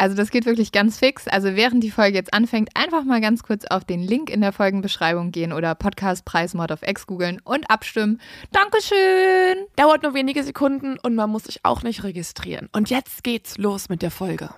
Also 0.00 0.16
das 0.16 0.30
geht 0.30 0.46
wirklich 0.46 0.72
ganz 0.72 0.98
fix. 0.98 1.28
Also 1.28 1.56
während 1.56 1.84
die 1.84 1.90
Folge 1.90 2.16
jetzt 2.16 2.32
anfängt, 2.32 2.70
einfach 2.74 3.04
mal 3.04 3.20
ganz 3.20 3.42
kurz 3.42 3.66
auf 3.66 3.84
den 3.84 4.00
Link 4.00 4.30
in 4.30 4.40
der 4.40 4.50
Folgenbeschreibung 4.50 5.30
gehen 5.30 5.52
oder 5.52 5.74
Podcastpreis 5.74 6.54
Mod 6.54 6.70
of 6.72 6.80
X 6.82 7.06
googeln 7.06 7.38
und 7.44 7.68
abstimmen. 7.70 8.18
Dankeschön! 8.50 9.66
Dauert 9.76 10.02
nur 10.02 10.14
wenige 10.14 10.42
Sekunden 10.42 10.98
und 10.98 11.14
man 11.14 11.28
muss 11.28 11.44
sich 11.44 11.60
auch 11.64 11.82
nicht 11.82 12.02
registrieren. 12.02 12.70
Und 12.72 12.88
jetzt 12.88 13.22
geht's 13.24 13.58
los 13.58 13.90
mit 13.90 14.00
der 14.00 14.10
Folge. 14.10 14.48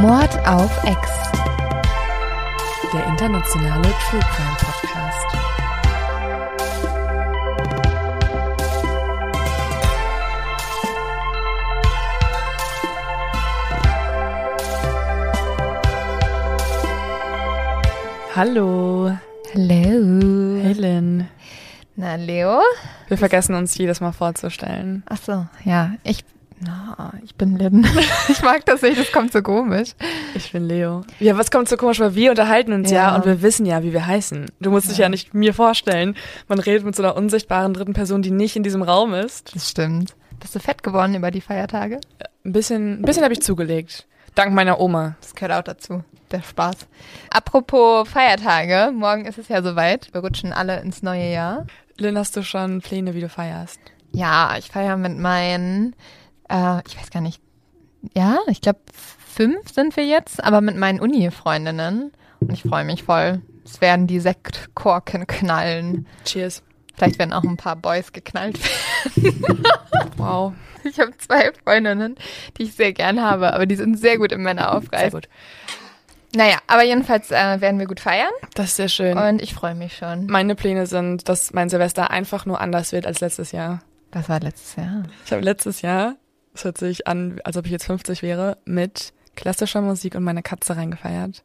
Mord 0.00 0.38
auf 0.46 0.84
X. 0.84 1.10
Der 2.92 3.06
internationale 3.06 3.92
True 4.08 4.20
Crime 4.20 4.56
Podcast. 4.60 4.71
Hallo, 18.34 19.12
Hallo. 19.54 20.62
Helen. 20.62 21.28
Na, 21.96 22.14
Leo? 22.14 22.60
Wir 23.08 23.18
vergessen 23.18 23.54
uns 23.54 23.76
jedes 23.76 24.00
Mal 24.00 24.12
vorzustellen. 24.12 25.02
Ach 25.06 25.18
so, 25.18 25.46
ja. 25.64 25.92
Ich, 26.02 26.24
na, 26.58 27.12
ich 27.22 27.34
bin 27.34 27.58
Lynn. 27.58 27.86
ich 28.28 28.42
mag 28.42 28.64
das 28.64 28.80
nicht, 28.80 28.98
das 28.98 29.12
kommt 29.12 29.32
so 29.32 29.42
komisch. 29.42 29.90
Ich 30.34 30.50
bin 30.52 30.66
Leo. 30.66 31.02
Ja, 31.20 31.36
was 31.36 31.50
kommt 31.50 31.68
so 31.68 31.76
komisch, 31.76 32.00
weil 32.00 32.14
wir 32.14 32.30
unterhalten 32.30 32.72
uns 32.72 32.90
ja, 32.90 33.10
Ja. 33.10 33.16
und 33.16 33.26
wir 33.26 33.42
wissen 33.42 33.66
ja, 33.66 33.82
wie 33.82 33.92
wir 33.92 34.06
heißen. 34.06 34.46
Du 34.60 34.70
musst 34.70 34.90
dich 34.90 34.98
ja 34.98 35.10
nicht 35.10 35.34
mir 35.34 35.52
vorstellen. 35.52 36.16
Man 36.48 36.58
redet 36.58 36.86
mit 36.86 36.96
so 36.96 37.02
einer 37.02 37.16
unsichtbaren 37.16 37.74
dritten 37.74 37.92
Person, 37.92 38.22
die 38.22 38.30
nicht 38.30 38.56
in 38.56 38.62
diesem 38.62 38.80
Raum 38.82 39.12
ist. 39.12 39.54
Das 39.54 39.68
stimmt. 39.68 40.14
Bist 40.40 40.54
du 40.54 40.58
fett 40.58 40.82
geworden 40.82 41.14
über 41.14 41.30
die 41.30 41.42
Feiertage? 41.42 42.00
Ein 42.44 42.52
bisschen, 42.52 43.00
ein 43.00 43.02
bisschen 43.02 43.24
habe 43.24 43.34
ich 43.34 43.42
zugelegt. 43.42 44.06
Dank 44.34 44.54
meiner 44.54 44.80
Oma. 44.80 45.16
Das 45.20 45.34
gehört 45.34 45.52
auch 45.52 45.62
dazu. 45.62 46.04
Der 46.30 46.42
Spaß. 46.42 46.86
Apropos 47.30 48.08
Feiertage, 48.08 48.90
morgen 48.92 49.26
ist 49.26 49.38
es 49.38 49.48
ja 49.48 49.62
soweit. 49.62 50.08
Wir 50.12 50.22
rutschen 50.22 50.52
alle 50.52 50.80
ins 50.80 51.02
neue 51.02 51.30
Jahr. 51.30 51.66
Lynn, 51.98 52.16
hast 52.16 52.36
du 52.36 52.42
schon 52.42 52.80
Pläne, 52.80 53.14
wie 53.14 53.20
du 53.20 53.28
feierst? 53.28 53.80
Ja, 54.12 54.56
ich 54.58 54.70
feiere 54.70 54.96
mit 54.96 55.18
meinen, 55.18 55.94
äh, 56.48 56.80
ich 56.86 56.98
weiß 56.98 57.10
gar 57.10 57.20
nicht, 57.20 57.42
ja, 58.14 58.38
ich 58.48 58.60
glaube 58.62 58.80
fünf 58.92 59.70
sind 59.72 59.96
wir 59.96 60.04
jetzt, 60.06 60.42
aber 60.42 60.60
mit 60.60 60.76
meinen 60.76 61.00
Uni-Freundinnen. 61.00 62.12
Und 62.40 62.52
ich 62.52 62.62
freue 62.62 62.84
mich 62.84 63.04
voll. 63.04 63.42
Es 63.64 63.80
werden 63.80 64.06
die 64.06 64.20
Sektkorken 64.20 65.26
knallen. 65.26 66.06
Cheers. 66.24 66.62
Vielleicht 66.94 67.18
werden 67.18 67.32
auch 67.32 67.44
ein 67.44 67.56
paar 67.56 67.76
Boys 67.76 68.12
geknallt 68.12 68.58
Wow. 70.16 70.52
Ich 70.88 70.98
habe 71.00 71.16
zwei 71.18 71.52
Freundinnen, 71.64 72.16
die 72.58 72.64
ich 72.64 72.74
sehr 72.74 72.92
gern 72.92 73.22
habe, 73.22 73.52
aber 73.52 73.66
die 73.66 73.76
sind 73.76 73.98
sehr 73.98 74.18
gut 74.18 74.32
in 74.32 74.42
meiner 74.42 74.80
Sehr 74.94 75.10
gut. 75.10 75.28
Naja, 76.34 76.58
aber 76.66 76.82
jedenfalls 76.82 77.30
äh, 77.30 77.60
werden 77.60 77.78
wir 77.78 77.86
gut 77.86 78.00
feiern 78.00 78.30
Das 78.54 78.66
ist 78.66 78.76
sehr 78.76 78.88
schön. 78.88 79.18
und 79.18 79.42
ich 79.42 79.52
freue 79.54 79.74
mich 79.74 79.96
schon. 79.96 80.26
Meine 80.26 80.54
Pläne 80.54 80.86
sind, 80.86 81.28
dass 81.28 81.52
mein 81.52 81.68
Silvester 81.68 82.10
einfach 82.10 82.46
nur 82.46 82.60
anders 82.60 82.92
wird 82.92 83.06
als 83.06 83.20
letztes 83.20 83.52
Jahr. 83.52 83.80
Das 84.10 84.28
war 84.28 84.40
letztes 84.40 84.76
Jahr. 84.76 85.02
Ich 85.26 85.32
habe 85.32 85.42
letztes 85.42 85.82
Jahr, 85.82 86.16
es 86.54 86.64
hört 86.64 86.78
sich 86.78 87.06
an, 87.06 87.38
als 87.44 87.56
ob 87.56 87.66
ich 87.66 87.72
jetzt 87.72 87.84
50 87.84 88.22
wäre, 88.22 88.58
mit 88.64 89.12
klassischer 89.36 89.80
Musik 89.82 90.14
und 90.14 90.24
meiner 90.24 90.42
Katze 90.42 90.76
reingefeiert. 90.76 91.42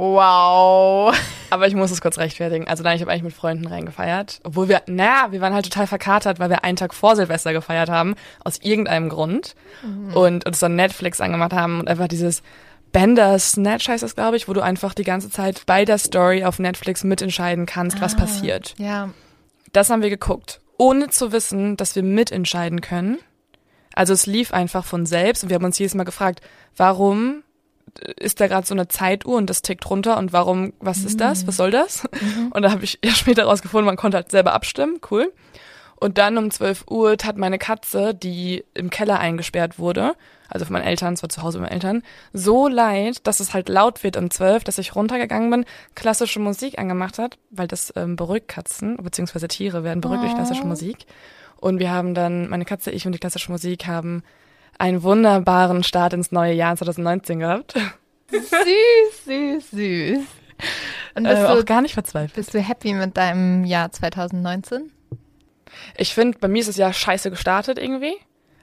Wow. 0.00 1.14
Aber 1.50 1.66
ich 1.66 1.74
muss 1.74 1.90
es 1.90 2.00
kurz 2.00 2.16
rechtfertigen. 2.16 2.66
Also 2.66 2.82
nein, 2.82 2.96
ich 2.96 3.02
habe 3.02 3.10
eigentlich 3.10 3.24
mit 3.24 3.34
Freunden 3.34 3.66
reingefeiert. 3.66 4.40
Obwohl 4.44 4.70
wir, 4.70 4.80
naja, 4.86 5.28
wir 5.30 5.42
waren 5.42 5.52
halt 5.52 5.66
total 5.66 5.86
verkatert, 5.86 6.38
weil 6.38 6.48
wir 6.48 6.64
einen 6.64 6.76
Tag 6.76 6.94
vor 6.94 7.16
Silvester 7.16 7.52
gefeiert 7.52 7.90
haben. 7.90 8.14
Aus 8.42 8.58
irgendeinem 8.62 9.10
Grund. 9.10 9.54
Und 10.14 10.46
uns 10.46 10.58
dann 10.58 10.74
Netflix 10.74 11.20
angemacht 11.20 11.52
haben 11.52 11.80
und 11.80 11.88
einfach 11.88 12.08
dieses 12.08 12.42
Bender 12.92 13.38
Snatch 13.38 13.88
heißt 13.88 14.02
das, 14.02 14.14
glaube 14.14 14.38
ich, 14.38 14.48
wo 14.48 14.54
du 14.54 14.62
einfach 14.62 14.94
die 14.94 15.04
ganze 15.04 15.28
Zeit 15.28 15.64
bei 15.66 15.84
der 15.84 15.98
Story 15.98 16.44
auf 16.44 16.58
Netflix 16.58 17.04
mitentscheiden 17.04 17.66
kannst, 17.66 18.00
was 18.00 18.16
passiert. 18.16 18.74
Ja. 18.78 19.10
Das 19.72 19.90
haben 19.90 20.02
wir 20.02 20.10
geguckt, 20.10 20.62
ohne 20.78 21.10
zu 21.10 21.30
wissen, 21.30 21.76
dass 21.76 21.94
wir 21.94 22.02
mitentscheiden 22.02 22.80
können. 22.80 23.18
Also 23.94 24.14
es 24.14 24.24
lief 24.24 24.54
einfach 24.54 24.86
von 24.86 25.04
selbst 25.04 25.42
und 25.42 25.50
wir 25.50 25.56
haben 25.56 25.64
uns 25.64 25.78
jedes 25.78 25.94
Mal 25.94 26.04
gefragt, 26.04 26.40
warum 26.76 27.42
ist 28.16 28.40
da 28.40 28.46
gerade 28.46 28.66
so 28.66 28.74
eine 28.74 28.88
Zeituhr 28.88 29.36
und 29.36 29.48
das 29.48 29.62
tickt 29.62 29.88
runter 29.88 30.18
und 30.18 30.32
warum, 30.32 30.72
was 30.80 31.04
ist 31.04 31.20
das, 31.20 31.46
was 31.46 31.56
soll 31.56 31.70
das? 31.70 32.08
Und 32.50 32.62
da 32.62 32.70
habe 32.70 32.84
ich 32.84 32.98
ja 33.04 33.12
später 33.12 33.44
rausgefunden, 33.44 33.86
man 33.86 33.96
konnte 33.96 34.16
halt 34.16 34.30
selber 34.30 34.52
abstimmen, 34.52 35.00
cool. 35.10 35.32
Und 35.96 36.16
dann 36.16 36.38
um 36.38 36.50
12 36.50 36.84
Uhr 36.88 37.18
tat 37.18 37.36
meine 37.36 37.58
Katze, 37.58 38.14
die 38.14 38.64
im 38.72 38.88
Keller 38.88 39.18
eingesperrt 39.18 39.78
wurde, 39.78 40.14
also 40.48 40.64
von 40.64 40.72
meinen 40.72 40.86
Eltern, 40.86 41.12
es 41.12 41.22
war 41.22 41.28
zu 41.28 41.42
Hause 41.42 41.58
bei 41.58 41.64
meinen 41.64 41.72
Eltern, 41.72 42.02
so 42.32 42.68
leid, 42.68 43.26
dass 43.26 43.38
es 43.38 43.52
halt 43.52 43.68
laut 43.68 44.02
wird 44.02 44.16
um 44.16 44.30
12, 44.30 44.64
dass 44.64 44.78
ich 44.78 44.96
runtergegangen 44.96 45.50
bin, 45.50 45.64
klassische 45.94 46.40
Musik 46.40 46.78
angemacht 46.78 47.18
hat, 47.18 47.38
weil 47.50 47.68
das 47.68 47.92
ähm, 47.96 48.16
beruhigt 48.16 48.48
Katzen, 48.48 48.96
beziehungsweise 48.96 49.46
Tiere 49.46 49.84
werden 49.84 50.00
beruhigt 50.00 50.24
durch 50.24 50.34
klassische 50.34 50.64
Musik. 50.64 51.04
Und 51.56 51.78
wir 51.78 51.90
haben 51.90 52.14
dann, 52.14 52.48
meine 52.48 52.64
Katze, 52.64 52.90
ich 52.90 53.04
und 53.04 53.12
die 53.12 53.18
klassische 53.18 53.52
Musik 53.52 53.86
haben 53.86 54.22
einen 54.80 55.02
wunderbaren 55.02 55.82
Start 55.84 56.12
ins 56.14 56.32
neue 56.32 56.52
Jahr 56.54 56.76
2019 56.76 57.40
gehabt. 57.40 57.74
Süß, 58.30 59.24
süß, 59.26 59.70
süß. 59.70 60.18
Und 61.14 61.24
bist, 61.24 61.36
Äh, 61.42 61.44
auch 61.46 61.56
du, 61.56 61.64
gar 61.64 61.82
nicht 61.82 61.94
verzweifelt. 61.94 62.34
bist 62.34 62.54
du 62.54 62.60
happy 62.60 62.92
mit 62.94 63.16
deinem 63.16 63.64
Jahr 63.64 63.90
2019? 63.90 64.90
Ich 65.96 66.14
finde, 66.14 66.38
bei 66.38 66.48
mir 66.48 66.60
ist 66.60 66.68
das 66.68 66.76
Jahr 66.76 66.92
scheiße 66.92 67.30
gestartet 67.30 67.78
irgendwie. 67.78 68.14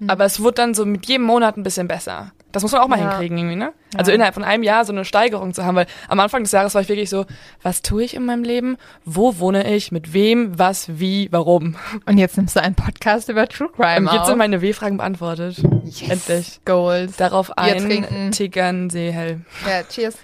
Aber 0.07 0.25
es 0.25 0.39
wurde 0.41 0.55
dann 0.55 0.73
so 0.75 0.85
mit 0.85 1.07
jedem 1.07 1.23
Monat 1.25 1.57
ein 1.57 1.63
bisschen 1.63 1.87
besser. 1.87 2.31
Das 2.53 2.63
muss 2.63 2.71
man 2.71 2.81
auch 2.81 2.87
mal 2.87 2.97
Ja. 2.97 3.09
hinkriegen 3.09 3.37
irgendwie, 3.37 3.55
ne? 3.57 3.73
Also 3.95 4.11
innerhalb 4.11 4.33
von 4.33 4.43
einem 4.43 4.63
Jahr 4.63 4.85
so 4.85 4.91
eine 4.93 5.03
Steigerung 5.05 5.53
zu 5.53 5.65
haben, 5.65 5.75
weil 5.75 5.85
am 6.07 6.19
Anfang 6.19 6.43
des 6.43 6.51
Jahres 6.53 6.73
war 6.75 6.81
ich 6.81 6.87
wirklich 6.89 7.09
so, 7.09 7.25
was 7.61 7.81
tue 7.81 8.03
ich 8.03 8.13
in 8.15 8.25
meinem 8.25 8.43
Leben? 8.43 8.77
Wo 9.05 9.37
wohne 9.39 9.73
ich? 9.75 9.91
Mit 9.91 10.13
wem? 10.13 10.57
Was? 10.57 10.99
Wie? 10.99 11.27
Warum? 11.31 11.75
Und 12.05 12.17
jetzt 12.17 12.37
nimmst 12.37 12.55
du 12.55 12.61
einen 12.61 12.73
Podcast 12.75 13.27
über 13.29 13.47
True 13.47 13.69
Crime 13.75 14.07
Und 14.07 14.13
jetzt 14.13 14.21
auf. 14.21 14.27
sind 14.27 14.37
meine 14.37 14.61
W-Fragen 14.61 14.97
beantwortet. 14.97 15.57
yes. 15.83 16.09
Endlich. 16.09 16.59
Goals. 16.65 17.17
Darauf 17.17 17.57
ein. 17.57 18.31
Tiggern, 18.31 18.89
Seehell. 18.89 19.41
Ja, 19.67 19.83
cheers. 19.83 20.15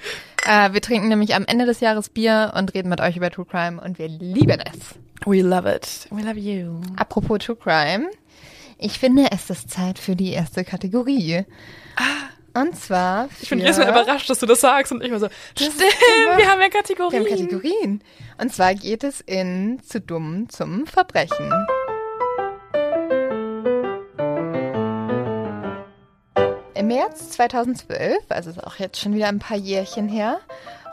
Äh, 0.46 0.74
wir 0.74 0.82
trinken 0.82 1.10
nämlich 1.10 1.36
am 1.36 1.46
Ende 1.46 1.66
des 1.66 1.80
Jahres 1.82 2.10
Bier 2.10 2.54
und 2.58 2.74
reden 2.74 2.90
mit 2.90 3.00
euch 3.02 3.18
über 3.18 3.30
True 3.32 3.46
Crime 3.46 3.82
und 3.82 4.00
wir 4.00 4.08
lieben 4.08 4.60
es. 4.62 4.96
We 5.26 5.42
love 5.42 5.70
it. 5.74 6.08
We 6.12 6.22
love 6.22 6.38
you. 6.40 6.82
Apropos 6.98 7.40
True 7.40 7.56
Crime. 7.56 8.10
Ich 8.78 9.00
finde, 9.00 9.28
es 9.32 9.50
ist 9.50 9.70
Zeit 9.70 10.00
für 10.00 10.16
die 10.18 10.32
erste 10.32 10.66
Kategorie. 10.66 11.46
Und 12.56 12.76
zwar 12.78 13.30
für 13.30 13.44
Ich 13.44 13.50
bin 13.50 13.60
jedes 13.60 13.78
Mal 13.80 13.90
überrascht, 13.90 14.30
dass 14.30 14.38
du 14.40 14.46
das 14.46 14.62
sagst 14.62 14.92
und 14.92 15.04
ich 15.04 15.12
war 15.12 15.20
so, 15.20 15.28
stimmt, 15.56 15.80
wir 15.80 16.48
haben 16.50 16.60
ja 16.62 16.68
Wir 16.68 16.70
Kategorien. 16.70 17.24
haben 17.24 17.30
Kategorien. 17.30 18.04
Und 18.40 18.54
zwar 18.54 18.76
geht 18.76 19.04
es 19.04 19.22
in 19.22 19.82
Zu 19.84 20.00
dumm 20.00 20.48
zum 20.50 20.86
Verbrechen. 20.86 21.52
Im 26.76 26.88
März 26.88 27.30
2012, 27.32 28.18
also 28.30 28.50
ist 28.50 28.64
auch 28.64 28.76
jetzt 28.78 29.00
schon 29.00 29.14
wieder 29.16 29.28
ein 29.30 29.40
paar 29.40 29.58
Jährchen 29.58 30.08
her, 30.10 30.40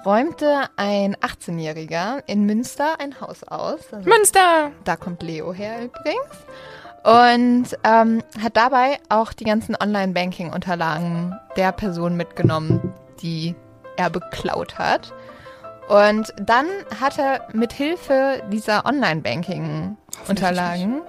räumte 0.06 0.64
ein 0.76 1.16
18-Jähriger 1.16 2.22
in 2.26 2.44
Münster 2.46 3.00
ein 3.00 3.20
Haus 3.20 3.42
aus. 3.44 3.80
Also 3.92 4.08
Münster! 4.08 4.70
da 4.84 4.96
kommt 4.96 5.22
Leo 5.22 5.52
her 5.52 5.76
übrigens. 5.84 6.36
Und 7.02 7.66
ähm, 7.84 8.22
hat 8.42 8.56
dabei 8.56 8.98
auch 9.08 9.32
die 9.32 9.44
ganzen 9.44 9.76
Online-Banking-Unterlagen 9.80 11.38
der 11.56 11.70
Person 11.72 12.16
mitgenommen, 12.16 12.92
die 13.22 13.54
er 13.96 14.10
beklaut 14.10 14.78
hat. 14.78 15.12
Und 15.88 16.32
dann 16.40 16.66
hat 17.00 17.18
er 17.18 17.48
mit 17.52 17.72
Hilfe 17.72 18.42
dieser 18.52 18.84
Online-Banking-Unterlagen. 18.86 21.00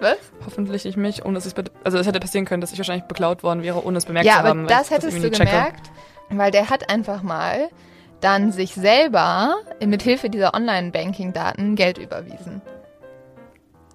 Was? 0.00 0.16
Hoffentlich 0.44 0.84
ich 0.86 0.96
mich, 0.96 1.24
ohne 1.24 1.34
dass 1.34 1.46
ich 1.46 1.54
also 1.82 1.98
es 1.98 2.06
hätte 2.06 2.20
passieren 2.20 2.44
können, 2.44 2.60
dass 2.60 2.72
ich 2.72 2.78
wahrscheinlich 2.78 3.06
beklaut 3.06 3.42
worden 3.42 3.62
wäre, 3.62 3.84
ohne 3.84 3.98
es 3.98 4.04
bemerkt 4.04 4.26
Ja, 4.26 4.34
zu 4.34 4.38
aber 4.40 4.48
haben. 4.50 4.60
weil 4.60 4.66
das 4.68 4.88
ich 4.88 4.94
hättest 4.96 5.16
du 5.18 5.30
checke. 5.30 5.44
gemerkt, 5.50 5.90
Weil 6.28 6.50
der 6.50 6.70
hat 6.70 6.90
einfach 6.90 7.22
mal 7.22 7.68
dann 8.20 8.52
sich 8.52 8.74
selber 8.74 9.56
mit 9.84 10.02
Hilfe 10.02 10.28
dieser 10.30 10.54
Online-Banking-Daten 10.54 11.74
Geld 11.76 11.98
überwiesen. 11.98 12.62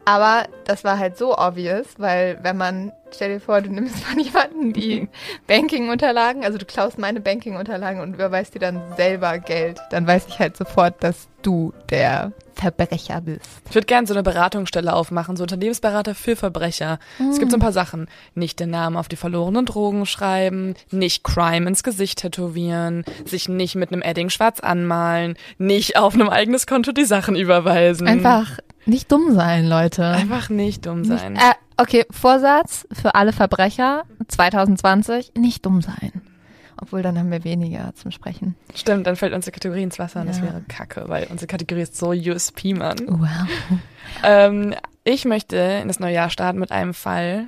Aber 0.06 0.46
das 0.66 0.84
war 0.84 0.98
halt 0.98 1.18
so 1.18 1.38
obvious, 1.38 1.86
weil 1.98 2.40
wenn 2.42 2.58
man, 2.58 2.92
stell 3.14 3.34
dir 3.34 3.40
vor, 3.40 3.62
du 3.62 3.70
nimmst 3.70 4.04
von 4.04 4.20
jemandem 4.24 4.74
die 4.74 5.10
Banking-Unterlagen, 5.48 6.44
also 6.44 6.58
du 6.58 6.66
klaust 6.66 6.98
meine 6.98 7.22
Banking-Unterlagen 7.22 8.02
und 8.02 8.14
überweist 8.14 8.56
dir 8.56 8.60
dann 8.60 8.82
selber 8.98 9.38
Geld, 9.40 9.80
dann 9.92 10.08
weiß 10.08 10.26
ich 10.28 10.40
halt 10.40 10.58
sofort, 10.58 11.04
dass 11.04 11.28
du 11.44 11.74
der 11.90 12.32
Verbrecher 12.56 13.22
bist. 13.22 13.50
Ich 13.70 13.76
würde 13.76 13.88
gerne 13.88 14.06
so 14.06 14.14
eine 14.14 14.24
Beratungsstelle 14.24 14.94
aufmachen, 14.94 15.36
so 15.36 15.44
Unternehmensberater 15.44 16.14
für 16.14 16.36
Verbrecher. 16.36 17.00
Mhm. 17.18 17.30
Es 17.30 17.40
gibt 17.40 17.52
so 17.52 17.58
ein 17.58 17.62
paar 17.62 17.72
Sachen. 17.72 18.08
Nicht 18.36 18.60
den 18.60 18.70
Namen 18.70 18.98
auf 18.98 19.08
die 19.08 19.16
verlorenen 19.16 19.66
Drogen 19.66 20.06
schreiben, 20.06 20.76
nicht 20.92 21.24
Crime 21.24 21.68
ins 21.68 21.82
Gesicht 21.82 22.20
tätowieren, 22.20 23.04
sich 23.26 23.50
nicht 23.50 23.76
mit 23.76 23.92
einem 23.92 24.02
Edding 24.02 24.30
schwarz 24.30 24.60
anmalen, 24.60 25.38
nicht 25.58 25.98
auf 25.98 26.14
einem 26.14 26.30
eigenes 26.30 26.68
Konto 26.68 26.92
die 26.92 27.06
Sachen 27.06 27.36
überweisen. 27.36 28.08
Einfach 28.08 28.60
nicht 28.86 29.12
dumm 29.12 29.34
sein, 29.34 29.68
Leute. 29.68 30.06
Einfach 30.06 30.50
nicht 30.50 30.86
dumm 30.86 31.04
sein. 31.04 31.34
Nicht, 31.34 31.44
äh, 31.44 31.54
okay, 31.78 32.06
Vorsatz 32.10 32.88
für 32.92 33.16
alle 33.16 33.34
Verbrecher 33.34 34.04
2020, 34.28 35.34
nicht 35.38 35.66
dumm 35.66 35.82
sein. 35.82 36.22
Obwohl, 36.82 37.04
dann 37.04 37.18
haben 37.20 37.30
wir 37.30 37.44
weniger 37.44 37.94
zum 37.94 38.10
Sprechen. 38.10 38.56
Stimmt, 38.74 39.06
dann 39.06 39.16
fällt 39.16 39.34
unsere 39.34 39.52
Kategorie 39.52 39.84
ins 39.84 40.00
Wasser 40.00 40.22
und 40.22 40.28
ja. 40.28 40.34
das 40.34 40.42
wäre 40.42 40.62
kacke, 40.68 41.04
weil 41.08 41.28
unsere 41.30 41.48
Kategorie 41.48 41.82
ist 41.82 41.96
so 41.96 42.10
USP, 42.10 42.74
Mann. 42.74 42.98
Wow. 43.08 43.48
Ähm, 44.24 44.74
ich 45.04 45.26
möchte 45.26 45.56
in 45.56 45.88
das 45.88 46.00
neue 46.00 46.14
Jahr 46.14 46.30
starten 46.30 46.60
mit 46.60 46.72
einem 46.72 46.94
Fall, 46.94 47.48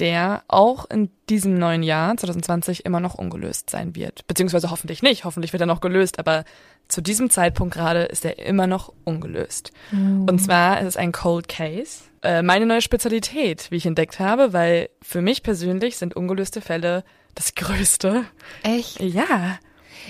der 0.00 0.42
auch 0.48 0.88
in 0.88 1.10
diesem 1.28 1.54
neuen 1.54 1.82
Jahr, 1.82 2.16
2020, 2.16 2.84
immer 2.84 3.00
noch 3.00 3.14
ungelöst 3.14 3.70
sein 3.70 3.94
wird. 3.94 4.26
Beziehungsweise 4.26 4.70
hoffentlich 4.70 5.02
nicht. 5.02 5.24
Hoffentlich 5.24 5.52
wird 5.52 5.60
er 5.60 5.66
noch 5.66 5.80
gelöst, 5.80 6.18
aber 6.18 6.44
zu 6.88 7.00
diesem 7.00 7.30
Zeitpunkt 7.30 7.74
gerade 7.74 8.04
ist 8.04 8.24
er 8.24 8.38
immer 8.38 8.66
noch 8.66 8.92
ungelöst. 9.04 9.72
Mhm. 9.92 10.26
Und 10.28 10.40
zwar 10.40 10.80
ist 10.80 10.88
es 10.88 10.96
ein 10.96 11.12
Cold 11.12 11.48
Case. 11.48 12.00
Äh, 12.22 12.42
meine 12.42 12.66
neue 12.66 12.80
Spezialität, 12.80 13.70
wie 13.70 13.76
ich 13.76 13.86
entdeckt 13.86 14.18
habe, 14.18 14.52
weil 14.52 14.90
für 15.02 15.22
mich 15.22 15.42
persönlich 15.42 15.96
sind 15.96 16.16
ungelöste 16.16 16.60
Fälle 16.60 17.04
das 17.34 17.54
Größte. 17.54 18.24
Echt? 18.62 19.00
Ja. 19.00 19.58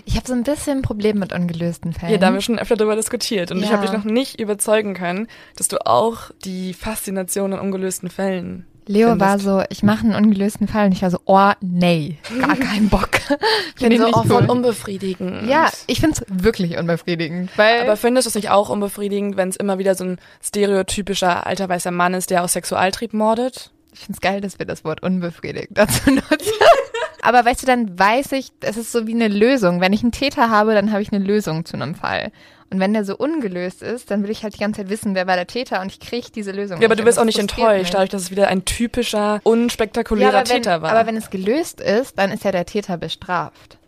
Ich 0.05 0.17
habe 0.17 0.27
so 0.27 0.33
ein 0.33 0.45
bisschen 0.45 0.79
ein 0.79 0.83
Problem 0.83 1.19
mit 1.19 1.33
ungelösten 1.33 1.93
Fällen. 1.93 2.13
Ja, 2.13 2.19
da 2.19 2.29
haben 2.29 2.35
wir 2.35 2.41
schon 2.41 2.59
öfter 2.59 2.77
darüber 2.77 2.97
diskutiert. 2.97 3.51
Und 3.51 3.59
ja. 3.59 3.65
ich 3.65 3.73
habe 3.73 3.83
dich 3.83 3.93
noch 3.93 4.05
nicht 4.05 4.41
überzeugen 4.41 4.95
können, 4.95 5.27
dass 5.57 5.69
du 5.69 5.85
auch 5.85 6.31
die 6.45 6.75
Faszination 6.75 7.53
an 7.53 7.61
ungelösten 7.61 8.09
Fällen 8.09 8.67
Leo 8.91 9.11
findest. 9.11 9.31
war 9.31 9.39
so, 9.39 9.65
ich 9.69 9.83
mache 9.83 10.05
einen 10.05 10.15
ungelösten 10.15 10.67
Fall 10.67 10.87
und 10.87 10.93
ich 10.93 11.03
war 11.03 11.11
so, 11.11 11.21
oh 11.25 11.53
nee, 11.61 12.19
gar 12.41 12.57
keinen 12.57 12.89
Bock. 12.89 13.11
ich 13.77 13.83
finde 13.83 13.99
so 13.99 14.07
auch 14.09 14.27
voll 14.27 14.51
unbefriedigend. 14.51 15.49
Ja, 15.49 15.71
ich 15.87 16.01
finde 16.01 16.21
es 16.21 16.45
wirklich 16.45 16.77
unbefriedigend. 16.77 17.51
Weil 17.57 17.83
Aber 17.83 17.97
findest 17.97 18.27
du 18.27 18.31
es 18.31 18.35
nicht 18.35 18.51
auch 18.51 18.69
unbefriedigend, 18.69 19.37
wenn 19.37 19.49
es 19.49 19.57
immer 19.57 19.79
wieder 19.79 19.95
so 19.95 20.05
ein 20.05 20.19
stereotypischer 20.43 21.47
alter 21.47 21.69
weißer 21.69 21.93
Mann 21.93 22.15
ist, 22.15 22.31
der 22.31 22.43
aus 22.43 22.53
Sexualtrieb 22.53 23.15
mordet? 23.15 23.71
Ich 23.93 24.01
finde 24.01 24.15
es 24.15 24.21
geil, 24.21 24.41
dass 24.41 24.59
wir 24.59 24.67
das 24.67 24.85
Wort 24.85 25.03
unbefriedigend 25.03 25.79
dazu 25.79 26.11
nutzen. 26.11 26.53
Aber 27.23 27.45
weißt 27.45 27.63
du, 27.63 27.67
dann 27.67 27.99
weiß 27.99 28.33
ich, 28.33 28.51
es 28.61 28.77
ist 28.77 28.91
so 28.93 29.07
wie 29.07 29.15
eine 29.15 29.29
Lösung. 29.29 29.81
Wenn 29.81 29.93
ich 29.93 30.03
einen 30.03 30.13
Täter 30.13 30.51
habe, 30.51 30.75
dann 30.75 30.91
habe 30.91 31.03
ich 31.03 31.13
eine 31.13 31.25
Lösung 31.25 31.65
zu 31.65 31.77
einem 31.77 31.95
Fall. 31.95 32.33
Und 32.71 32.79
wenn 32.79 32.93
der 32.93 33.05
so 33.05 33.17
ungelöst 33.17 33.83
ist, 33.83 34.13
dann 34.13 34.23
will 34.23 34.31
ich 34.31 34.45
halt 34.45 34.55
die 34.55 34.59
ganze 34.59 34.81
Zeit 34.81 34.91
wissen, 34.91 35.17
wer 35.17 35.27
war 35.27 35.35
der 35.35 35.49
Täter 35.49 35.81
und 35.81 35.91
ich 35.91 35.99
kriege 35.99 36.29
diese 36.33 36.53
Lösung. 36.53 36.81
Ja, 36.81 36.87
aber 36.87 36.95
du 36.95 37.05
wirst 37.05 37.19
auch 37.19 37.25
nicht 37.25 37.39
enttäuscht, 37.39 37.81
mich. 37.81 37.91
dadurch, 37.91 38.11
dass 38.11 38.23
es 38.23 38.31
wieder 38.31 38.47
ein 38.47 38.65
typischer, 38.65 39.41
unspektakulärer 39.43 40.33
ja, 40.33 40.43
Täter 40.45 40.75
wenn, 40.77 40.83
war. 40.83 40.93
Aber 40.93 41.07
wenn 41.07 41.17
es 41.17 41.31
gelöst 41.31 41.81
ist, 41.81 42.17
dann 42.17 42.31
ist 42.31 42.45
ja 42.45 42.53
der 42.53 42.67
Täter 42.67 42.97
bestraft. 42.97 43.79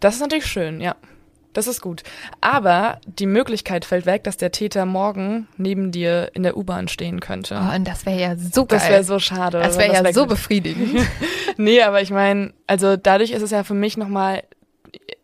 Das 0.00 0.14
ist 0.14 0.20
natürlich 0.20 0.46
schön, 0.46 0.80
ja. 0.80 0.96
Das 1.54 1.66
ist 1.66 1.80
gut. 1.80 2.02
Aber 2.40 3.00
die 3.06 3.26
Möglichkeit 3.26 3.84
fällt 3.84 4.06
weg, 4.06 4.22
dass 4.22 4.36
der 4.36 4.52
Täter 4.52 4.84
morgen 4.84 5.48
neben 5.56 5.90
dir 5.90 6.30
in 6.34 6.42
der 6.42 6.56
U-Bahn 6.56 6.88
stehen 6.88 7.20
könnte. 7.20 7.58
Oh, 7.60 7.74
und 7.74 7.88
das 7.88 8.06
wäre 8.06 8.20
ja 8.20 8.36
so 8.36 8.66
geil. 8.66 8.78
Das 8.78 8.88
wäre 8.88 9.02
so 9.02 9.18
schade. 9.18 9.58
Das 9.58 9.78
wäre 9.78 9.92
ja 9.92 10.12
so 10.12 10.26
befriedigend. 10.26 11.06
nee, 11.56 11.82
aber 11.82 12.02
ich 12.02 12.10
meine, 12.10 12.52
also 12.66 12.96
dadurch 12.96 13.32
ist 13.32 13.42
es 13.42 13.50
ja 13.50 13.64
für 13.64 13.74
mich 13.74 13.96
nochmal, 13.96 14.44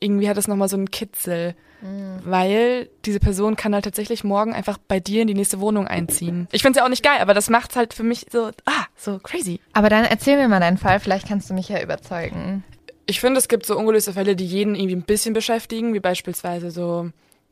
irgendwie 0.01 0.29
hat 0.29 0.39
es 0.39 0.49
nochmal 0.49 0.69
so 0.69 0.77
einen 0.77 0.91
Kitzel. 0.91 1.55
Mhm. 1.85 2.21
Weil 2.25 2.89
diese 3.05 3.21
Person 3.21 3.57
kann 3.57 3.75
halt 3.75 3.85
tatsächlich 3.85 4.25
morgen 4.25 4.55
einfach 4.55 4.79
bei 4.79 5.01
dir 5.01 5.23
in 5.23 5.29
die 5.29 5.35
nächste 5.35 5.61
Wohnung 5.61 5.87
einziehen. 5.87 6.49
Ich 6.51 6.63
finde 6.63 6.79
es 6.79 6.81
ja 6.81 6.85
auch 6.85 6.91
nicht 6.91 7.05
geil, 7.05 7.19
aber 7.21 7.35
das 7.35 7.51
macht's 7.51 7.77
halt 7.77 7.93
für 7.93 8.03
mich 8.03 8.27
so, 8.33 8.51
ah, 8.65 8.87
so 8.97 9.19
crazy. 9.19 9.61
Aber 9.75 9.91
dann 9.91 10.05
erzähl 10.05 10.37
mir 10.37 10.49
mal 10.49 10.61
deinen 10.61 10.79
Fall, 10.79 10.99
vielleicht 10.99 11.29
kannst 11.29 11.51
du 11.51 11.55
mich 11.55 11.69
ja 11.69 11.83
überzeugen. 11.83 12.65
Ich 13.07 13.21
finde, 13.21 13.39
es 13.39 13.49
gibt 13.49 13.67
so 13.67 13.77
ungelöste 13.77 14.15
Fälle, 14.15 14.35
die 14.35 14.47
jeden 14.47 14.75
irgendwie 14.75 14.97
ein 14.97 15.03
bisschen 15.03 15.35
beschäftigen, 15.35 15.93
wie 15.93 16.01
beispielsweise 16.01 16.71
so 16.71 17.11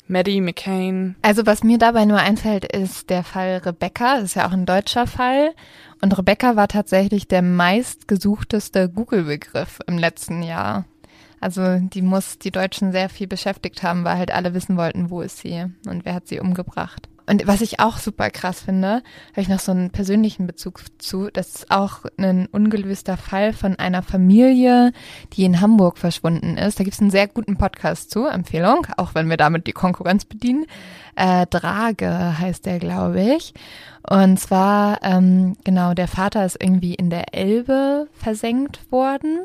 Maddie 0.08 0.40
McCain. 0.40 1.16
Also 1.20 1.44
was 1.44 1.62
mir 1.62 1.76
dabei 1.76 2.06
nur 2.06 2.18
einfällt, 2.18 2.64
ist 2.64 3.10
der 3.10 3.24
Fall 3.24 3.58
Rebecca. 3.58 4.16
Das 4.16 4.24
ist 4.24 4.34
ja 4.36 4.48
auch 4.48 4.52
ein 4.52 4.64
deutscher 4.64 5.06
Fall. 5.06 5.52
Und 6.00 6.16
Rebecca 6.16 6.56
war 6.56 6.68
tatsächlich 6.68 7.28
der 7.28 7.42
meistgesuchteste 7.42 8.88
Google-Begriff 8.88 9.80
im 9.86 9.98
letzten 9.98 10.42
Jahr. 10.42 10.86
Also 11.42 11.78
die 11.80 12.02
muss 12.02 12.38
die 12.38 12.52
Deutschen 12.52 12.92
sehr 12.92 13.08
viel 13.08 13.26
beschäftigt 13.26 13.82
haben, 13.82 14.04
weil 14.04 14.16
halt 14.16 14.32
alle 14.32 14.54
wissen 14.54 14.76
wollten, 14.76 15.10
wo 15.10 15.22
ist 15.22 15.38
sie 15.38 15.64
und 15.88 16.04
wer 16.04 16.14
hat 16.14 16.28
sie 16.28 16.38
umgebracht. 16.38 17.08
Und 17.26 17.46
was 17.46 17.60
ich 17.60 17.80
auch 17.80 17.98
super 17.98 18.30
krass 18.30 18.60
finde, 18.62 19.02
habe 19.32 19.40
ich 19.40 19.48
noch 19.48 19.58
so 19.58 19.72
einen 19.72 19.90
persönlichen 19.90 20.46
Bezug 20.46 20.82
zu, 20.98 21.30
das 21.32 21.54
ist 21.54 21.70
auch 21.70 22.00
ein 22.16 22.46
ungelöster 22.46 23.16
Fall 23.16 23.52
von 23.52 23.76
einer 23.76 24.02
Familie, 24.02 24.92
die 25.32 25.44
in 25.44 25.60
Hamburg 25.60 25.98
verschwunden 25.98 26.56
ist. 26.56 26.78
Da 26.78 26.84
gibt 26.84 26.94
es 26.94 27.00
einen 27.00 27.10
sehr 27.10 27.26
guten 27.28 27.56
Podcast 27.56 28.10
zu, 28.10 28.26
Empfehlung, 28.26 28.86
auch 28.96 29.14
wenn 29.14 29.28
wir 29.28 29.36
damit 29.36 29.66
die 29.66 29.72
Konkurrenz 29.72 30.24
bedienen. 30.24 30.66
Äh, 31.16 31.46
Drage 31.46 32.38
heißt 32.38 32.66
der, 32.66 32.78
glaube 32.78 33.20
ich. 33.20 33.52
Und 34.08 34.38
zwar, 34.38 35.02
ähm, 35.02 35.56
genau, 35.64 35.94
der 35.94 36.08
Vater 36.08 36.44
ist 36.44 36.62
irgendwie 36.62 36.94
in 36.94 37.10
der 37.10 37.34
Elbe 37.34 38.08
versenkt 38.14 38.80
worden. 38.90 39.40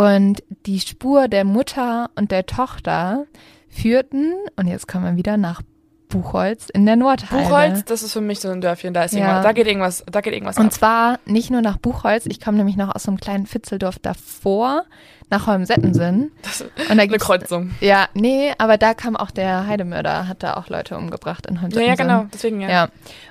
Und 0.00 0.42
die 0.64 0.80
Spur 0.80 1.28
der 1.28 1.44
Mutter 1.44 2.08
und 2.14 2.30
der 2.30 2.46
Tochter 2.46 3.26
führten, 3.68 4.32
und 4.56 4.66
jetzt 4.66 4.88
kommen 4.88 5.04
wir 5.04 5.16
wieder 5.16 5.36
nach 5.36 5.60
Buchholz 6.10 6.68
in 6.68 6.84
der 6.84 6.96
Nordheide. 6.96 7.44
Buchholz, 7.44 7.84
das 7.86 8.02
ist 8.02 8.12
für 8.12 8.20
mich 8.20 8.40
so 8.40 8.50
ein 8.50 8.60
Dörfchen, 8.60 8.92
da 8.92 9.04
ist 9.04 9.14
ja. 9.14 9.20
irgendwas, 9.20 9.42
da 9.44 9.52
geht 9.52 9.66
irgendwas, 9.66 10.04
da 10.10 10.20
geht 10.20 10.34
irgendwas 10.34 10.58
Und 10.58 10.66
ab. 10.66 10.72
zwar 10.72 11.18
nicht 11.24 11.50
nur 11.50 11.62
nach 11.62 11.78
Buchholz, 11.78 12.26
ich 12.26 12.40
komme 12.40 12.58
nämlich 12.58 12.76
noch 12.76 12.94
aus 12.94 13.04
so 13.04 13.10
einem 13.10 13.18
kleinen 13.18 13.46
Fitzeldorf 13.46 13.98
davor, 13.98 14.84
nach 15.30 15.46
Holmsettensen. 15.46 16.32
Das 16.42 16.60
ist 16.60 16.90
und 16.90 16.96
da 16.96 17.02
eine 17.02 17.18
Kreuzung. 17.18 17.70
Ja, 17.80 18.08
nee, 18.14 18.52
aber 18.58 18.76
da 18.76 18.94
kam 18.94 19.16
auch 19.16 19.30
der 19.30 19.66
Heidemörder, 19.66 20.26
hat 20.28 20.42
da 20.42 20.54
auch 20.54 20.68
Leute 20.68 20.96
umgebracht 20.96 21.46
in 21.46 21.62
Holmsettensen. 21.62 21.82
Ja, 21.82 21.88
ja, 21.88 22.18
genau, 22.18 22.28
deswegen 22.34 22.60
ja. 22.60 22.68
Ja. 22.68 22.88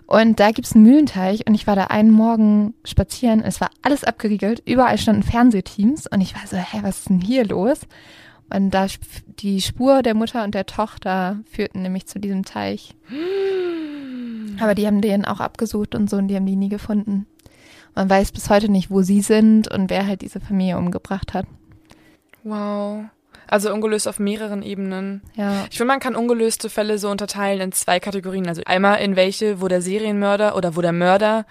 Und 0.07 0.39
da 0.39 0.51
gibt's 0.51 0.73
einen 0.73 0.85
Mühlenteich 0.85 1.45
und 1.45 1.53
ich 1.53 1.67
war 1.67 1.75
da 1.75 1.85
einen 1.85 2.11
Morgen 2.11 2.73
spazieren, 2.85 3.43
es 3.43 3.61
war 3.61 3.69
alles 3.81 4.03
abgeriegelt, 4.03 4.63
überall 4.65 4.97
standen 4.97 5.23
Fernsehteams 5.23 6.07
und 6.07 6.21
ich 6.21 6.33
war 6.35 6.47
so, 6.47 6.57
hä, 6.57 6.79
was 6.81 6.99
ist 6.99 7.09
denn 7.09 7.21
hier 7.21 7.45
los? 7.45 7.81
Und 8.53 8.71
da 8.71 8.87
die 9.39 9.61
Spur 9.61 10.01
der 10.01 10.15
Mutter 10.15 10.43
und 10.43 10.55
der 10.55 10.65
Tochter 10.65 11.39
führten 11.49 11.81
nämlich 11.81 12.07
zu 12.07 12.19
diesem 12.19 12.45
Teich. 12.45 12.95
Aber 14.59 14.75
die 14.75 14.87
haben 14.87 15.01
den 15.01 15.25
auch 15.25 15.39
abgesucht 15.39 15.95
und 15.95 16.09
so 16.09 16.17
und 16.17 16.27
die 16.27 16.35
haben 16.35 16.45
die 16.45 16.55
nie 16.55 16.69
gefunden. 16.69 17.27
Man 17.95 18.09
weiß 18.09 18.31
bis 18.31 18.49
heute 18.49 18.69
nicht, 18.69 18.91
wo 18.91 19.01
sie 19.01 19.21
sind 19.21 19.69
und 19.71 19.89
wer 19.89 20.05
halt 20.05 20.21
diese 20.21 20.39
Familie 20.39 20.77
umgebracht 20.77 21.33
hat. 21.33 21.45
Wow. 22.43 23.05
Also 23.47 23.73
ungelöst 23.73 24.07
auf 24.07 24.19
mehreren 24.19 24.61
Ebenen. 24.61 25.21
Ja. 25.35 25.65
Ich 25.71 25.77
finde, 25.77 25.93
man 25.93 25.99
kann 25.99 26.15
ungelöste 26.15 26.69
Fälle 26.69 26.99
so 26.99 27.09
unterteilen 27.09 27.61
in 27.61 27.71
zwei 27.71 27.99
Kategorien. 27.99 28.47
Also 28.47 28.61
einmal 28.65 28.99
in 29.01 29.15
welche, 29.15 29.59
wo 29.59 29.67
der 29.67 29.81
Serienmörder 29.81 30.55
oder 30.55 30.75
wo 30.75 30.81
der 30.81 30.91
Mörder 30.91 31.45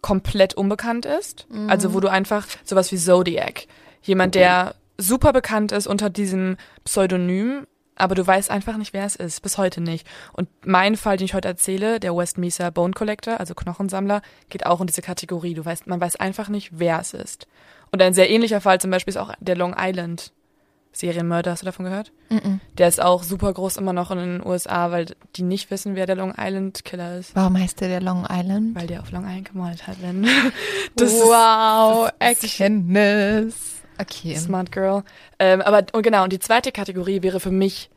komplett 0.00 0.54
unbekannt 0.54 1.06
ist. 1.06 1.46
Mhm. 1.50 1.70
Also 1.70 1.94
wo 1.94 2.00
du 2.00 2.08
einfach 2.08 2.46
sowas 2.64 2.90
wie 2.90 2.96
Zodiac. 2.96 3.66
Jemand, 4.02 4.34
der 4.34 4.74
super 4.98 5.32
bekannt 5.32 5.72
ist 5.72 5.86
unter 5.86 6.10
diesem 6.10 6.56
Pseudonym, 6.84 7.66
aber 7.96 8.14
du 8.14 8.26
weißt 8.26 8.50
einfach 8.50 8.76
nicht, 8.76 8.92
wer 8.92 9.04
es 9.04 9.16
ist, 9.16 9.40
bis 9.40 9.58
heute 9.58 9.80
nicht. 9.80 10.06
Und 10.32 10.48
mein 10.64 10.96
Fall, 10.96 11.16
den 11.16 11.26
ich 11.26 11.34
heute 11.34 11.48
erzähle, 11.48 12.00
der 12.00 12.16
West 12.16 12.38
Mesa 12.38 12.70
Bone 12.70 12.92
Collector, 12.92 13.38
also 13.38 13.54
Knochensammler, 13.54 14.22
geht 14.48 14.66
auch 14.66 14.80
in 14.80 14.86
diese 14.86 15.02
Kategorie. 15.02 15.54
Du 15.54 15.64
weißt, 15.64 15.86
man 15.86 16.00
weiß 16.00 16.16
einfach 16.16 16.48
nicht, 16.48 16.70
wer 16.72 17.00
es 17.00 17.14
ist. 17.14 17.46
Und 17.92 18.02
ein 18.02 18.14
sehr 18.14 18.30
ähnlicher 18.30 18.60
Fall 18.60 18.80
zum 18.80 18.90
Beispiel 18.90 19.12
ist 19.12 19.18
auch 19.18 19.32
der 19.40 19.56
Long 19.56 19.76
Island 19.78 20.32
Serienmörder. 20.92 21.52
Hast 21.52 21.62
du 21.62 21.66
davon 21.66 21.84
gehört? 21.84 22.12
Mm 22.30 22.36
-mm. 22.36 22.58
Der 22.78 22.88
ist 22.88 23.02
auch 23.02 23.22
super 23.22 23.52
groß 23.52 23.76
immer 23.76 23.92
noch 23.92 24.10
in 24.10 24.18
den 24.18 24.46
USA, 24.46 24.90
weil 24.90 25.06
die 25.36 25.42
nicht 25.42 25.70
wissen, 25.70 25.94
wer 25.94 26.06
der 26.06 26.16
Long 26.16 26.34
Island 26.38 26.84
Killer 26.84 27.18
ist. 27.18 27.34
Warum 27.34 27.58
heißt 27.58 27.80
der 27.80 27.88
der 27.88 28.00
Long 28.00 28.26
Island? 28.30 28.74
Weil 28.74 28.86
der 28.86 29.00
auf 29.00 29.10
Long 29.10 29.24
Island 29.24 29.52
gemalt 29.52 29.86
hat, 29.86 29.96
wenn. 30.02 30.24
wow, 30.96 32.10
Erkenntnis. 32.18 33.73
Okay. 34.00 34.36
Smart 34.36 34.72
Girl. 34.72 35.02
Ähm, 35.38 35.60
aber 35.62 35.84
und 35.92 36.02
genau, 36.02 36.24
und 36.24 36.32
die 36.32 36.38
zweite 36.38 36.72
Kategorie 36.72 37.22
wäre 37.22 37.40
für 37.40 37.50
mich 37.50 37.90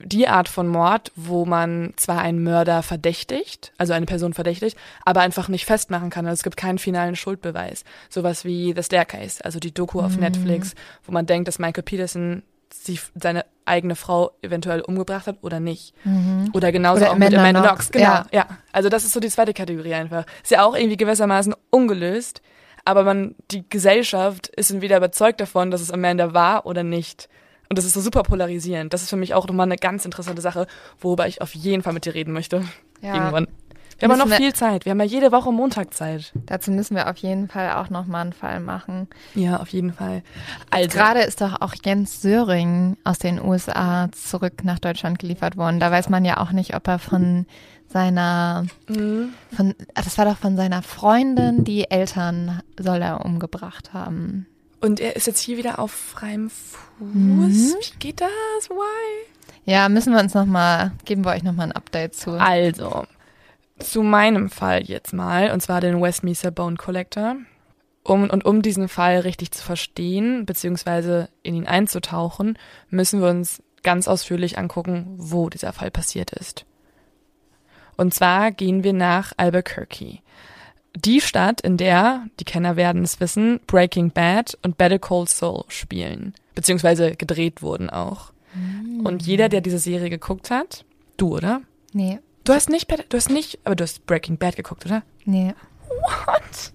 die 0.00 0.28
Art 0.28 0.48
von 0.48 0.68
Mord, 0.68 1.10
wo 1.16 1.44
man 1.44 1.92
zwar 1.96 2.20
einen 2.20 2.42
Mörder 2.42 2.82
verdächtigt, 2.84 3.72
also 3.78 3.92
eine 3.92 4.06
Person 4.06 4.32
verdächtigt, 4.32 4.76
aber 5.04 5.22
einfach 5.22 5.48
nicht 5.48 5.64
festmachen 5.64 6.10
kann. 6.10 6.24
Also 6.26 6.34
es 6.34 6.42
gibt 6.44 6.56
keinen 6.56 6.78
finalen 6.78 7.16
Schuldbeweis. 7.16 7.82
Sowas 8.08 8.44
wie 8.44 8.72
The 8.76 8.82
Staircase, 8.84 9.44
also 9.44 9.58
die 9.58 9.74
Doku 9.74 10.00
auf 10.00 10.14
Mhm. 10.14 10.20
Netflix, 10.20 10.74
wo 11.04 11.12
man 11.12 11.26
denkt, 11.26 11.48
dass 11.48 11.58
Michael 11.58 11.82
Peterson 11.82 12.42
sie, 12.72 13.00
seine 13.16 13.44
eigene 13.64 13.96
Frau 13.96 14.30
eventuell 14.40 14.82
umgebracht 14.82 15.26
hat 15.26 15.38
oder 15.42 15.58
nicht. 15.58 15.94
Oder 16.52 16.70
genauso 16.70 17.02
Oder 17.02 17.10
auch 17.12 17.16
mit 17.16 17.34
Amanda 17.34 17.40
Amanda 17.40 17.60
Knox, 17.70 17.90
Knox. 17.90 17.92
Genau, 17.92 18.08
ja. 18.08 18.26
ja. 18.32 18.46
Also 18.72 18.88
das 18.88 19.04
ist 19.04 19.12
so 19.12 19.20
die 19.20 19.28
zweite 19.28 19.52
Kategorie 19.52 19.94
einfach. 19.94 20.26
Ist 20.42 20.52
ja 20.52 20.64
auch 20.64 20.76
irgendwie 20.76 20.96
gewissermaßen 20.96 21.54
ungelöst, 21.70 22.40
aber 22.88 23.04
man, 23.04 23.34
die 23.50 23.68
Gesellschaft 23.68 24.48
ist 24.48 24.70
entweder 24.70 24.96
überzeugt 24.96 25.42
davon, 25.42 25.70
dass 25.70 25.82
es 25.82 25.90
Amanda 25.90 26.32
war 26.32 26.64
oder 26.64 26.82
nicht. 26.82 27.28
Und 27.68 27.76
das 27.76 27.84
ist 27.84 27.92
so 27.92 28.00
super 28.00 28.22
polarisierend. 28.22 28.94
Das 28.94 29.02
ist 29.02 29.10
für 29.10 29.16
mich 29.16 29.34
auch 29.34 29.46
nochmal 29.46 29.66
eine 29.66 29.76
ganz 29.76 30.06
interessante 30.06 30.40
Sache, 30.40 30.66
worüber 30.98 31.28
ich 31.28 31.42
auf 31.42 31.54
jeden 31.54 31.82
Fall 31.82 31.92
mit 31.92 32.06
dir 32.06 32.14
reden 32.14 32.32
möchte. 32.32 32.64
Ja. 33.02 33.14
Irgendwann. 33.14 33.46
Wir 33.98 34.08
haben 34.08 34.18
ja 34.18 34.24
noch 34.24 34.36
viel 34.36 34.54
Zeit. 34.54 34.86
Wir 34.86 34.90
haben 34.90 35.00
ja 35.00 35.04
jede 35.04 35.32
Woche 35.32 35.52
Montag 35.52 35.92
Zeit. 35.92 36.32
Dazu 36.46 36.70
müssen 36.70 36.94
wir 36.94 37.10
auf 37.10 37.18
jeden 37.18 37.48
Fall 37.48 37.72
auch 37.72 37.90
nochmal 37.90 38.22
einen 38.22 38.32
Fall 38.32 38.60
machen. 38.60 39.08
Ja, 39.34 39.58
auf 39.58 39.68
jeden 39.68 39.92
Fall. 39.92 40.22
Also, 40.70 40.88
Gerade 40.88 41.20
ist 41.20 41.42
doch 41.42 41.60
auch 41.60 41.74
Jens 41.84 42.22
Söring 42.22 42.96
aus 43.04 43.18
den 43.18 43.38
USA 43.42 44.08
zurück 44.12 44.64
nach 44.64 44.78
Deutschland 44.78 45.18
geliefert 45.18 45.58
worden. 45.58 45.78
Da 45.78 45.90
weiß 45.90 46.08
man 46.08 46.24
ja 46.24 46.38
auch 46.38 46.52
nicht, 46.52 46.74
ob 46.74 46.88
er 46.88 46.98
von 46.98 47.46
seiner, 47.88 48.66
Mhm. 48.88 49.30
von, 49.56 49.74
ah, 49.94 50.02
das 50.02 50.18
war 50.18 50.24
doch 50.26 50.36
von 50.38 50.56
seiner 50.56 50.82
Freundin, 50.82 51.64
die 51.64 51.90
Eltern 51.90 52.62
soll 52.78 53.02
er 53.02 53.24
umgebracht 53.24 53.92
haben. 53.94 54.46
und 54.80 55.00
er 55.00 55.16
ist 55.16 55.26
jetzt 55.26 55.40
hier 55.40 55.56
wieder 55.56 55.78
auf 55.80 55.90
freiem 55.90 56.50
Fuß. 56.50 56.78
Mhm. 57.00 57.74
Wie 57.80 57.98
geht 57.98 58.20
das? 58.20 58.28
Why? 58.70 59.26
Ja, 59.64 59.88
müssen 59.88 60.12
wir 60.12 60.20
uns 60.20 60.34
nochmal, 60.34 60.92
geben 61.04 61.24
wir 61.24 61.32
euch 61.32 61.42
nochmal 61.42 61.66
ein 61.66 61.72
Update 61.72 62.14
zu. 62.14 62.32
Also, 62.32 63.04
zu 63.80 64.02
meinem 64.02 64.50
Fall 64.50 64.82
jetzt 64.84 65.12
mal, 65.12 65.50
und 65.50 65.60
zwar 65.62 65.80
den 65.80 66.00
Westminster 66.00 66.50
Bone 66.50 66.76
Collector. 66.76 67.36
Um, 68.04 68.30
und 68.30 68.44
um 68.46 68.62
diesen 68.62 68.88
Fall 68.88 69.18
richtig 69.20 69.50
zu 69.50 69.62
verstehen, 69.62 70.46
beziehungsweise 70.46 71.28
in 71.42 71.54
ihn 71.54 71.66
einzutauchen, 71.66 72.56
müssen 72.88 73.20
wir 73.20 73.28
uns 73.28 73.62
ganz 73.82 74.08
ausführlich 74.08 74.56
angucken, 74.58 75.06
wo 75.18 75.50
dieser 75.50 75.72
Fall 75.74 75.90
passiert 75.90 76.30
ist. 76.30 76.64
Und 77.98 78.14
zwar 78.14 78.50
gehen 78.52 78.82
wir 78.84 78.94
nach 78.94 79.32
Albuquerque. 79.36 80.20
Die 80.96 81.20
Stadt, 81.20 81.60
in 81.60 81.76
der, 81.76 82.26
die 82.40 82.44
Kenner 82.44 82.76
werden 82.76 83.02
es 83.02 83.20
wissen, 83.20 83.60
Breaking 83.66 84.10
Bad 84.10 84.56
und 84.62 84.78
Better 84.78 84.98
Call 84.98 85.28
Saul 85.28 85.64
spielen, 85.68 86.32
beziehungsweise 86.54 87.14
gedreht 87.14 87.60
wurden 87.60 87.90
auch. 87.90 88.32
Und 89.04 89.26
jeder, 89.26 89.50
der 89.50 89.60
diese 89.60 89.78
Serie 89.78 90.08
geguckt 90.08 90.50
hat, 90.50 90.86
du, 91.18 91.36
oder? 91.36 91.60
Nee, 91.92 92.18
Du 92.48 92.54
hast 92.54 92.70
nicht, 92.70 92.90
du 92.90 93.16
hast 93.18 93.28
nicht, 93.28 93.58
aber 93.64 93.76
du 93.76 93.84
hast 93.84 94.06
Breaking 94.06 94.38
Bad 94.38 94.56
geguckt, 94.56 94.86
oder? 94.86 95.02
nee. 95.26 95.52
What? 95.86 96.72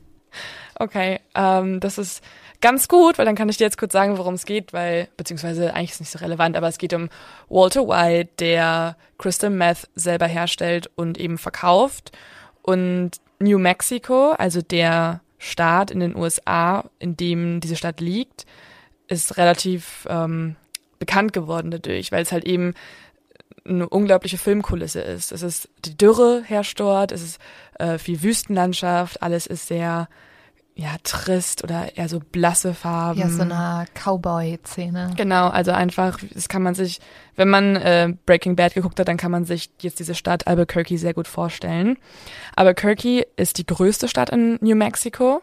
Okay, 0.79 1.19
ähm, 1.35 1.79
das 1.79 1.97
ist 1.97 2.23
ganz 2.61 2.87
gut, 2.87 3.17
weil 3.17 3.25
dann 3.25 3.35
kann 3.35 3.49
ich 3.49 3.57
dir 3.57 3.65
jetzt 3.65 3.77
kurz 3.77 3.93
sagen, 3.93 4.17
worum 4.17 4.35
es 4.35 4.45
geht, 4.45 4.73
weil, 4.73 5.07
beziehungsweise 5.17 5.73
eigentlich 5.73 5.91
ist 5.91 5.95
es 5.95 5.99
nicht 6.01 6.11
so 6.11 6.19
relevant, 6.19 6.55
aber 6.55 6.67
es 6.67 6.77
geht 6.77 6.93
um 6.93 7.09
Walter 7.49 7.87
White, 7.87 8.31
der 8.39 8.95
Crystal 9.17 9.49
Meth 9.49 9.89
selber 9.95 10.27
herstellt 10.27 10.89
und 10.95 11.19
eben 11.19 11.37
verkauft. 11.37 12.11
Und 12.61 13.11
New 13.39 13.59
Mexico, 13.59 14.31
also 14.31 14.61
der 14.61 15.21
Staat 15.37 15.91
in 15.91 15.99
den 15.99 16.15
USA, 16.15 16.85
in 16.99 17.17
dem 17.17 17.59
diese 17.59 17.75
Stadt 17.75 17.99
liegt, 17.99 18.45
ist 19.07 19.37
relativ 19.37 20.07
ähm, 20.09 20.55
bekannt 20.99 21.33
geworden 21.33 21.69
dadurch, 21.69 22.13
weil 22.13 22.23
es 22.23 22.31
halt 22.31 22.45
eben 22.45 22.73
eine 23.65 23.87
unglaubliche 23.87 24.37
Filmkulisse 24.37 25.01
ist. 25.01 25.31
Es 25.31 25.41
ist 25.41 25.69
die 25.85 25.97
Dürre 25.97 26.43
herrscht 26.45 26.79
dort, 26.79 27.11
es 27.11 27.21
ist 27.21 27.39
äh, 27.79 27.97
viel 27.97 28.23
Wüstenlandschaft, 28.23 29.21
alles 29.21 29.47
ist 29.47 29.67
sehr 29.67 30.07
ja 30.75 30.95
trist 31.03 31.63
oder 31.63 31.95
eher 31.97 32.09
so 32.09 32.19
blasse 32.19 32.73
Farben. 32.73 33.19
Ja, 33.19 33.29
so 33.29 33.43
eine 33.43 33.85
Cowboy-Szene. 33.93 35.11
Genau, 35.15 35.49
also 35.49 35.71
einfach, 35.71 36.19
das 36.33 36.49
kann 36.49 36.63
man 36.63 36.73
sich, 36.73 36.99
wenn 37.35 37.49
man 37.49 37.75
äh, 37.75 38.13
Breaking 38.25 38.55
Bad 38.55 38.73
geguckt 38.73 38.99
hat, 38.99 39.07
dann 39.07 39.17
kann 39.17 39.31
man 39.31 39.45
sich 39.45 39.69
jetzt 39.81 39.99
diese 39.99 40.15
Stadt 40.15 40.47
Albuquerque 40.47 40.97
sehr 40.97 41.13
gut 41.13 41.27
vorstellen. 41.27 41.97
Albuquerque 42.55 43.27
ist 43.35 43.59
die 43.59 43.65
größte 43.65 44.07
Stadt 44.07 44.31
in 44.31 44.57
New 44.61 44.75
Mexico. 44.75 45.41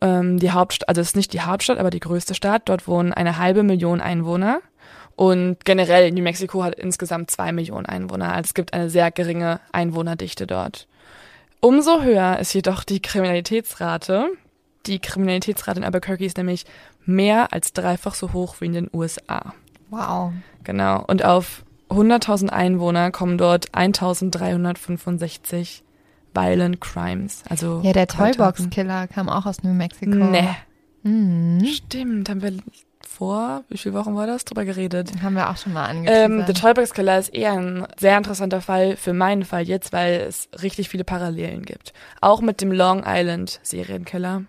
Ähm, 0.00 0.38
die 0.38 0.50
Hauptstadt, 0.50 0.88
also 0.88 1.00
es 1.00 1.08
ist 1.08 1.16
nicht 1.16 1.32
die 1.32 1.42
Hauptstadt, 1.42 1.78
aber 1.78 1.90
die 1.90 2.00
größte 2.00 2.34
Stadt. 2.34 2.62
Dort 2.66 2.88
wohnen 2.88 3.12
eine 3.12 3.38
halbe 3.38 3.62
Million 3.62 4.00
Einwohner. 4.00 4.60
Und 5.16 5.64
generell, 5.64 6.12
New 6.12 6.22
Mexico 6.22 6.62
hat 6.62 6.74
insgesamt 6.74 7.30
zwei 7.30 7.52
Millionen 7.52 7.86
Einwohner. 7.86 8.32
Also 8.32 8.48
es 8.48 8.54
gibt 8.54 8.74
eine 8.74 8.90
sehr 8.90 9.10
geringe 9.10 9.60
Einwohnerdichte 9.72 10.46
dort. 10.46 10.86
Umso 11.60 12.02
höher 12.02 12.38
ist 12.38 12.52
jedoch 12.52 12.84
die 12.84 13.00
Kriminalitätsrate. 13.00 14.28
Die 14.86 14.98
Kriminalitätsrate 14.98 15.78
in 15.80 15.84
Albuquerque 15.84 16.24
ist 16.24 16.36
nämlich 16.36 16.64
mehr 17.04 17.52
als 17.52 17.72
dreifach 17.72 18.14
so 18.14 18.32
hoch 18.32 18.56
wie 18.60 18.66
in 18.66 18.72
den 18.72 18.90
USA. 18.92 19.52
Wow. 19.90 20.32
Genau. 20.64 21.04
Und 21.06 21.24
auf 21.24 21.64
100.000 21.90 22.48
Einwohner 22.48 23.10
kommen 23.10 23.38
dort 23.38 23.70
1.365 23.72 25.82
Violent 26.34 26.80
Crimes. 26.80 27.42
Also 27.48 27.80
Ja, 27.82 27.92
der. 27.92 28.06
Toybox-Killer 28.08 29.06
kam 29.08 29.28
auch 29.28 29.46
aus 29.46 29.62
New 29.62 29.72
Mexico. 29.72 30.14
Nee. 30.16 30.48
Mhm. 31.02 31.64
Stimmt, 31.64 32.28
haben 32.28 32.42
wir 32.42 32.52
vor, 33.06 33.62
wie 33.68 33.78
viele 33.78 33.94
Wochen 33.94 34.14
war 34.16 34.26
das, 34.26 34.44
drüber 34.44 34.64
geredet? 34.64 35.10
Haben 35.22 35.36
wir 35.36 35.48
auch 35.48 35.56
schon 35.56 35.72
mal 35.72 35.88
Ähm, 35.90 35.98
angeteasert. 35.98 36.46
The 36.48 36.52
Toybox 36.60 36.92
Killer 36.92 37.18
ist 37.18 37.32
eher 37.32 37.52
ein 37.52 37.86
sehr 37.96 38.18
interessanter 38.18 38.60
Fall 38.60 38.96
für 38.96 39.12
meinen 39.14 39.44
Fall 39.44 39.62
jetzt, 39.62 39.92
weil 39.92 40.22
es 40.28 40.48
richtig 40.62 40.88
viele 40.88 41.04
Parallelen 41.04 41.62
gibt. 41.62 41.92
Auch 42.20 42.40
mit 42.40 42.60
dem 42.60 42.72
Long 42.72 43.04
Island 43.06 43.60
Serienkiller. 43.62 44.42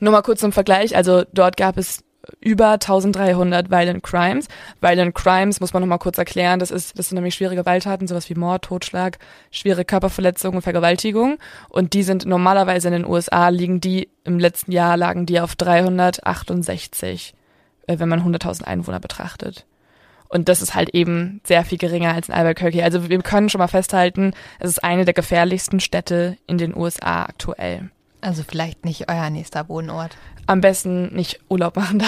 Nur 0.00 0.12
mal 0.12 0.22
kurz 0.22 0.40
zum 0.40 0.52
Vergleich, 0.52 0.96
also 0.96 1.24
dort 1.32 1.56
gab 1.56 1.76
es 1.76 2.04
über 2.40 2.72
1300 2.72 3.70
Violent 3.70 4.02
Crimes. 4.02 4.48
Violent 4.80 5.14
Crimes 5.14 5.60
muss 5.60 5.72
man 5.72 5.82
noch 5.82 5.88
mal 5.88 5.98
kurz 5.98 6.18
erklären, 6.18 6.58
das 6.58 6.70
ist 6.70 6.98
das 6.98 7.08
sind 7.08 7.16
nämlich 7.16 7.34
schwere 7.34 7.54
Gewalttaten, 7.54 8.06
sowas 8.06 8.28
wie 8.30 8.34
Mord, 8.34 8.64
Totschlag, 8.64 9.18
schwere 9.50 9.84
Körperverletzung 9.84 10.56
und 10.56 10.62
Vergewaltigung 10.62 11.38
und 11.68 11.92
die 11.92 12.02
sind 12.02 12.26
normalerweise 12.26 12.88
in 12.88 12.94
den 12.94 13.06
USA 13.06 13.48
liegen 13.48 13.80
die 13.80 14.08
im 14.24 14.38
letzten 14.38 14.72
Jahr 14.72 14.96
lagen 14.96 15.26
die 15.26 15.40
auf 15.40 15.54
368, 15.56 17.34
äh, 17.86 17.98
wenn 17.98 18.08
man 18.08 18.22
100.000 18.22 18.64
Einwohner 18.64 19.00
betrachtet. 19.00 19.66
Und 20.28 20.48
das 20.48 20.62
ist 20.62 20.74
halt 20.74 20.88
eben 20.90 21.40
sehr 21.44 21.64
viel 21.64 21.78
geringer 21.78 22.12
als 22.12 22.28
in 22.28 22.34
Albuquerque. 22.34 22.82
Also 22.82 23.08
wir 23.08 23.22
können 23.22 23.48
schon 23.48 23.60
mal 23.60 23.68
festhalten, 23.68 24.32
es 24.58 24.70
ist 24.70 24.82
eine 24.82 25.04
der 25.04 25.14
gefährlichsten 25.14 25.78
Städte 25.78 26.38
in 26.46 26.58
den 26.58 26.76
USA 26.76 27.26
aktuell. 27.26 27.90
Also 28.24 28.42
vielleicht 28.42 28.84
nicht 28.84 29.08
euer 29.08 29.30
nächster 29.30 29.68
Wohnort. 29.68 30.16
Am 30.46 30.60
besten 30.60 31.14
nicht 31.14 31.40
Urlaub 31.48 31.76
machen 31.76 31.98
da. 31.98 32.06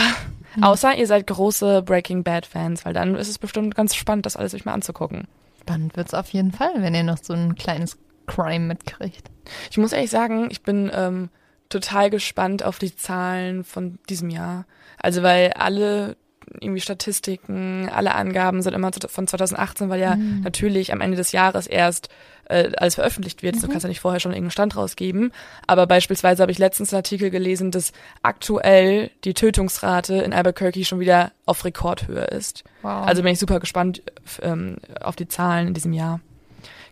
Außer 0.66 0.96
ihr 0.96 1.06
seid 1.06 1.26
große 1.26 1.82
Breaking 1.82 2.24
Bad 2.24 2.46
Fans, 2.46 2.84
weil 2.84 2.94
dann 2.94 3.14
ist 3.14 3.28
es 3.28 3.38
bestimmt 3.38 3.74
ganz 3.74 3.94
spannend, 3.94 4.26
das 4.26 4.36
alles 4.36 4.54
euch 4.54 4.64
mal 4.64 4.72
anzugucken. 4.72 5.28
Spannend 5.60 5.96
wird's 5.96 6.14
auf 6.14 6.28
jeden 6.30 6.52
Fall, 6.52 6.72
wenn 6.78 6.94
ihr 6.94 7.02
noch 7.02 7.18
so 7.20 7.34
ein 7.34 7.54
kleines 7.54 7.98
Crime 8.26 8.66
mitkriegt. 8.66 9.30
Ich 9.70 9.78
muss 9.78 9.92
ehrlich 9.92 10.10
sagen, 10.10 10.48
ich 10.50 10.62
bin 10.62 10.90
ähm, 10.94 11.28
total 11.68 12.10
gespannt 12.10 12.62
auf 12.62 12.78
die 12.78 12.94
Zahlen 12.94 13.64
von 13.64 13.98
diesem 14.08 14.30
Jahr. 14.30 14.64
Also 14.98 15.22
weil 15.22 15.52
alle 15.52 16.16
irgendwie 16.60 16.80
Statistiken, 16.80 17.88
alle 17.92 18.14
Angaben 18.14 18.62
sind 18.62 18.74
immer 18.74 18.90
von 18.92 19.26
2018, 19.26 19.88
weil 19.88 20.00
ja 20.00 20.16
natürlich 20.42 20.92
am 20.92 21.00
Ende 21.00 21.16
des 21.16 21.32
Jahres 21.32 21.66
erst 21.66 22.08
äh, 22.48 22.70
alles 22.76 22.94
veröffentlicht 22.94 23.42
wird. 23.42 23.62
Du 23.62 23.68
kannst 23.68 23.82
ja 23.82 23.88
nicht 23.88 24.00
vorher 24.00 24.20
schon 24.20 24.32
irgendeinen 24.32 24.52
Stand 24.52 24.76
rausgeben. 24.76 25.32
Aber 25.66 25.86
beispielsweise 25.86 26.42
habe 26.42 26.52
ich 26.52 26.58
letztens 26.58 26.92
einen 26.92 26.98
Artikel 26.98 27.30
gelesen, 27.30 27.70
dass 27.70 27.92
aktuell 28.22 29.10
die 29.24 29.34
Tötungsrate 29.34 30.14
in 30.16 30.32
Albuquerque 30.32 30.84
schon 30.84 31.00
wieder 31.00 31.32
auf 31.44 31.64
Rekordhöhe 31.64 32.24
ist. 32.24 32.64
Wow. 32.82 33.06
Also 33.06 33.22
bin 33.22 33.32
ich 33.32 33.38
super 33.38 33.60
gespannt 33.60 34.02
ähm, 34.42 34.76
auf 35.00 35.16
die 35.16 35.28
Zahlen 35.28 35.68
in 35.68 35.74
diesem 35.74 35.92
Jahr. 35.92 36.20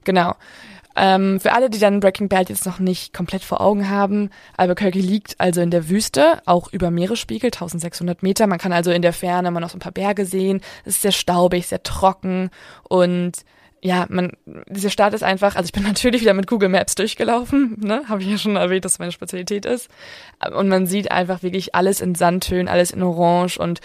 Genau. 0.05 0.35
Ähm, 0.97 1.41
für 1.41 1.53
alle, 1.53 1.71
die 1.71 1.79
dann 1.79 2.01
Breaking 2.01 2.29
Bad 2.29 2.49
jetzt 2.49 2.67
noch 2.67 2.79
nicht 2.79 3.13
komplett 3.13 3.43
vor 3.43 3.61
Augen 3.61 3.91
haben, 3.91 4.31
Albuquerque 4.57 4.99
liegt 4.99 5.35
also 5.39 5.61
in 5.61 5.71
der 5.71 5.89
Wüste, 5.89 6.41
auch 6.47 6.73
über 6.73 6.91
Meeresspiegel, 6.91 7.49
1600 7.49 8.23
Meter. 8.23 8.47
Man 8.47 8.59
kann 8.59 8.73
also 8.73 8.91
in 8.91 9.03
der 9.03 9.13
Ferne 9.13 9.51
mal 9.51 9.61
noch 9.61 9.71
so 9.71 9.77
ein 9.77 9.81
paar 9.81 9.93
Berge 9.93 10.25
sehen. 10.25 10.61
Es 10.85 10.97
ist 10.97 11.03
sehr 11.03 11.13
staubig, 11.13 11.67
sehr 11.67 11.83
trocken 11.83 12.51
und 12.89 13.45
ja, 13.85 14.07
man, 14.09 14.33
diese 14.67 14.89
Stadt 14.89 15.13
ist 15.13 15.23
einfach, 15.23 15.57
also 15.57 15.67
ich 15.67 15.73
bin 15.73 15.83
natürlich 15.87 16.23
wieder 16.23 16.33
mit 16.33 16.47
Google 16.47 16.71
Maps 16.71 16.95
durchgelaufen, 16.95 17.77
ne, 17.81 18.03
habe 18.09 18.23
ich 18.23 18.29
ja 18.29 18.39
schon 18.39 18.57
erwähnt, 18.57 18.87
dass 18.87 18.99
meine 18.99 19.13
Spezialität 19.13 19.67
ist. 19.67 19.91
Und 20.57 20.69
man 20.69 20.87
sieht 20.87 21.11
einfach 21.11 21.43
wirklich 21.43 21.75
alles 21.75 22.01
in 22.01 22.15
Sandtönen, 22.15 22.69
alles 22.69 22.93
in 22.93 23.03
Orange 23.03 23.59
und 23.59 23.81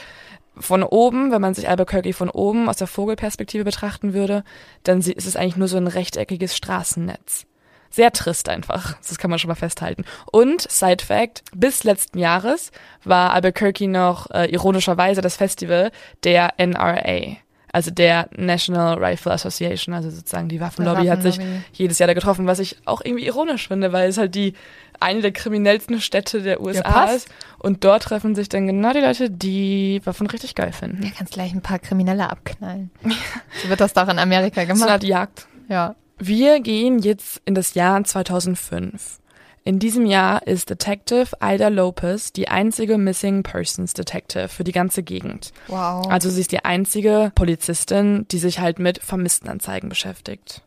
von 0.60 0.84
oben, 0.84 1.32
wenn 1.32 1.42
man 1.42 1.54
sich 1.54 1.70
Albuquerque 1.70 2.14
von 2.14 2.30
oben 2.30 2.70
aus 2.70 2.78
der 2.78 2.88
Vogelperspektive 2.88 3.64
betrachten 3.64 4.14
würde, 4.14 4.44
dann 4.84 5.00
ist 5.00 5.26
es 5.28 5.36
eigentlich 5.36 5.56
nur 5.58 5.68
so 5.68 5.78
ein 5.78 5.88
rechteckiges 5.88 6.56
Straßennetz. 6.56 7.46
Sehr 7.92 8.12
trist 8.12 8.50
einfach. 8.50 8.98
Das 9.08 9.18
kann 9.18 9.32
man 9.32 9.40
schon 9.40 9.48
mal 9.48 9.56
festhalten. 9.56 10.06
Und, 10.32 10.62
Side 10.70 11.04
Fact, 11.04 11.42
bis 11.56 11.84
letzten 11.84 12.20
Jahres 12.20 12.72
war 13.04 13.34
Albuquerque 13.34 13.88
noch 13.88 14.30
äh, 14.30 14.46
ironischerweise 14.52 15.22
das 15.22 15.38
Festival 15.38 15.92
der 16.24 16.54
NRA. 16.58 17.38
Also 17.72 17.92
der 17.92 18.30
National 18.36 19.04
Rifle 19.04 19.32
Association, 19.32 19.94
also 19.94 20.10
sozusagen 20.10 20.50
die 20.50 20.60
Waffenlobby, 20.60 21.04
Der 21.04 21.12
hat 21.14 21.22
sich 21.22 21.38
Waffenlobby. 21.38 21.64
jedes 21.74 22.00
Jahr 22.00 22.08
da 22.08 22.14
getroffen, 22.14 22.48
was 22.48 22.60
ich 22.60 22.78
auch 22.86 23.02
irgendwie 23.04 23.26
ironisch 23.28 23.68
finde, 23.68 23.92
weil 23.92 24.10
es 24.10 24.18
halt 24.18 24.34
die 24.34 24.54
eine 25.00 25.22
der 25.22 25.32
kriminellsten 25.32 26.02
Städte 26.02 26.42
der 26.42 26.62
USA 26.62 26.82
passt. 26.84 27.16
ist. 27.16 27.30
Und 27.58 27.84
dort 27.84 28.04
treffen 28.04 28.36
sich 28.36 28.50
dann 28.50 28.68
genau 28.68 28.94
die 28.94 29.00
Leute, 29.00 29.30
die 29.30 30.02
Waffen 30.04 30.28
richtig 30.28 30.56
geil 30.56 30.72
finden. 30.72 31.04
Ja, 31.04 31.10
kannst 31.18 31.34
gleich 31.34 31.54
ein 31.54 31.62
paar 31.62 31.80
Kriminelle 31.80 32.30
abknallen. 32.30 32.92
so 33.64 33.70
wird 33.70 33.80
das 33.80 33.94
doch 33.94 34.08
in 34.08 34.20
Amerika 34.20 34.62
So 34.62 34.68
eine 34.68 34.74
gemacht. 34.74 34.90
Art 34.90 35.04
Jagd. 35.04 35.48
Ja. 35.68 35.96
Wir 36.18 36.60
gehen 36.60 37.00
jetzt 37.00 37.42
in 37.46 37.56
das 37.56 37.74
Jahr 37.74 38.04
2005. 38.04 39.20
In 39.64 39.78
diesem 39.78 40.06
Jahr 40.06 40.48
ist 40.48 40.70
Detective 40.70 41.28
Ida 41.42 41.68
Lopez 41.68 42.34
die 42.34 42.48
einzige 42.48 42.98
Missing 42.98 43.44
Persons 43.44 43.94
Detective 43.94 44.48
für 44.48 44.64
die 44.64 44.72
ganze 44.72 45.04
Gegend. 45.04 45.52
Wow. 45.68 46.08
Also 46.10 46.30
sie 46.30 46.42
ist 46.42 46.52
die 46.52 46.66
einzige 46.66 47.32
Polizistin, 47.36 48.26
die 48.32 48.40
sich 48.40 48.60
halt 48.60 48.80
mit 48.80 49.00
Vermisstenanzeigen 49.04 49.90
beschäftigt. 49.90 50.64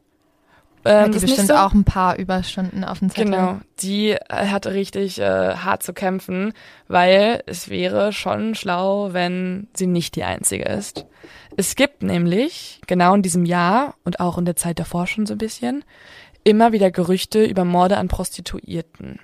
Ähm, 0.85 1.05
Hat 1.07 1.15
die 1.15 1.19
bestimmt 1.21 1.49
so- 1.49 1.55
auch 1.55 1.73
ein 1.75 1.85
paar 1.85 2.17
Überstunden 2.19 2.83
auf 2.85 2.99
dem 2.99 3.11
Zettel. 3.11 3.27
Genau, 3.27 3.61
die 3.81 4.11
äh, 4.11 4.19
hat 4.29 4.67
richtig 4.67 5.21
äh, 5.21 5.55
hart 5.55 5.83
zu 5.83 5.93
kämpfen, 5.93 6.53
weil 6.89 7.43
es 7.47 7.69
wäre 7.69 8.13
schon 8.13 8.55
schlau, 8.55 9.13
wenn 9.13 9.69
sie 9.75 9.87
nicht 9.87 10.17
die 10.17 10.25
einzige 10.25 10.65
ist. 10.65 11.07
Es 11.57 11.77
gibt 11.77 12.03
nämlich 12.03 12.81
genau 12.87 13.15
in 13.15 13.23
diesem 13.23 13.45
Jahr 13.45 13.95
und 14.05 14.19
auch 14.21 14.39
in 14.39 14.45
der 14.45 14.57
Zeit 14.57 14.79
davor 14.81 15.07
schon 15.07 15.27
so 15.27 15.35
ein 15.35 15.39
bisschen 15.39 15.85
immer 16.45 16.73
wieder 16.73 16.91
Gerüchte 16.91 17.45
über 17.45 17.65
Morde 17.65 17.97
an 17.99 18.09
Prostituierten. 18.09 19.21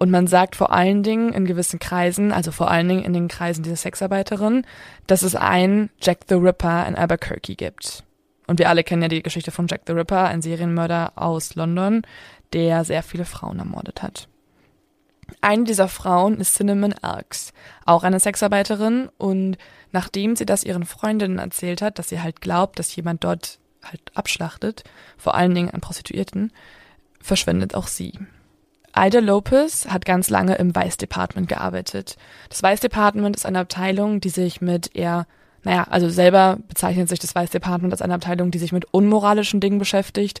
Und 0.00 0.10
man 0.10 0.26
sagt 0.26 0.54
vor 0.54 0.70
allen 0.72 1.02
Dingen 1.02 1.32
in 1.32 1.44
gewissen 1.46 1.78
Kreisen, 1.80 2.30
also 2.30 2.52
vor 2.52 2.70
allen 2.70 2.88
Dingen 2.88 3.02
in 3.02 3.12
den 3.14 3.26
Kreisen 3.28 3.62
dieser 3.64 3.76
Sexarbeiterin, 3.76 4.64
dass 5.06 5.22
es 5.22 5.34
einen 5.34 5.90
Jack 6.00 6.18
the 6.28 6.34
Ripper 6.34 6.86
in 6.86 6.94
Albuquerque 6.94 7.56
gibt. 7.56 8.04
Und 8.48 8.58
wir 8.58 8.68
alle 8.68 8.82
kennen 8.82 9.02
ja 9.02 9.08
die 9.08 9.22
Geschichte 9.22 9.52
von 9.52 9.68
Jack 9.68 9.82
the 9.86 9.92
Ripper, 9.92 10.24
ein 10.24 10.42
Serienmörder 10.42 11.12
aus 11.14 11.54
London, 11.54 12.02
der 12.52 12.84
sehr 12.84 13.04
viele 13.04 13.24
Frauen 13.24 13.60
ermordet 13.60 14.02
hat. 14.02 14.26
Eine 15.40 15.64
dieser 15.64 15.88
Frauen 15.88 16.40
ist 16.40 16.54
Cinnamon 16.54 16.94
Elks, 17.02 17.52
auch 17.84 18.02
eine 18.02 18.18
Sexarbeiterin 18.18 19.10
und 19.18 19.58
nachdem 19.92 20.34
sie 20.34 20.46
das 20.46 20.64
ihren 20.64 20.86
Freundinnen 20.86 21.38
erzählt 21.38 21.82
hat, 21.82 21.98
dass 21.98 22.08
sie 22.08 22.20
halt 22.20 22.40
glaubt, 22.40 22.78
dass 22.78 22.96
jemand 22.96 23.22
dort 23.22 23.58
halt 23.84 24.00
abschlachtet, 24.14 24.84
vor 25.16 25.34
allen 25.34 25.54
Dingen 25.54 25.70
an 25.70 25.80
Prostituierten, 25.80 26.52
verschwindet 27.20 27.74
auch 27.74 27.86
sie. 27.86 28.18
Ida 28.96 29.20
Lopez 29.20 29.86
hat 29.88 30.04
ganz 30.04 30.30
lange 30.30 30.56
im 30.56 30.74
Vice 30.74 30.96
Department 30.96 31.48
gearbeitet. 31.48 32.16
Das 32.48 32.62
Vice 32.62 32.80
Department 32.80 33.36
ist 33.36 33.46
eine 33.46 33.60
Abteilung, 33.60 34.20
die 34.20 34.30
sich 34.30 34.60
mit 34.60 34.96
eher, 34.96 35.26
naja, 35.64 35.86
also 35.90 36.08
selber 36.08 36.58
bezeichnet 36.68 37.08
sich 37.08 37.18
das 37.18 37.34
Vice 37.34 37.50
Department 37.50 37.92
als 37.92 38.02
eine 38.02 38.14
Abteilung, 38.14 38.50
die 38.50 38.58
sich 38.58 38.72
mit 38.72 38.86
unmoralischen 38.92 39.60
Dingen 39.60 39.78
beschäftigt, 39.78 40.40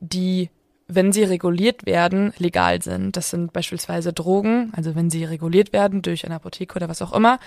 die, 0.00 0.50
wenn 0.88 1.12
sie 1.12 1.24
reguliert 1.24 1.86
werden, 1.86 2.32
legal 2.38 2.82
sind. 2.82 3.16
Das 3.16 3.30
sind 3.30 3.52
beispielsweise 3.52 4.12
Drogen, 4.12 4.72
also 4.74 4.94
wenn 4.94 5.10
sie 5.10 5.24
reguliert 5.24 5.72
werden 5.72 6.02
durch 6.02 6.24
eine 6.24 6.36
Apotheke 6.36 6.76
oder 6.76 6.88
was 6.88 7.02
auch 7.02 7.12
immer, 7.12 7.38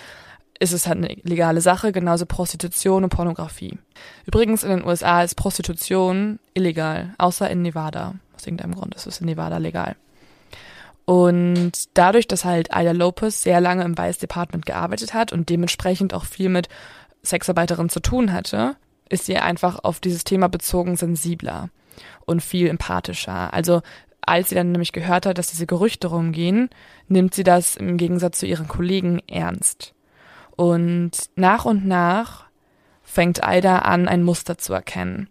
ist 0.59 0.74
es 0.74 0.88
halt 0.88 0.97
eine 0.97 1.15
legale 1.24 1.62
Sache, 1.62 1.91
genauso 1.91 2.25
Prostitution 2.25 3.03
und 3.03 3.09
Pornografie. 3.09 3.77
Übrigens 4.25 4.63
in 4.63 4.69
den 4.69 4.86
USA 4.86 5.24
ist 5.24 5.36
Prostitution 5.36 6.39
illegal, 6.53 7.13
außer 7.17 7.50
in 7.50 7.62
Nevada. 7.62 8.15
Aus 8.36 8.45
irgendeinem 8.45 8.75
Grund 8.75 8.95
ist 8.95 9.07
es 9.07 9.19
in 9.19 9.27
Nevada 9.27 9.57
legal. 9.57 9.95
Und 11.05 11.71
dadurch, 11.93 12.27
dass 12.27 12.43
halt 12.43 12.69
Ida 12.75 12.91
Lopez 12.91 13.41
sehr 13.41 13.62
lange 13.62 13.83
im 13.83 13.97
Vice 13.97 14.17
Department 14.17 14.65
gearbeitet 14.65 15.13
hat 15.13 15.31
und 15.31 15.50
dementsprechend 15.50 16.13
auch 16.13 16.25
viel 16.25 16.50
mit 16.50 16.67
Sexarbeiterinnen 17.27 17.89
zu 17.89 18.00
tun 18.00 18.34
hatte, 18.34 18.75
ist 19.10 19.25
sie 19.25 19.38
einfach 19.38 19.79
auf 19.84 20.00
dieses 20.00 20.24
Thema 20.24 20.50
bezogen 20.50 20.96
sensibler 20.96 21.69
und 22.25 22.41
viel 22.41 22.67
empathischer. 22.67 23.53
Also 23.53 23.81
als 24.22 24.50
sie 24.50 24.55
dann 24.55 24.72
nämlich 24.72 24.91
gehört 24.91 25.25
hat, 25.25 25.38
dass 25.38 25.48
diese 25.48 25.65
Gerüchte 25.65 26.07
rumgehen, 26.07 26.69
nimmt 27.07 27.34
sie 27.34 27.43
das 27.43 27.77
im 27.77 27.98
Gegensatz 27.98 28.39
zu 28.39 28.46
ihren 28.46 28.67
Kollegen 28.67 29.19
ernst. 29.27 29.93
Und 30.55 31.12
nach 31.36 31.65
und 31.65 31.86
nach 31.86 32.46
fängt 33.03 33.39
Ida 33.46 33.79
an, 33.79 34.07
ein 34.07 34.24
Muster 34.24 34.57
zu 34.57 34.74
erkennen. 34.74 35.29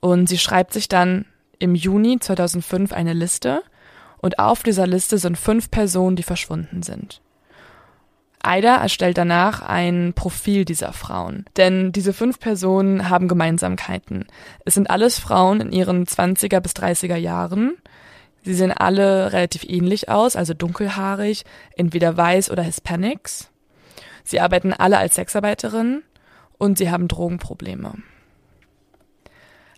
Und 0.00 0.28
sie 0.28 0.38
schreibt 0.38 0.74
sich 0.74 0.88
dann 0.88 1.24
im 1.58 1.74
Juni 1.74 2.18
2005 2.20 2.92
eine 2.92 3.14
Liste 3.14 3.62
und 4.18 4.38
auf 4.38 4.62
dieser 4.62 4.86
Liste 4.86 5.16
sind 5.16 5.38
fünf 5.38 5.70
Personen, 5.70 6.16
die 6.16 6.22
verschwunden 6.22 6.82
sind. 6.82 7.22
Ida 8.46 8.76
erstellt 8.76 9.18
danach 9.18 9.62
ein 9.62 10.12
Profil 10.14 10.64
dieser 10.64 10.92
Frauen, 10.92 11.44
denn 11.56 11.92
diese 11.92 12.12
fünf 12.12 12.38
Personen 12.38 13.08
haben 13.08 13.28
Gemeinsamkeiten. 13.28 14.26
Es 14.64 14.74
sind 14.74 14.88
alles 14.88 15.18
Frauen 15.18 15.60
in 15.60 15.72
ihren 15.72 16.06
20er 16.06 16.60
bis 16.60 16.72
30er 16.72 17.16
Jahren. 17.16 17.76
Sie 18.42 18.54
sehen 18.54 18.72
alle 18.72 19.32
relativ 19.32 19.64
ähnlich 19.64 20.08
aus, 20.08 20.36
also 20.36 20.54
dunkelhaarig, 20.54 21.44
entweder 21.76 22.16
weiß 22.16 22.50
oder 22.50 22.62
Hispanics. 22.62 23.50
Sie 24.22 24.40
arbeiten 24.40 24.72
alle 24.72 24.98
als 24.98 25.16
Sexarbeiterinnen 25.16 26.02
und 26.58 26.78
sie 26.78 26.90
haben 26.90 27.08
Drogenprobleme. 27.08 27.94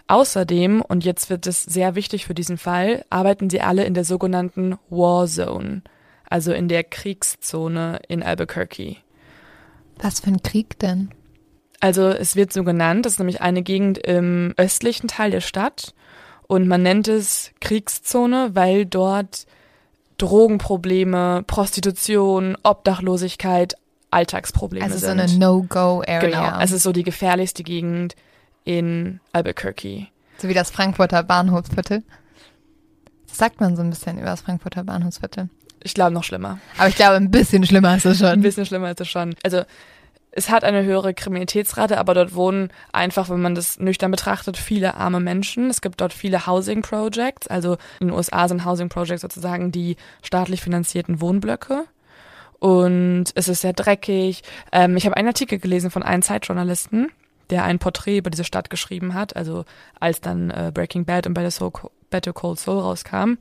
Außerdem, 0.06 0.80
und 0.80 1.04
jetzt 1.04 1.28
wird 1.28 1.46
es 1.46 1.62
sehr 1.62 1.94
wichtig 1.94 2.24
für 2.24 2.34
diesen 2.34 2.56
Fall, 2.56 3.04
arbeiten 3.10 3.50
sie 3.50 3.60
alle 3.60 3.84
in 3.84 3.92
der 3.92 4.04
sogenannten 4.04 4.78
War 4.88 5.26
Zone, 5.26 5.82
also 6.30 6.52
in 6.52 6.68
der 6.68 6.84
Kriegszone 6.84 8.00
in 8.08 8.22
Albuquerque. 8.22 8.96
Was 10.00 10.20
für 10.20 10.28
ein 10.28 10.42
Krieg 10.42 10.78
denn? 10.78 11.10
Also 11.80 12.08
es 12.08 12.36
wird 12.36 12.52
so 12.52 12.64
genannt, 12.64 13.06
das 13.06 13.14
ist 13.14 13.18
nämlich 13.18 13.40
eine 13.40 13.62
Gegend 13.62 13.98
im 13.98 14.54
östlichen 14.56 15.08
Teil 15.08 15.30
der 15.30 15.40
Stadt 15.40 15.94
und 16.46 16.66
man 16.66 16.82
nennt 16.82 17.08
es 17.08 17.52
Kriegszone, 17.60 18.50
weil 18.54 18.84
dort 18.84 19.46
Drogenprobleme, 20.18 21.44
Prostitution, 21.46 22.56
Obdachlosigkeit 22.62 23.74
Alltagsprobleme 24.10 24.84
Also 24.84 24.98
so 24.98 25.06
sind. 25.06 25.20
eine 25.20 25.32
No-Go-Area. 25.38 26.20
Genau, 26.20 26.60
es 26.60 26.72
ist 26.72 26.82
so 26.82 26.92
die 26.92 27.02
gefährlichste 27.02 27.62
Gegend 27.62 28.16
in 28.64 29.20
Albuquerque. 29.32 30.08
so 30.38 30.48
wie 30.48 30.54
das 30.54 30.70
Frankfurter 30.70 31.22
Bahnhofsviertel. 31.22 32.02
Das 33.28 33.36
sagt 33.36 33.60
man 33.60 33.76
so 33.76 33.82
ein 33.82 33.90
bisschen 33.90 34.16
über 34.18 34.28
das 34.28 34.40
Frankfurter 34.40 34.82
Bahnhofsviertel. 34.82 35.50
Ich 35.82 35.94
glaube 35.94 36.12
noch 36.12 36.24
schlimmer. 36.24 36.58
Aber 36.76 36.88
ich 36.88 36.96
glaube, 36.96 37.16
ein 37.16 37.30
bisschen 37.30 37.64
schlimmer 37.64 37.96
ist 37.96 38.06
es 38.06 38.22
Ein 38.22 38.34
schon. 38.34 38.40
bisschen 38.42 38.66
schlimmer 38.66 38.90
ist 38.90 39.00
es 39.00 39.08
schon. 39.08 39.34
Also 39.42 39.62
es 40.30 40.50
hat 40.50 40.62
eine 40.62 40.84
höhere 40.84 41.14
Kriminalitätsrate, 41.14 41.98
aber 41.98 42.14
dort 42.14 42.34
wohnen 42.34 42.70
einfach, 42.92 43.28
wenn 43.30 43.40
man 43.40 43.54
das 43.54 43.78
nüchtern 43.78 44.10
betrachtet, 44.10 44.56
viele 44.56 44.94
arme 44.94 45.20
Menschen. 45.20 45.70
Es 45.70 45.80
gibt 45.80 46.00
dort 46.00 46.12
viele 46.12 46.46
Housing 46.46 46.82
Projects. 46.82 47.48
Also 47.48 47.76
in 48.00 48.08
den 48.08 48.16
USA 48.16 48.46
sind 48.46 48.64
Housing 48.64 48.88
Projects 48.88 49.22
sozusagen 49.22 49.72
die 49.72 49.96
staatlich 50.22 50.60
finanzierten 50.60 51.20
Wohnblöcke. 51.20 51.84
Und 52.58 53.26
es 53.34 53.48
ist 53.48 53.60
sehr 53.60 53.72
dreckig. 53.72 54.42
Ähm, 54.72 54.96
ich 54.96 55.06
habe 55.06 55.16
einen 55.16 55.28
Artikel 55.28 55.58
gelesen 55.58 55.90
von 55.90 56.02
einem 56.02 56.22
Zeitjournalisten, 56.22 57.10
der 57.50 57.64
ein 57.64 57.78
Porträt 57.78 58.18
über 58.18 58.30
diese 58.30 58.44
Stadt 58.44 58.68
geschrieben 58.68 59.14
hat, 59.14 59.36
also 59.36 59.64
als 60.00 60.20
dann 60.20 60.50
äh, 60.50 60.70
Breaking 60.74 61.04
Bad 61.04 61.26
und 61.26 61.34
Better, 61.34 61.50
Soul, 61.50 61.72
Better 62.10 62.32
Cold 62.32 62.58
Soul 62.58 62.80
rauskam. 62.80 63.38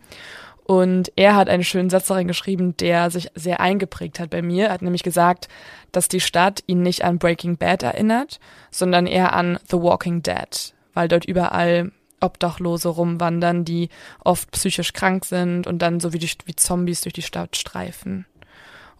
Und 0.67 1.13
er 1.15 1.37
hat 1.37 1.47
einen 1.47 1.63
schönen 1.63 1.89
Satz 1.89 2.07
darin 2.07 2.27
geschrieben, 2.27 2.75
der 2.75 3.09
sich 3.09 3.29
sehr 3.35 3.61
eingeprägt 3.61 4.19
hat 4.19 4.31
bei 4.31 4.41
mir. 4.41 4.65
Er 4.65 4.73
hat 4.73 4.81
nämlich 4.81 5.01
gesagt, 5.01 5.47
dass 5.93 6.09
die 6.09 6.19
Stadt 6.19 6.61
ihn 6.67 6.81
nicht 6.81 7.05
an 7.05 7.19
Breaking 7.19 7.55
Bad 7.55 7.83
erinnert, 7.83 8.41
sondern 8.69 9.07
eher 9.07 9.31
an 9.31 9.59
The 9.71 9.77
Walking 9.77 10.23
Dead, 10.23 10.73
weil 10.93 11.07
dort 11.07 11.23
überall 11.23 11.93
Obdachlose 12.19 12.89
rumwandern, 12.89 13.63
die 13.63 13.87
oft 14.25 14.51
psychisch 14.51 14.91
krank 14.91 15.23
sind 15.23 15.67
und 15.67 15.81
dann 15.81 16.01
so 16.01 16.11
wie, 16.11 16.19
die, 16.19 16.29
wie 16.43 16.55
Zombies 16.55 16.99
durch 16.99 17.13
die 17.13 17.21
Stadt 17.21 17.55
streifen. 17.55 18.25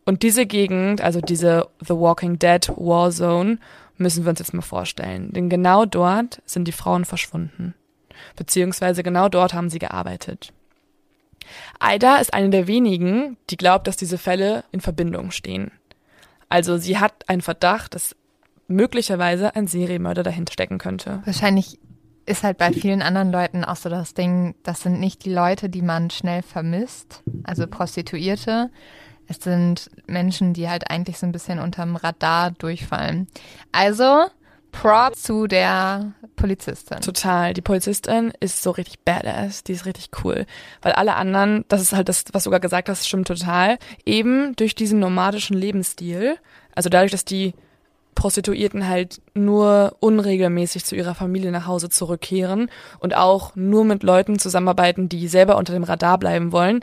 Und 0.06 0.24
diese 0.24 0.46
Gegend, 0.46 1.02
also 1.02 1.20
diese 1.20 1.68
The 1.86 1.96
Walking 1.96 2.40
Dead 2.40 2.66
War 2.78 3.12
Zone, 3.12 3.60
müssen 3.98 4.24
wir 4.24 4.30
uns 4.30 4.40
jetzt 4.40 4.54
mal 4.54 4.62
vorstellen. 4.62 5.34
Denn 5.34 5.50
genau 5.50 5.86
dort 5.86 6.42
sind 6.46 6.66
die 6.66 6.72
Frauen 6.72 7.04
verschwunden. 7.04 7.74
Beziehungsweise 8.38 9.04
genau 9.04 9.28
dort 9.28 9.54
haben 9.54 9.70
sie 9.70 9.80
gearbeitet. 9.80 10.54
Ida 11.82 12.18
ist 12.18 12.34
eine 12.34 12.50
der 12.50 12.68
wenigen, 12.68 13.38
die 13.50 13.58
glaubt, 13.58 13.88
dass 13.88 13.98
diese 13.98 14.18
Fälle 14.18 14.64
in 14.72 14.82
Verbindung 14.82 15.32
stehen. 15.32 15.72
Also 16.50 16.78
sie 16.78 16.98
hat 16.98 17.28
einen 17.28 17.42
Verdacht, 17.42 17.96
dass 17.96 18.16
möglicherweise 18.68 19.56
ein 19.56 19.68
Serienmörder 19.68 20.24
dahinter 20.24 20.54
stecken 20.54 20.78
könnte. 20.78 21.22
Wahrscheinlich 21.26 21.80
ist 22.26 22.44
halt 22.44 22.58
bei 22.58 22.72
vielen 22.74 23.02
anderen 23.02 23.32
Leuten 23.32 23.64
auch 23.64 23.78
so 23.78 23.90
das 23.90 24.14
Ding, 24.14 24.56
das 24.64 24.82
sind 24.82 25.00
nicht 25.00 25.24
die 25.26 25.34
Leute, 25.34 25.70
die 25.70 25.82
man 25.82 26.10
schnell 26.10 26.42
vermisst, 26.42 27.24
also 27.44 27.68
Prostituierte. 27.68 28.70
Es 29.28 29.38
sind 29.38 29.90
Menschen, 30.08 30.54
die 30.54 30.70
halt 30.70 30.90
eigentlich 30.90 31.18
so 31.18 31.26
ein 31.26 31.32
bisschen 31.32 31.60
unterm 31.60 31.96
Radar 31.96 32.52
durchfallen. 32.52 33.28
Also, 33.72 34.28
Prop 34.82 35.16
zu 35.16 35.48
der 35.48 36.13
Polizistin. 36.36 37.02
Total. 37.02 37.54
Die 37.54 37.62
Polizistin 37.62 38.32
ist 38.40 38.62
so 38.62 38.72
richtig 38.72 39.00
badass. 39.00 39.63
Die 39.63 39.74
ist 39.74 39.86
richtig 39.86 40.10
cool. 40.24 40.46
Weil 40.82 40.94
alle 40.94 41.16
anderen, 41.16 41.66
das 41.68 41.82
ist 41.82 41.94
halt 41.94 42.10
das, 42.10 42.26
was 42.32 42.44
du 42.44 42.48
sogar 42.48 42.60
gesagt 42.60 42.90
hast, 42.90 43.08
stimmt 43.08 43.28
total. 43.28 43.78
Eben 44.06 44.56
durch 44.56 44.76
diesen 44.76 45.00
nomadischen 45.00 45.58
Lebensstil, 45.58 46.38
also 46.76 46.90
dadurch, 46.90 47.12
dass 47.12 47.26
die 47.26 47.54
Prostituierten 48.16 48.88
halt 48.88 49.22
nur 49.36 49.96
unregelmäßig 50.00 50.86
zu 50.86 50.96
ihrer 50.96 51.13
Familie 51.13 51.52
nach 51.52 51.68
Hause 51.68 51.90
zurückkehren 51.90 52.70
und 53.00 53.16
auch 53.16 53.56
nur 53.56 53.86
mit 53.86 54.02
Leuten 54.02 54.40
zusammenarbeiten, 54.40 55.08
die 55.08 55.28
selber 55.28 55.58
unter 55.58 55.74
dem 55.74 55.84
Radar 55.84 56.18
bleiben 56.18 56.52
wollen. 56.52 56.80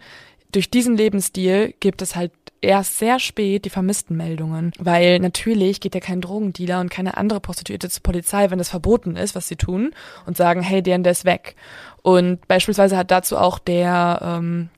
Durch 0.53 0.71
diesen 0.71 0.97
Lebensstil 0.97 1.75
gibt 1.81 2.03
es 2.03 2.15
halt 2.15 2.31
erst 2.65 2.99
sehr 2.99 3.19
spät 3.19 3.65
die 3.65 3.71
Vermisstenmeldungen, 3.71 4.73
weil 4.79 5.19
natürlich 5.21 5.81
geht 5.81 5.95
ja 5.95 6.01
kein 6.01 6.21
Drogendealer 6.21 6.81
und 6.81 6.91
keine 6.91 7.17
andere 7.17 7.41
Prostituierte 7.41 7.89
zur 7.89 8.03
Polizei, 8.03 8.51
wenn 8.51 8.59
das 8.59 8.71
verboten 8.71 9.17
ist, 9.17 9.35
was 9.35 9.49
sie 9.49 9.57
tun, 9.57 9.95
und 10.27 10.37
sagen, 10.37 10.63
hey, 10.63 10.83
der 10.83 10.97
und 10.97 11.05
der 11.05 11.13
ist 11.13 11.25
weg. 11.25 11.57
Und 12.03 12.47
beispielsweise 12.49 12.97
hat 12.97 13.11
dazu 13.11 13.39
auch 13.39 13.59
der 13.59 14.21
ähm, 14.23 14.69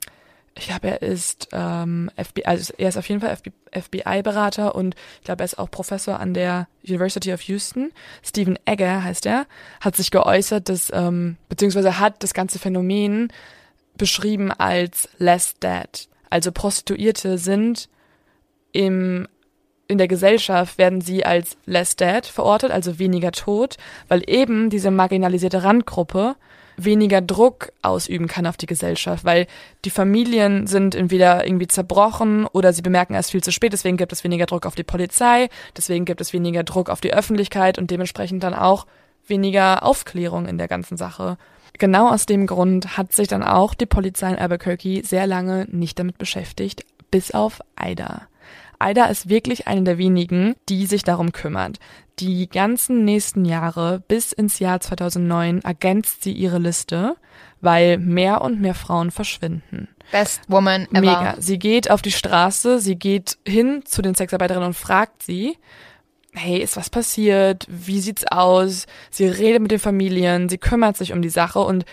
ich 0.59 0.67
glaube, 0.67 0.87
er 0.87 1.01
ist 1.01 1.49
ähm, 1.51 2.09
FBI, 2.15 2.45
also 2.45 2.73
er 2.77 2.89
ist 2.89 2.97
auf 2.97 3.07
jeden 3.07 3.21
Fall 3.21 3.37
FBI-Berater 3.71 4.75
und 4.75 4.95
ich 5.19 5.25
glaube, 5.25 5.43
er 5.43 5.45
ist 5.45 5.59
auch 5.59 5.69
Professor 5.69 6.19
an 6.19 6.33
der 6.33 6.67
University 6.87 7.33
of 7.33 7.41
Houston. 7.41 7.91
Stephen 8.23 8.57
Egger 8.65 9.03
heißt 9.03 9.25
er, 9.25 9.45
hat 9.81 9.95
sich 9.95 10.11
geäußert, 10.11 10.69
dass 10.69 10.91
ähm, 10.93 11.37
beziehungsweise 11.49 11.99
hat 11.99 12.23
das 12.23 12.33
ganze 12.33 12.59
Phänomen 12.59 13.31
beschrieben 13.97 14.51
als 14.51 15.09
less 15.17 15.55
dead. 15.59 16.07
Also 16.29 16.51
Prostituierte 16.51 17.37
sind 17.37 17.89
im 18.71 19.27
in 19.89 19.97
der 19.97 20.09
Gesellschaft 20.09 20.77
werden 20.77 20.99
sie 20.99 21.25
als 21.25 21.57
less 21.65 21.95
dead 21.95 22.25
verortet, 22.25 22.71
also 22.71 22.99
weniger 22.99 23.31
tot, 23.31 23.77
weil 24.09 24.21
eben 24.29 24.69
diese 24.69 24.91
marginalisierte 24.91 25.63
Randgruppe 25.63 26.35
weniger 26.77 27.21
Druck 27.21 27.71
ausüben 27.81 28.27
kann 28.27 28.45
auf 28.45 28.55
die 28.55 28.67
Gesellschaft, 28.67 29.25
weil 29.25 29.47
die 29.83 29.89
Familien 29.89 30.67
sind 30.67 30.93
entweder 30.93 31.45
irgendwie 31.45 31.67
zerbrochen 31.67 32.45
oder 32.45 32.71
sie 32.71 32.83
bemerken 32.83 33.15
erst 33.15 33.31
viel 33.31 33.43
zu 33.43 33.51
spät, 33.51 33.73
deswegen 33.73 33.97
gibt 33.97 34.13
es 34.13 34.23
weniger 34.23 34.45
Druck 34.45 34.65
auf 34.65 34.75
die 34.75 34.83
Polizei, 34.83 35.49
deswegen 35.75 36.05
gibt 36.05 36.21
es 36.21 36.33
weniger 36.33 36.63
Druck 36.63 36.89
auf 36.89 37.01
die 37.01 37.13
Öffentlichkeit 37.13 37.79
und 37.79 37.89
dementsprechend 37.89 38.43
dann 38.43 38.53
auch 38.53 38.85
weniger 39.25 39.83
Aufklärung 39.83 40.45
in 40.45 40.57
der 40.57 40.67
ganzen 40.67 40.97
Sache. 40.97 41.37
Genau 41.77 42.09
aus 42.09 42.25
dem 42.25 42.47
Grund 42.47 42.97
hat 42.97 43.13
sich 43.13 43.27
dann 43.27 43.43
auch 43.43 43.73
die 43.73 43.85
Polizei 43.85 44.29
in 44.29 44.39
Albuquerque 44.39 45.03
sehr 45.03 45.27
lange 45.27 45.67
nicht 45.69 45.99
damit 45.99 46.17
beschäftigt, 46.17 46.85
bis 47.11 47.31
auf 47.31 47.61
Ida. 47.79 48.27
Ida 48.81 49.05
ist 49.05 49.29
wirklich 49.29 49.67
eine 49.67 49.83
der 49.83 49.97
wenigen, 49.97 50.55
die 50.69 50.85
sich 50.85 51.03
darum 51.03 51.31
kümmert. 51.31 51.79
Die 52.19 52.49
ganzen 52.49 53.05
nächsten 53.05 53.45
Jahre 53.45 54.01
bis 54.07 54.31
ins 54.31 54.59
Jahr 54.59 54.79
2009 54.79 55.61
ergänzt 55.61 56.23
sie 56.23 56.31
ihre 56.31 56.59
Liste, 56.59 57.15
weil 57.61 57.97
mehr 57.97 58.41
und 58.41 58.61
mehr 58.61 58.75
Frauen 58.75 59.11
verschwinden. 59.11 59.87
Best 60.11 60.41
Woman 60.47 60.87
ever. 60.91 61.01
Mega. 61.01 61.35
Sie 61.39 61.59
geht 61.59 61.91
auf 61.91 62.01
die 62.01 62.11
Straße, 62.11 62.79
sie 62.79 62.95
geht 62.95 63.37
hin 63.47 63.83
zu 63.85 64.01
den 64.01 64.15
Sexarbeiterinnen 64.15 64.67
und 64.67 64.75
fragt 64.75 65.23
sie, 65.23 65.57
hey, 66.37 66.59
ist 66.59 66.77
was 66.77 66.89
passiert? 66.89 67.65
Wie 67.69 67.99
sieht's 67.99 68.25
aus? 68.29 68.85
Sie 69.11 69.27
redet 69.27 69.61
mit 69.61 69.71
den 69.71 69.79
Familien, 69.79 70.49
sie 70.49 70.57
kümmert 70.57 70.97
sich 70.97 71.13
um 71.13 71.21
die 71.21 71.29
Sache 71.29 71.59
und 71.59 71.85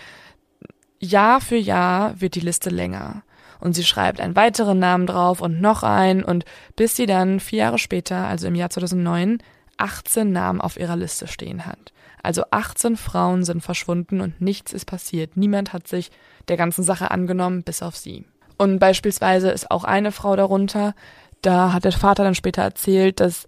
Jahr 0.99 1.41
für 1.41 1.57
Jahr 1.57 2.19
wird 2.19 2.35
die 2.35 2.41
Liste 2.41 2.69
länger 2.69 3.23
und 3.59 3.73
sie 3.73 3.83
schreibt 3.83 4.21
einen 4.21 4.35
weiteren 4.35 4.79
Namen 4.79 5.07
drauf 5.07 5.41
und 5.41 5.61
noch 5.61 5.83
einen 5.83 6.23
und 6.23 6.45
bis 6.75 6.95
sie 6.95 7.05
dann 7.05 7.39
vier 7.39 7.59
Jahre 7.59 7.77
später, 7.77 8.27
also 8.27 8.47
im 8.47 8.55
Jahr 8.55 8.69
2009, 8.69 9.39
18 9.77 10.31
Namen 10.31 10.61
auf 10.61 10.77
ihrer 10.77 10.95
Liste 10.95 11.27
stehen 11.27 11.65
hat. 11.65 11.91
Also 12.23 12.43
18 12.51 12.97
Frauen 12.97 13.43
sind 13.43 13.61
verschwunden 13.61 14.21
und 14.21 14.41
nichts 14.41 14.73
ist 14.73 14.85
passiert. 14.85 15.37
Niemand 15.37 15.73
hat 15.73 15.87
sich 15.87 16.11
der 16.47 16.57
ganzen 16.57 16.83
Sache 16.83 17.11
angenommen, 17.11 17.63
bis 17.63 17.83
auf 17.83 17.95
sie. 17.95 18.25
Und 18.57 18.79
beispielsweise 18.79 19.51
ist 19.51 19.69
auch 19.69 19.83
eine 19.83 20.11
Frau 20.11 20.35
darunter, 20.35 20.95
da 21.41 21.73
hat 21.73 21.83
der 21.83 21.91
Vater 21.91 22.23
dann 22.23 22.35
später 22.35 22.63
erzählt, 22.63 23.19
dass 23.19 23.47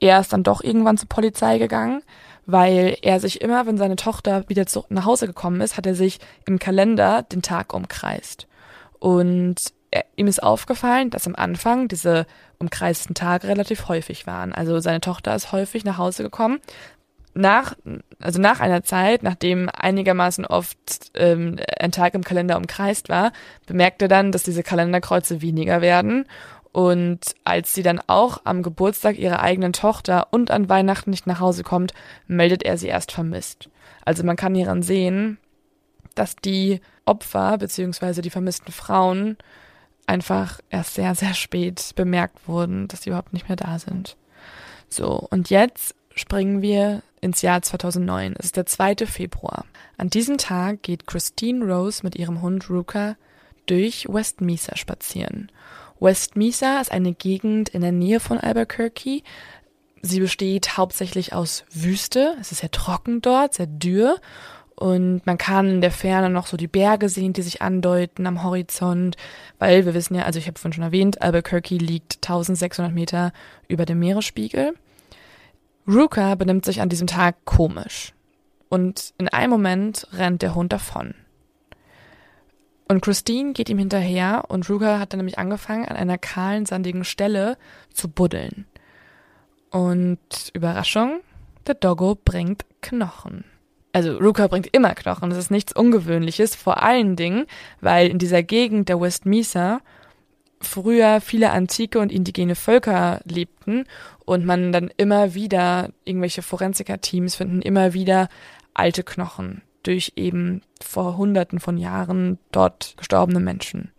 er 0.00 0.20
ist 0.20 0.32
dann 0.32 0.42
doch 0.42 0.62
irgendwann 0.62 0.96
zur 0.96 1.08
Polizei 1.08 1.58
gegangen, 1.58 2.02
weil 2.46 2.96
er 3.02 3.20
sich 3.20 3.40
immer, 3.40 3.66
wenn 3.66 3.76
seine 3.76 3.96
Tochter 3.96 4.48
wieder 4.48 4.66
zu, 4.66 4.84
nach 4.88 5.04
Hause 5.04 5.26
gekommen 5.26 5.60
ist, 5.60 5.76
hat 5.76 5.86
er 5.86 5.94
sich 5.94 6.18
im 6.46 6.58
Kalender 6.58 7.22
den 7.22 7.42
Tag 7.42 7.74
umkreist. 7.74 8.46
Und 8.98 9.56
er, 9.90 10.04
ihm 10.16 10.26
ist 10.26 10.42
aufgefallen, 10.42 11.10
dass 11.10 11.26
am 11.26 11.36
Anfang 11.36 11.88
diese 11.88 12.26
umkreisten 12.58 13.14
Tage 13.14 13.48
relativ 13.48 13.88
häufig 13.88 14.26
waren. 14.26 14.52
Also 14.52 14.80
seine 14.80 15.00
Tochter 15.00 15.34
ist 15.34 15.52
häufig 15.52 15.84
nach 15.84 15.98
Hause 15.98 16.22
gekommen. 16.22 16.58
Nach, 17.34 17.76
also 18.18 18.40
nach 18.40 18.60
einer 18.60 18.82
Zeit, 18.82 19.22
nachdem 19.22 19.68
einigermaßen 19.72 20.44
oft 20.44 20.78
ähm, 21.14 21.56
ein 21.78 21.92
Tag 21.92 22.14
im 22.14 22.24
Kalender 22.24 22.56
umkreist 22.56 23.08
war, 23.08 23.32
bemerkte 23.66 24.06
er 24.06 24.08
dann, 24.08 24.32
dass 24.32 24.42
diese 24.42 24.62
Kalenderkreuze 24.62 25.40
weniger 25.40 25.80
werden. 25.80 26.26
Und 26.72 27.34
als 27.44 27.74
sie 27.74 27.82
dann 27.82 28.00
auch 28.06 28.42
am 28.44 28.62
Geburtstag 28.62 29.18
ihrer 29.18 29.40
eigenen 29.40 29.72
Tochter 29.72 30.28
und 30.30 30.50
an 30.50 30.68
Weihnachten 30.68 31.10
nicht 31.10 31.26
nach 31.26 31.40
Hause 31.40 31.62
kommt, 31.62 31.92
meldet 32.26 32.62
er 32.62 32.76
sie 32.76 32.88
erst 32.88 33.12
vermisst. 33.12 33.68
Also 34.04 34.22
man 34.24 34.36
kann 34.36 34.54
hieran 34.54 34.82
sehen, 34.82 35.38
dass 36.14 36.36
die 36.36 36.80
Opfer 37.04 37.58
beziehungsweise 37.58 38.22
die 38.22 38.30
vermissten 38.30 38.72
Frauen 38.72 39.36
einfach 40.06 40.60
erst 40.70 40.94
sehr, 40.94 41.14
sehr 41.14 41.34
spät 41.34 41.92
bemerkt 41.94 42.48
wurden, 42.48 42.88
dass 42.88 43.02
sie 43.02 43.10
überhaupt 43.10 43.32
nicht 43.32 43.48
mehr 43.48 43.56
da 43.56 43.78
sind. 43.78 44.16
So, 44.88 45.26
und 45.30 45.50
jetzt 45.50 45.94
springen 46.14 46.62
wir 46.62 47.02
ins 47.20 47.42
Jahr 47.42 47.62
2009. 47.62 48.34
Es 48.38 48.46
ist 48.46 48.56
der 48.56 48.66
2. 48.66 49.06
Februar. 49.06 49.64
An 49.96 50.08
diesem 50.08 50.38
Tag 50.38 50.82
geht 50.82 51.06
Christine 51.06 51.64
Rose 51.64 52.00
mit 52.02 52.16
ihrem 52.16 52.42
Hund 52.42 52.70
Ruka 52.70 53.16
durch 53.66 54.06
West 54.08 54.40
Mesa 54.40 54.76
spazieren. 54.76 55.50
West 56.00 56.36
Mesa 56.36 56.80
ist 56.80 56.92
eine 56.92 57.12
Gegend 57.12 57.68
in 57.70 57.80
der 57.80 57.92
Nähe 57.92 58.20
von 58.20 58.38
Albuquerque. 58.38 59.22
Sie 60.00 60.20
besteht 60.20 60.76
hauptsächlich 60.76 61.32
aus 61.32 61.64
Wüste. 61.72 62.36
Es 62.40 62.52
ist 62.52 62.58
sehr 62.58 62.70
trocken 62.70 63.20
dort, 63.20 63.54
sehr 63.54 63.66
dürr. 63.66 64.16
Und 64.76 65.26
man 65.26 65.38
kann 65.38 65.68
in 65.68 65.80
der 65.80 65.90
Ferne 65.90 66.30
noch 66.30 66.46
so 66.46 66.56
die 66.56 66.68
Berge 66.68 67.08
sehen, 67.08 67.32
die 67.32 67.42
sich 67.42 67.62
andeuten 67.62 68.28
am 68.28 68.44
Horizont, 68.44 69.16
weil 69.58 69.86
wir 69.86 69.94
wissen 69.94 70.14
ja, 70.14 70.22
also 70.22 70.38
ich 70.38 70.46
habe 70.46 70.56
vorhin 70.56 70.74
schon 70.74 70.84
erwähnt, 70.84 71.20
Albuquerque 71.20 71.78
liegt 71.78 72.16
1600 72.18 72.94
Meter 72.94 73.32
über 73.66 73.86
dem 73.86 73.98
Meeresspiegel. 73.98 74.74
Ruka 75.88 76.36
benimmt 76.36 76.64
sich 76.64 76.80
an 76.80 76.88
diesem 76.88 77.08
Tag 77.08 77.44
komisch. 77.44 78.12
Und 78.68 79.14
in 79.18 79.28
einem 79.28 79.50
Moment 79.50 80.06
rennt 80.12 80.42
der 80.42 80.54
Hund 80.54 80.72
davon. 80.72 81.14
Und 82.88 83.02
Christine 83.02 83.52
geht 83.52 83.68
ihm 83.68 83.78
hinterher 83.78 84.44
und 84.48 84.68
Ruka 84.68 84.98
hat 84.98 85.12
dann 85.12 85.18
nämlich 85.18 85.38
angefangen, 85.38 85.84
an 85.84 85.96
einer 85.96 86.18
kahlen, 86.18 86.66
sandigen 86.66 87.04
Stelle 87.04 87.58
zu 87.92 88.08
buddeln. 88.08 88.66
Und 89.70 90.18
Überraschung, 90.54 91.20
der 91.66 91.74
Doggo 91.74 92.14
bringt 92.14 92.64
Knochen 92.80 93.44
also 93.92 94.16
Ruka 94.16 94.46
bringt 94.46 94.68
immer 94.72 94.94
Knochen, 94.94 95.30
das 95.30 95.38
ist 95.38 95.50
nichts 95.50 95.72
Ungewöhnliches, 95.72 96.54
vor 96.54 96.82
allen 96.82 97.16
Dingen, 97.16 97.46
weil 97.80 98.08
in 98.08 98.18
dieser 98.18 98.42
Gegend 98.42 98.88
der 98.88 99.00
West 99.00 99.26
Mesa 99.26 99.80
früher 100.60 101.20
viele 101.20 101.50
antike 101.50 101.98
und 101.98 102.12
indigene 102.12 102.54
Völker 102.54 103.20
lebten 103.24 103.84
und 104.24 104.44
man 104.44 104.72
dann 104.72 104.90
immer 104.96 105.34
wieder, 105.34 105.90
irgendwelche 106.04 106.42
Forensiker-Teams 106.42 107.36
finden 107.36 107.62
immer 107.62 107.92
wieder 107.92 108.28
alte 108.74 109.02
Knochen 109.02 109.62
durch 109.82 110.12
eben 110.16 110.62
vor 110.82 111.16
hunderten 111.16 111.60
von 111.60 111.78
Jahren 111.78 112.38
dort 112.52 112.94
gestorbene 112.96 113.40
Menschen. 113.40 113.92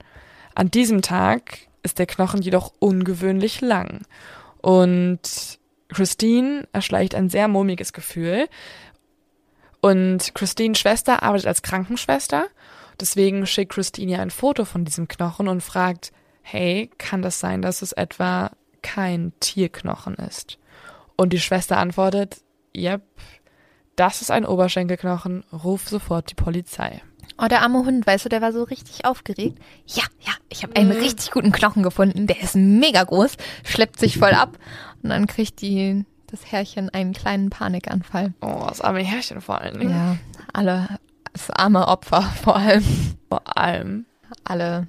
An 0.56 0.72
diesem 0.72 1.02
Tag 1.02 1.60
ist 1.84 2.00
der 2.00 2.06
Knochen 2.06 2.42
jedoch 2.42 2.74
ungewöhnlich 2.80 3.62
lang 3.62 4.02
und 4.62 5.60
Christine 5.90 6.68
erschleicht 6.74 7.16
ein 7.16 7.30
sehr 7.30 7.48
mulmiges 7.48 7.94
Gefühl, 7.94 8.48
und 9.82 10.36
Christines 10.36 10.80
Schwester 10.80 11.24
arbeitet 11.24 11.48
als 11.48 11.62
Krankenschwester. 11.62 12.48
Deswegen 13.00 13.46
schickt 13.46 13.74
Christine 13.74 14.14
ihr 14.14 14.22
ein 14.22 14.30
Foto 14.30 14.66
von 14.66 14.84
diesem 14.84 15.08
Knochen 15.08 15.48
und 15.48 15.62
fragt, 15.62 16.12
hey, 16.42 16.90
kann 16.98 17.22
das 17.22 17.40
sein, 17.40 17.62
dass 17.62 17.82
es 17.82 17.94
etwa 17.94 18.52
kein 18.82 19.32
Tierknochen 19.40 20.16
ist? 20.16 20.58
Und 21.16 21.32
die 21.32 21.40
Schwester 21.40 21.78
antwortet, 21.78 22.42
yep, 22.76 23.04
das 24.00 24.22
ist 24.22 24.32
ein 24.32 24.46
Oberschenkelknochen, 24.46 25.44
ruf 25.52 25.90
sofort 25.90 26.32
die 26.32 26.36
Polizei. 26.36 27.02
Oh, 27.38 27.48
der 27.48 27.62
arme 27.62 27.80
Hund, 27.80 28.08
weißt 28.08 28.26
du, 28.26 28.30
der 28.30 28.42
war 28.42 28.52
so 28.52 28.64
richtig 28.64 29.06
aufgeregt. 29.06 29.60
Ja, 29.86 30.04
ja, 30.22 30.34
ich 30.50 30.64
habe 30.64 30.76
einen 30.76 30.90
mhm. 30.90 31.02
richtig 31.04 31.32
guten 31.32 31.52
Knochen 31.52 31.84
gefunden. 31.84 32.28
Der 32.28 32.42
ist 32.42 32.56
mega 32.56 33.04
groß, 33.04 33.38
schleppt 33.64 34.00
sich 34.00 34.18
voll 34.18 34.32
ab. 34.32 34.58
Und 35.04 35.10
dann 35.10 35.28
kriegt 35.28 35.62
die 35.62 36.06
das 36.28 36.52
Herrchen 36.52 36.90
einen 36.90 37.14
kleinen 37.14 37.50
Panikanfall. 37.50 38.34
Oh, 38.42 38.66
das 38.68 38.82
arme 38.82 39.02
Herrchen 39.02 39.42
vor 39.42 39.60
allen 39.62 39.80
Dingen. 39.80 39.92
Ja, 39.92 40.18
alle, 40.54 41.00
das 41.34 41.50
arme 41.50 41.88
Opfer 41.88 42.22
vor 42.22 42.56
allem. 42.56 42.84
Vor 43.30 43.58
allem. 43.58 44.06
Alle. 44.44 44.88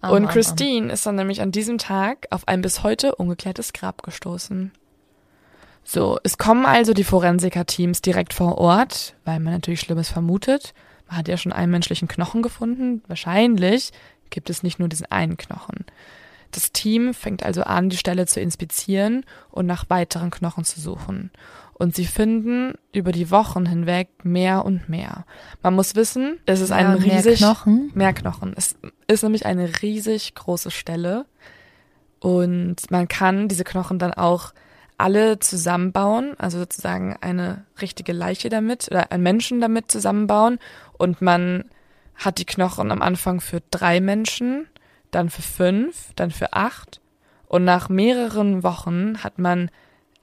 Arme, 0.00 0.16
Und 0.16 0.28
Christine 0.28 0.86
arme. 0.86 0.92
ist 0.92 1.06
dann 1.06 1.16
nämlich 1.16 1.42
an 1.42 1.52
diesem 1.52 1.78
Tag 1.78 2.26
auf 2.30 2.48
ein 2.48 2.62
bis 2.62 2.82
heute 2.82 3.14
ungeklärtes 3.14 3.72
Grab 3.72 4.02
gestoßen. 4.02 4.72
So, 5.92 6.20
es 6.22 6.38
kommen 6.38 6.66
also 6.66 6.92
die 6.92 7.02
Forensiker-Teams 7.02 8.00
direkt 8.00 8.32
vor 8.32 8.58
Ort, 8.58 9.16
weil 9.24 9.40
man 9.40 9.52
natürlich 9.52 9.80
Schlimmes 9.80 10.08
vermutet. 10.08 10.72
Man 11.08 11.16
hat 11.16 11.26
ja 11.26 11.36
schon 11.36 11.52
einen 11.52 11.72
menschlichen 11.72 12.06
Knochen 12.06 12.42
gefunden. 12.42 13.02
Wahrscheinlich 13.08 13.90
gibt 14.30 14.50
es 14.50 14.62
nicht 14.62 14.78
nur 14.78 14.86
diesen 14.86 15.10
einen 15.10 15.36
Knochen. 15.36 15.84
Das 16.52 16.70
Team 16.70 17.12
fängt 17.12 17.42
also 17.42 17.64
an, 17.64 17.88
die 17.88 17.96
Stelle 17.96 18.26
zu 18.26 18.40
inspizieren 18.40 19.24
und 19.50 19.66
nach 19.66 19.90
weiteren 19.90 20.30
Knochen 20.30 20.62
zu 20.62 20.80
suchen. 20.80 21.32
Und 21.74 21.96
sie 21.96 22.06
finden 22.06 22.74
über 22.92 23.10
die 23.10 23.32
Wochen 23.32 23.66
hinweg 23.66 24.10
mehr 24.22 24.64
und 24.64 24.88
mehr. 24.88 25.24
Man 25.60 25.74
muss 25.74 25.96
wissen, 25.96 26.38
es 26.46 26.60
ist 26.60 26.70
Ja, 26.70 26.76
ein 26.76 26.94
und 26.94 27.04
mehr 27.04 27.16
riesig 27.16 27.40
Knochen? 27.40 27.90
mehr 27.94 28.12
Knochen. 28.12 28.54
Es 28.56 28.76
ist 29.08 29.24
nämlich 29.24 29.44
eine 29.44 29.82
riesig 29.82 30.36
große 30.36 30.70
Stelle 30.70 31.26
und 32.20 32.76
man 32.92 33.08
kann 33.08 33.48
diese 33.48 33.64
Knochen 33.64 33.98
dann 33.98 34.14
auch 34.14 34.52
alle 35.00 35.38
zusammenbauen, 35.38 36.34
also 36.38 36.58
sozusagen 36.58 37.16
eine 37.20 37.64
richtige 37.80 38.12
Leiche 38.12 38.50
damit 38.50 38.88
oder 38.90 39.10
einen 39.10 39.22
Menschen 39.22 39.60
damit 39.60 39.90
zusammenbauen 39.90 40.58
und 40.98 41.22
man 41.22 41.64
hat 42.14 42.38
die 42.38 42.44
Knochen 42.44 42.92
am 42.92 43.00
Anfang 43.00 43.40
für 43.40 43.62
drei 43.70 44.00
Menschen, 44.00 44.66
dann 45.10 45.30
für 45.30 45.42
fünf, 45.42 46.12
dann 46.16 46.30
für 46.30 46.52
acht 46.52 47.00
und 47.46 47.64
nach 47.64 47.88
mehreren 47.88 48.62
Wochen 48.62 49.24
hat 49.24 49.38
man 49.38 49.70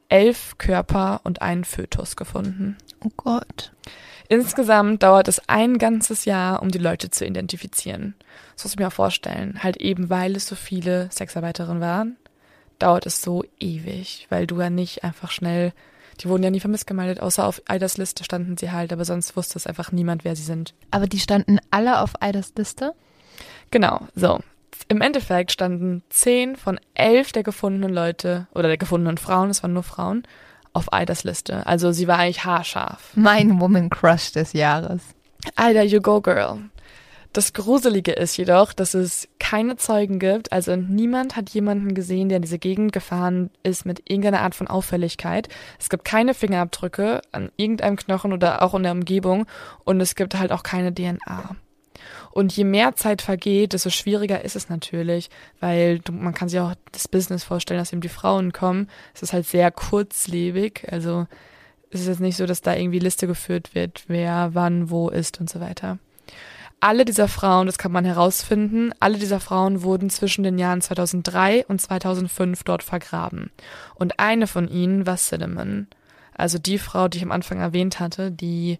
elf 0.09 0.57
Körper 0.59 1.21
und 1.23 1.41
einen 1.41 1.65
Fötus 1.65 2.15
gefunden. 2.15 2.77
Oh 3.03 3.11
Gott. 3.17 3.73
Insgesamt 4.29 5.03
dauert 5.03 5.27
es 5.27 5.41
ein 5.47 5.77
ganzes 5.77 6.25
Jahr, 6.25 6.61
um 6.61 6.69
die 6.69 6.77
Leute 6.77 7.09
zu 7.09 7.25
identifizieren. 7.25 8.13
Das 8.55 8.65
muss 8.65 8.73
ich 8.73 8.79
mir 8.79 8.87
auch 8.87 8.93
vorstellen. 8.93 9.63
Halt 9.63 9.77
eben, 9.77 10.09
weil 10.09 10.35
es 10.35 10.47
so 10.47 10.55
viele 10.55 11.09
Sexarbeiterinnen 11.11 11.81
waren, 11.81 12.17
dauert 12.79 13.05
es 13.05 13.21
so 13.21 13.43
ewig, 13.59 14.27
weil 14.29 14.47
du 14.47 14.59
ja 14.59 14.69
nicht 14.69 15.03
einfach 15.03 15.31
schnell, 15.31 15.73
die 16.21 16.29
wurden 16.29 16.43
ja 16.43 16.49
nie 16.49 16.59
vermisst 16.59 16.87
gemeldet, 16.87 17.19
außer 17.21 17.45
auf 17.45 17.61
Eidas 17.67 17.97
Liste 17.97 18.23
standen 18.23 18.57
sie 18.57 18.71
halt, 18.71 18.91
aber 18.91 19.05
sonst 19.05 19.35
wusste 19.35 19.57
es 19.57 19.67
einfach 19.67 19.91
niemand, 19.91 20.23
wer 20.23 20.35
sie 20.35 20.43
sind. 20.43 20.73
Aber 20.91 21.07
die 21.07 21.19
standen 21.19 21.59
alle 21.69 22.01
auf 22.01 22.21
Eidas 22.21 22.53
Liste? 22.55 22.93
Genau, 23.71 24.07
so. 24.15 24.39
Im 24.89 25.01
Endeffekt 25.01 25.51
standen 25.51 26.03
zehn 26.09 26.55
von 26.55 26.79
elf 26.93 27.31
der 27.31 27.43
gefundenen 27.43 27.93
Leute 27.93 28.47
oder 28.53 28.67
der 28.67 28.77
gefundenen 28.77 29.17
Frauen, 29.17 29.49
es 29.49 29.63
waren 29.63 29.73
nur 29.73 29.83
Frauen, 29.83 30.23
auf 30.73 30.93
Eidas 30.93 31.23
Liste. 31.23 31.65
Also 31.65 31.91
sie 31.91 32.07
war 32.07 32.19
eigentlich 32.19 32.45
haarscharf. 32.45 33.11
Mein 33.15 33.59
Woman 33.59 33.89
Crush 33.89 34.31
des 34.31 34.53
Jahres. 34.53 35.01
Alter, 35.55 35.83
you 35.83 36.01
go 36.01 36.21
girl. 36.21 36.59
Das 37.37 37.53
Gruselige 37.53 38.13
ist 38.13 38.35
jedoch, 38.35 38.73
dass 38.73 38.95
es 38.95 39.27
keine 39.37 39.77
Zeugen 39.77 40.17
gibt, 40.17 40.51
also 40.51 40.75
niemand 40.75 41.35
hat 41.35 41.51
jemanden 41.51 41.93
gesehen, 41.93 42.29
der 42.29 42.37
in 42.37 42.41
diese 42.41 42.57
Gegend 42.57 42.93
gefahren 42.93 43.51
ist 43.61 43.85
mit 43.85 44.09
irgendeiner 44.09 44.41
Art 44.41 44.55
von 44.55 44.65
Auffälligkeit. 44.67 45.47
Es 45.77 45.89
gibt 45.89 46.03
keine 46.03 46.33
Fingerabdrücke 46.33 47.21
an 47.31 47.51
irgendeinem 47.55 47.95
Knochen 47.95 48.33
oder 48.33 48.63
auch 48.63 48.73
in 48.73 48.81
der 48.81 48.91
Umgebung 48.91 49.45
und 49.83 50.01
es 50.01 50.15
gibt 50.15 50.33
halt 50.33 50.51
auch 50.51 50.63
keine 50.63 50.91
DNA. 50.91 51.55
Und 52.31 52.57
je 52.57 52.63
mehr 52.63 52.95
Zeit 52.95 53.21
vergeht, 53.21 53.73
desto 53.73 53.91
schwieriger 53.91 54.43
ist 54.43 54.55
es 54.55 54.69
natürlich, 54.69 55.29
weil 55.59 55.99
du, 55.99 56.13
man 56.13 56.33
kann 56.33 56.49
sich 56.49 56.59
auch 56.59 56.73
das 56.91 57.07
Business 57.07 57.43
vorstellen, 57.43 57.79
dass 57.79 57.93
eben 57.93 58.01
die 58.01 58.09
Frauen 58.09 58.51
kommen. 58.51 58.89
Es 59.13 59.21
ist 59.21 59.33
halt 59.33 59.45
sehr 59.45 59.69
kurzlebig, 59.69 60.87
also 60.91 61.27
es 61.91 62.01
ist 62.01 62.07
jetzt 62.07 62.19
nicht 62.19 62.35
so, 62.35 62.47
dass 62.47 62.63
da 62.63 62.73
irgendwie 62.75 62.97
Liste 62.97 63.27
geführt 63.27 63.75
wird, 63.75 64.05
wer 64.07 64.55
wann 64.55 64.89
wo 64.89 65.09
ist 65.09 65.39
und 65.39 65.51
so 65.51 65.59
weiter. 65.59 65.99
Alle 66.79 67.05
dieser 67.05 67.27
Frauen, 67.27 67.65
das 67.65 67.79
kann 67.79 67.91
man 67.91 68.05
herausfinden, 68.05 68.91
alle 68.99 69.17
dieser 69.17 69.39
Frauen 69.39 69.81
wurden 69.81 70.11
zwischen 70.11 70.43
den 70.43 70.59
Jahren 70.59 70.81
2003 70.81 71.65
und 71.65 71.81
2005 71.81 72.63
dort 72.63 72.83
vergraben. 72.83 73.49
Und 73.95 74.19
eine 74.19 74.45
von 74.45 74.67
ihnen 74.67 75.07
war 75.07 75.17
Cinnamon, 75.17 75.87
also 76.35 76.59
die 76.59 76.77
Frau, 76.77 77.07
die 77.07 77.17
ich 77.17 77.23
am 77.23 77.31
Anfang 77.31 77.59
erwähnt 77.59 77.99
hatte, 77.99 78.31
die 78.31 78.77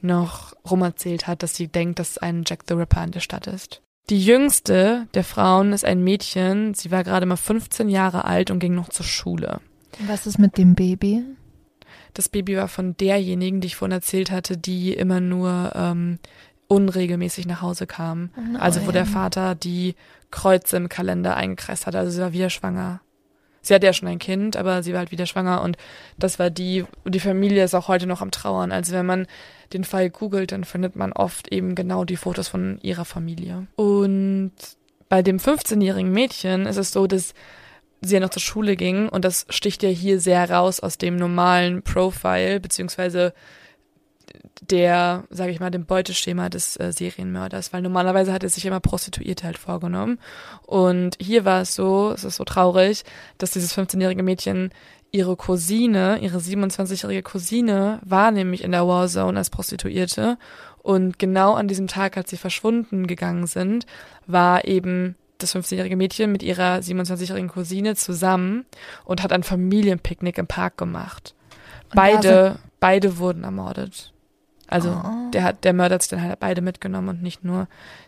noch 0.00 0.54
rumerzählt 0.70 1.26
hat, 1.26 1.42
dass 1.42 1.56
sie 1.56 1.68
denkt, 1.68 1.98
dass 1.98 2.18
ein 2.18 2.44
Jack 2.46 2.64
the 2.68 2.74
Ripper 2.74 3.02
in 3.02 3.12
der 3.12 3.20
Stadt 3.20 3.46
ist. 3.46 3.82
Die 4.10 4.24
jüngste 4.24 5.06
der 5.14 5.24
Frauen 5.24 5.72
ist 5.72 5.84
ein 5.84 6.04
Mädchen, 6.04 6.74
sie 6.74 6.90
war 6.90 7.02
gerade 7.02 7.26
mal 7.26 7.36
15 7.36 7.88
Jahre 7.88 8.24
alt 8.24 8.50
und 8.50 8.58
ging 8.58 8.74
noch 8.74 8.90
zur 8.90 9.04
Schule. 9.06 9.60
Was 10.06 10.26
ist 10.26 10.38
mit 10.38 10.56
dem 10.58 10.74
Baby? 10.74 11.24
Das 12.14 12.28
Baby 12.28 12.56
war 12.56 12.68
von 12.68 12.96
derjenigen, 12.96 13.60
die 13.60 13.66
ich 13.66 13.76
vorhin 13.76 13.92
erzählt 13.92 14.30
hatte, 14.30 14.56
die 14.56 14.92
immer 14.92 15.20
nur 15.20 15.72
ähm, 15.74 16.18
unregelmäßig 16.68 17.46
nach 17.46 17.62
Hause 17.62 17.86
kam. 17.86 18.30
Oh 18.36 18.40
nein. 18.40 18.56
Also 18.56 18.86
wo 18.86 18.92
der 18.92 19.06
Vater 19.06 19.54
die 19.54 19.96
Kreuze 20.30 20.76
im 20.76 20.88
Kalender 20.88 21.36
eingekreist 21.36 21.86
hatte. 21.86 21.98
Also 21.98 22.12
sie 22.12 22.20
war 22.20 22.32
wieder 22.32 22.50
schwanger. 22.50 23.00
Sie 23.60 23.74
hatte 23.74 23.86
ja 23.86 23.92
schon 23.92 24.08
ein 24.08 24.18
Kind, 24.18 24.56
aber 24.56 24.82
sie 24.82 24.92
war 24.92 25.00
halt 25.00 25.10
wieder 25.10 25.26
schwanger 25.26 25.62
und 25.62 25.76
das 26.18 26.38
war 26.38 26.48
die, 26.48 26.84
die 27.04 27.20
Familie 27.20 27.64
ist 27.64 27.74
auch 27.74 27.88
heute 27.88 28.06
noch 28.06 28.22
am 28.22 28.30
Trauern. 28.30 28.70
Also 28.72 28.92
wenn 28.92 29.04
man 29.04 29.26
den 29.72 29.84
Fall 29.84 30.10
googelt, 30.10 30.52
dann 30.52 30.64
findet 30.64 30.96
man 30.96 31.12
oft 31.12 31.48
eben 31.52 31.74
genau 31.74 32.04
die 32.04 32.16
Fotos 32.16 32.48
von 32.48 32.78
ihrer 32.82 33.04
Familie. 33.04 33.66
Und 33.76 34.52
bei 35.08 35.22
dem 35.22 35.38
15-jährigen 35.38 36.12
Mädchen 36.12 36.66
ist 36.66 36.76
es 36.76 36.92
so, 36.92 37.06
dass 37.06 37.34
sie 38.00 38.14
ja 38.14 38.20
noch 38.20 38.30
zur 38.30 38.42
Schule 38.42 38.76
ging 38.76 39.08
und 39.08 39.24
das 39.24 39.46
sticht 39.50 39.82
ja 39.82 39.88
hier 39.88 40.20
sehr 40.20 40.48
raus 40.48 40.80
aus 40.80 40.98
dem 40.98 41.16
normalen 41.16 41.82
Profile, 41.82 42.60
beziehungsweise 42.60 43.34
der, 44.60 45.24
sage 45.30 45.50
ich 45.50 45.60
mal, 45.60 45.70
dem 45.70 45.86
Beuteschema 45.86 46.48
des 46.48 46.78
äh, 46.78 46.92
Serienmörders, 46.92 47.72
weil 47.72 47.82
normalerweise 47.82 48.32
hat 48.32 48.42
er 48.42 48.48
sich 48.48 48.66
immer 48.66 48.80
Prostituierte 48.80 49.44
halt 49.44 49.58
vorgenommen. 49.58 50.18
Und 50.66 51.16
hier 51.20 51.44
war 51.44 51.62
es 51.62 51.74
so, 51.74 52.12
es 52.12 52.24
ist 52.24 52.36
so 52.36 52.44
traurig, 52.44 53.04
dass 53.38 53.52
dieses 53.52 53.76
15-jährige 53.76 54.22
Mädchen 54.22 54.70
ihre 55.10 55.36
Cousine, 55.36 56.18
ihre 56.20 56.38
27-jährige 56.38 57.22
Cousine, 57.22 58.00
war 58.04 58.30
nämlich 58.30 58.62
in 58.62 58.72
der 58.72 58.86
Warzone 58.86 59.38
als 59.38 59.50
Prostituierte. 59.50 60.38
Und 60.82 61.18
genau 61.18 61.54
an 61.54 61.68
diesem 61.68 61.86
Tag, 61.86 62.16
als 62.16 62.30
sie 62.30 62.36
verschwunden 62.36 63.06
gegangen 63.06 63.46
sind, 63.46 63.86
war 64.26 64.64
eben 64.66 65.16
das 65.38 65.54
15-jährige 65.54 65.96
Mädchen 65.96 66.32
mit 66.32 66.42
ihrer 66.42 66.78
27-jährigen 66.78 67.48
Cousine 67.48 67.94
zusammen 67.94 68.66
und 69.04 69.22
hat 69.22 69.32
ein 69.32 69.42
Familienpicknick 69.42 70.38
im 70.38 70.46
Park 70.46 70.76
gemacht. 70.76 71.34
Und 71.90 71.96
Beide, 71.96 72.58
beide 72.80 73.18
wurden 73.18 73.44
ermordet. 73.44 74.12
Also 74.68 74.90
Oh. 74.90 75.30
der 75.32 75.42
hat, 75.44 75.64
der 75.64 75.72
Mörder 75.72 75.94
hat 75.96 76.02
sich 76.02 76.10
dann 76.10 76.22
halt 76.22 76.38
beide 76.40 76.60
mitgenommen 76.60 77.08
und 77.08 77.22
nicht 77.22 77.44
nur 77.44 77.66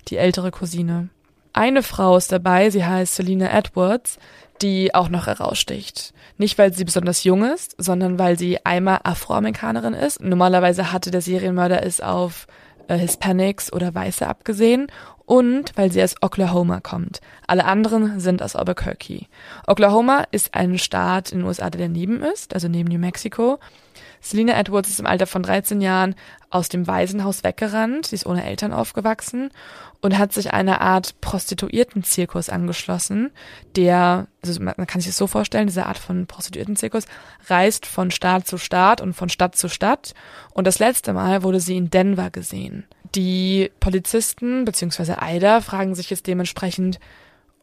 die 0.08 0.16
ältere 0.16 0.50
Cousine. 0.50 1.08
Eine 1.52 1.82
Frau 1.82 2.16
ist 2.16 2.30
dabei, 2.30 2.70
sie 2.70 2.84
heißt 2.84 3.16
Selina 3.16 3.50
Edwards, 3.50 4.18
die 4.62 4.94
auch 4.94 5.08
noch 5.08 5.26
heraussticht. 5.26 6.12
Nicht, 6.38 6.58
weil 6.58 6.72
sie 6.72 6.84
besonders 6.84 7.24
jung 7.24 7.42
ist, 7.44 7.74
sondern 7.78 8.18
weil 8.18 8.38
sie 8.38 8.64
einmal 8.64 9.00
Afroamerikanerin 9.04 9.94
ist. 9.94 10.22
Normalerweise 10.22 10.92
hatte 10.92 11.10
der 11.10 11.22
Serienmörder 11.22 11.82
es 11.82 12.00
auf 12.00 12.46
äh, 12.88 12.96
Hispanics 12.96 13.72
oder 13.72 13.94
Weiße 13.94 14.26
abgesehen 14.26 14.86
und 15.26 15.72
weil 15.76 15.90
sie 15.92 16.02
aus 16.02 16.14
Oklahoma 16.20 16.80
kommt. 16.80 17.20
Alle 17.46 17.64
anderen 17.64 18.20
sind 18.20 18.42
aus 18.42 18.54
Albuquerque. 18.54 19.26
Oklahoma 19.66 20.24
ist 20.30 20.54
ein 20.54 20.78
Staat 20.78 21.32
in 21.32 21.38
den 21.38 21.46
USA, 21.46 21.70
der 21.70 21.80
daneben 21.82 22.22
ist, 22.22 22.52
also 22.54 22.68
neben 22.68 22.88
New 22.90 22.98
Mexico. 22.98 23.58
Selina 24.20 24.58
Edwards 24.58 24.90
ist 24.90 25.00
im 25.00 25.06
Alter 25.06 25.26
von 25.26 25.42
13 25.42 25.80
Jahren 25.80 26.14
aus 26.50 26.68
dem 26.68 26.86
Waisenhaus 26.86 27.42
weggerannt. 27.42 28.06
Sie 28.06 28.16
ist 28.16 28.26
ohne 28.26 28.44
Eltern 28.44 28.72
aufgewachsen 28.72 29.50
und 30.00 30.18
hat 30.18 30.32
sich 30.32 30.52
einer 30.52 30.80
Art 30.80 31.20
Prostituiertenzirkus 31.20 32.50
angeschlossen, 32.50 33.30
der, 33.76 34.26
also 34.44 34.62
man 34.62 34.74
kann 34.86 35.00
sich 35.00 35.10
das 35.10 35.16
so 35.16 35.26
vorstellen, 35.26 35.66
diese 35.66 35.86
Art 35.86 35.98
von 35.98 36.26
Prostituiertenzirkus 36.26 37.04
reist 37.48 37.86
von 37.86 38.10
Staat 38.10 38.46
zu 38.46 38.58
Staat 38.58 39.00
und 39.00 39.14
von 39.14 39.28
Stadt 39.28 39.56
zu 39.56 39.68
Stadt. 39.68 40.14
Und 40.52 40.66
das 40.66 40.78
letzte 40.78 41.12
Mal 41.12 41.42
wurde 41.42 41.60
sie 41.60 41.76
in 41.76 41.90
Denver 41.90 42.30
gesehen. 42.30 42.84
Die 43.14 43.70
Polizisten 43.80 44.64
bzw. 44.64 45.14
Ida 45.22 45.60
fragen 45.60 45.94
sich 45.94 46.10
jetzt 46.10 46.26
dementsprechend, 46.26 47.00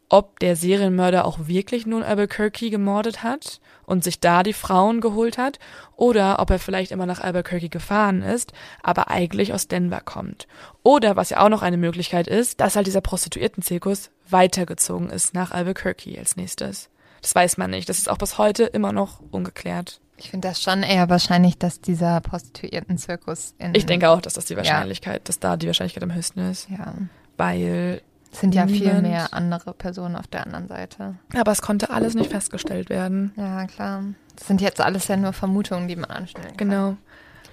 ob 0.10 0.40
der 0.40 0.56
Serienmörder 0.56 1.26
auch 1.26 1.48
wirklich 1.48 1.86
nun 1.86 2.04
Albuquerque 2.04 2.70
gemordet 2.70 3.24
hat 3.24 3.60
und 3.88 4.04
sich 4.04 4.20
da 4.20 4.44
die 4.44 4.54
Frauen 4.54 5.02
geholt 5.02 5.40
hat 5.40 5.58
oder 5.96 6.38
ob 6.40 6.52
er 6.52 6.60
vielleicht 6.60 6.92
immer 6.92 7.08
nach 7.08 7.22
Albuquerque 7.22 7.70
gefahren 7.70 8.22
ist, 8.22 8.52
aber 8.84 9.10
eigentlich 9.10 9.54
aus 9.54 9.68
Denver 9.68 10.02
kommt. 10.02 10.48
Oder 10.84 11.16
was 11.16 11.32
ja 11.32 11.44
auch 11.44 11.50
noch 11.50 11.64
eine 11.64 11.78
Möglichkeit 11.78 12.28
ist, 12.28 12.60
dass 12.60 12.76
halt 12.76 12.86
dieser 12.86 13.02
Prostituiertenzirkus 13.02 14.12
weitergezogen 14.30 15.10
ist 15.10 15.34
nach 15.34 15.52
Albuquerque 15.52 16.20
als 16.20 16.36
nächstes. 16.36 16.90
Das 17.22 17.34
weiß 17.34 17.58
man 17.58 17.72
nicht. 17.72 17.90
Das 17.90 17.98
ist 17.98 18.10
auch 18.10 18.18
bis 18.18 18.38
heute 18.38 18.66
immer 18.66 18.92
noch 18.92 19.22
ungeklärt. 19.32 20.02
Ich 20.18 20.32
finde 20.32 20.48
das 20.50 20.62
schon 20.62 20.84
eher 20.84 21.10
wahrscheinlich, 21.10 21.58
dass 21.58 21.80
dieser 21.80 22.20
Prostituierten-Zirkus 22.22 23.56
in. 23.58 23.74
Ich 23.76 23.86
denke 23.86 24.10
auch, 24.10 24.20
dass 24.22 24.34
das 24.34 24.46
die 24.46 24.58
Wahrscheinlichkeit, 24.58 25.30
dass 25.30 25.40
da 25.40 25.58
die 25.58 25.68
Wahrscheinlichkeit 25.68 26.04
am 26.04 26.14
höchsten 26.14 26.40
ist, 26.40 26.68
Ja. 26.70 26.94
weil 27.38 28.02
sind 28.40 28.56
ja 28.56 28.68
viel 28.68 28.88
Niemand- 28.88 29.02
mehr 29.04 29.34
andere 29.34 29.74
Personen 29.74 30.16
auf 30.16 30.28
der 30.28 30.46
anderen 30.46 30.68
Seite. 30.68 31.16
aber 31.36 31.52
es 31.52 31.62
konnte 31.62 31.90
alles 31.90 32.14
nicht 32.14 32.32
festgestellt 32.32 32.90
werden. 32.90 33.32
Ja, 33.36 33.66
klar. 33.68 34.04
Das 34.36 34.48
sind 34.48 34.62
jetzt 34.62 34.80
alles 34.82 35.08
ja 35.08 35.18
nur 35.18 35.34
Vermutungen, 35.34 35.88
die 35.88 35.96
man 35.96 36.10
anstellen 36.12 36.56
kann. 36.56 36.70
Genau. 36.70 36.98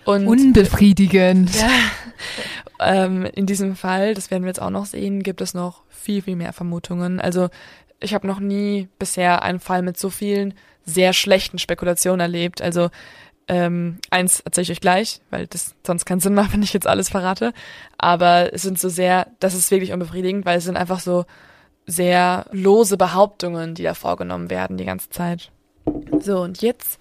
Und 0.05 0.27
Unbefriedigend. 0.27 1.55
Ja. 1.55 1.69
ähm, 2.81 3.25
in 3.25 3.47
diesem 3.47 3.75
Fall, 3.77 4.15
das 4.15 4.31
werden 4.31 4.43
wir 4.43 4.49
jetzt 4.49 4.61
auch 4.61 4.71
noch 4.71 4.87
sehen, 4.87 5.23
gibt 5.23 5.41
es 5.41 5.55
noch 5.55 5.83
viel, 5.89 6.21
viel 6.23 6.37
mehr 6.37 6.53
Vermutungen. 6.53 7.21
Also 7.21 7.49
ich 8.01 8.13
habe 8.13 8.27
noch 8.27 8.41
nie 8.41 8.89
bisher 8.99 9.43
einen 9.43 9.61
Fall 9.61 9.81
mit 9.83 9.97
so 9.99 10.11
vielen 10.11 10.53
sehr 10.85 11.15
schlechten 11.15 11.59
Spekulationen 11.59 12.21
erlebt. 12.21 12.61
Also 12.61 12.91
ähm, 13.49 13.99
eins 14.11 14.41
erzähle 14.41 14.63
ich 14.63 14.71
euch 14.71 14.81
gleich, 14.81 15.21
weil 15.31 15.47
das 15.47 15.75
sonst 15.87 16.05
keinen 16.05 16.21
Sinn 16.21 16.35
macht, 16.35 16.53
wenn 16.55 16.63
ich 16.63 16.73
jetzt 16.73 16.87
alles 16.87 17.09
verrate. 17.09 17.53
Aber 17.99 18.53
es 18.53 18.63
sind 18.63 18.79
so 18.79 18.89
sehr, 18.89 19.29
das 19.41 19.55
ist 19.55 19.71
wirklich 19.71 19.93
unbefriedigend, 19.93 20.47
weil 20.47 20.59
es 20.59 20.65
sind 20.65 20.77
einfach 20.77 21.01
so 21.01 21.25
sehr 21.87 22.47
lose 22.51 22.97
Behauptungen, 22.97 23.75
die 23.75 23.83
da 23.83 23.95
vorgenommen 23.95 24.51
werden 24.51 24.77
die 24.77 24.87
ganze 24.87 25.11
Zeit. 25.11 25.51
So, 26.21 26.41
und 26.41 26.63
jetzt 26.63 26.99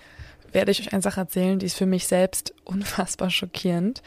werde 0.51 0.71
ich 0.71 0.81
euch 0.81 0.93
eine 0.93 1.01
Sache 1.01 1.21
erzählen, 1.21 1.57
die 1.57 1.65
ist 1.65 1.77
für 1.77 1.85
mich 1.85 2.07
selbst 2.07 2.53
unfassbar 2.65 3.29
schockierend. 3.29 4.01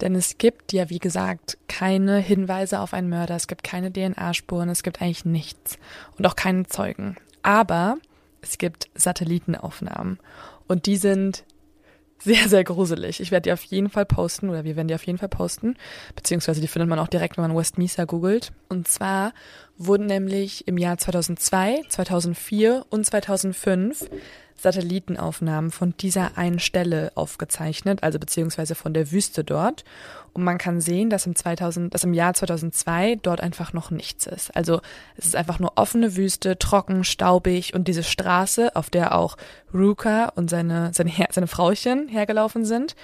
Denn 0.00 0.14
es 0.14 0.38
gibt 0.38 0.72
ja, 0.72 0.88
wie 0.88 0.98
gesagt, 0.98 1.58
keine 1.68 2.18
Hinweise 2.18 2.80
auf 2.80 2.94
einen 2.94 3.08
Mörder, 3.08 3.36
es 3.36 3.48
gibt 3.48 3.64
keine 3.64 3.92
DNA-Spuren, 3.92 4.68
es 4.68 4.82
gibt 4.82 5.02
eigentlich 5.02 5.24
nichts 5.24 5.78
und 6.16 6.26
auch 6.26 6.36
keine 6.36 6.66
Zeugen. 6.66 7.16
Aber 7.42 7.96
es 8.40 8.58
gibt 8.58 8.88
Satellitenaufnahmen 8.94 10.18
und 10.68 10.86
die 10.86 10.96
sind 10.96 11.44
sehr, 12.22 12.48
sehr 12.48 12.64
gruselig. 12.64 13.20
Ich 13.20 13.30
werde 13.30 13.44
die 13.44 13.52
auf 13.52 13.62
jeden 13.64 13.88
Fall 13.88 14.06
posten 14.06 14.50
oder 14.50 14.64
wir 14.64 14.76
werden 14.76 14.88
die 14.88 14.94
auf 14.94 15.06
jeden 15.06 15.18
Fall 15.18 15.28
posten, 15.28 15.76
beziehungsweise 16.14 16.60
die 16.60 16.68
findet 16.68 16.88
man 16.88 16.98
auch 16.98 17.08
direkt, 17.08 17.36
wenn 17.36 17.48
man 17.48 17.56
West 17.56 17.78
Mesa 17.78 18.04
googelt. 18.04 18.52
Und 18.68 18.88
zwar 18.88 19.32
wurden 19.78 20.06
nämlich 20.06 20.68
im 20.68 20.76
Jahr 20.76 20.98
2002, 20.98 21.82
2004 21.88 22.84
und 22.90 23.06
2005 23.06 24.10
Satellitenaufnahmen 24.60 25.70
von 25.70 25.94
dieser 25.98 26.36
einen 26.36 26.58
Stelle 26.58 27.12
aufgezeichnet, 27.14 28.02
also 28.02 28.18
beziehungsweise 28.18 28.74
von 28.74 28.92
der 28.92 29.10
Wüste 29.10 29.44
dort. 29.44 29.84
Und 30.32 30.44
man 30.44 30.58
kann 30.58 30.80
sehen, 30.80 31.10
dass 31.10 31.26
im 31.26 31.34
2000, 31.34 31.92
dass 31.92 32.04
im 32.04 32.14
Jahr 32.14 32.34
2002 32.34 33.16
dort 33.22 33.40
einfach 33.40 33.72
noch 33.72 33.90
nichts 33.90 34.26
ist. 34.26 34.54
Also 34.54 34.80
es 35.16 35.26
ist 35.26 35.36
einfach 35.36 35.58
nur 35.58 35.72
offene 35.76 36.16
Wüste, 36.16 36.58
trocken, 36.58 37.04
staubig 37.04 37.74
und 37.74 37.88
diese 37.88 38.02
Straße, 38.02 38.76
auf 38.76 38.90
der 38.90 39.16
auch 39.16 39.36
Ruka 39.72 40.26
und 40.34 40.50
seine, 40.50 40.92
seine, 40.94 41.12
seine 41.30 41.46
Frauchen 41.46 42.08
hergelaufen 42.08 42.64
sind. 42.64 42.94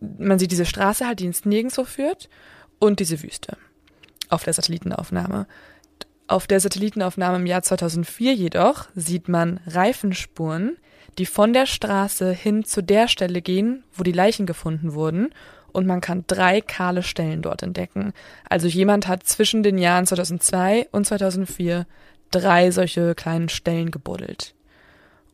Man 0.00 0.38
sieht 0.38 0.50
diese 0.50 0.66
Straße 0.66 1.06
halt, 1.06 1.20
die 1.20 1.26
ins 1.26 1.44
Nirgendwo 1.44 1.84
führt 1.84 2.28
und 2.78 3.00
diese 3.00 3.22
Wüste 3.22 3.56
auf 4.28 4.44
der 4.44 4.52
Satellitenaufnahme. 4.54 5.46
Auf 6.30 6.46
der 6.46 6.60
Satellitenaufnahme 6.60 7.38
im 7.38 7.46
Jahr 7.46 7.62
2004 7.62 8.34
jedoch 8.34 8.86
sieht 8.94 9.28
man 9.28 9.58
Reifenspuren, 9.66 10.76
die 11.18 11.26
von 11.26 11.52
der 11.52 11.66
Straße 11.66 12.30
hin 12.30 12.62
zu 12.62 12.84
der 12.84 13.08
Stelle 13.08 13.42
gehen, 13.42 13.82
wo 13.92 14.04
die 14.04 14.12
Leichen 14.12 14.46
gefunden 14.46 14.94
wurden, 14.94 15.30
und 15.72 15.88
man 15.88 16.00
kann 16.00 16.22
drei 16.28 16.60
kahle 16.60 17.02
Stellen 17.02 17.42
dort 17.42 17.64
entdecken. 17.64 18.12
Also 18.48 18.68
jemand 18.68 19.08
hat 19.08 19.24
zwischen 19.24 19.64
den 19.64 19.76
Jahren 19.76 20.06
2002 20.06 20.86
und 20.92 21.04
2004 21.04 21.84
drei 22.30 22.70
solche 22.70 23.16
kleinen 23.16 23.48
Stellen 23.48 23.90
gebuddelt. 23.90 24.54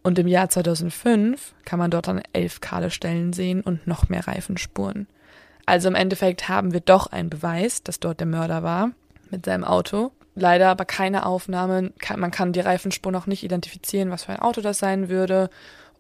Und 0.03 0.19
im 0.19 0.29
Jahr 0.29 0.49
2005 0.49 1.53
kann 1.67 1.79
man 1.79 1.91
dort 1.91 2.09
dann 2.09 2.23
elf 2.33 2.63
kahle 2.63 2.91
Stellen 2.91 3.35
sehen 3.35 3.61
und 3.61 3.87
noch 3.87 4.09
mehr 4.09 4.27
Reifenspuren. 4.27 5.09
Also 5.67 5.89
im 5.89 5.95
Endeffekt 5.95 6.49
haben 6.49 6.73
wir 6.73 6.81
doch 6.81 7.09
einen 7.09 7.29
Beweis, 7.29 7.83
dass 7.83 8.01
dort 8.01 8.21
der 8.21 8.27
Mörder 8.27 8.63
war 8.63 8.93
mit 9.31 9.45
seinem 9.45 9.65
Auto 9.65 10.13
leider 10.37 10.69
aber 10.69 10.85
keine 10.85 11.27
Aufnahme. 11.27 11.93
Man 12.17 12.31
kann 12.31 12.53
die 12.53 12.61
Reifenspur 12.61 13.11
noch 13.11 13.27
nicht 13.27 13.43
identifizieren, 13.43 14.11
was 14.11 14.25
für 14.25 14.33
ein 14.33 14.41
Auto 14.41 14.61
das 14.61 14.79
sein 14.79 15.09
würde. 15.09 15.51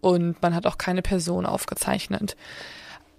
Und 0.01 0.41
man 0.43 0.55
hat 0.55 0.67
auch 0.67 0.79
keine 0.79 1.03
Person 1.03 1.47
aufgezeichnet. 1.47 2.37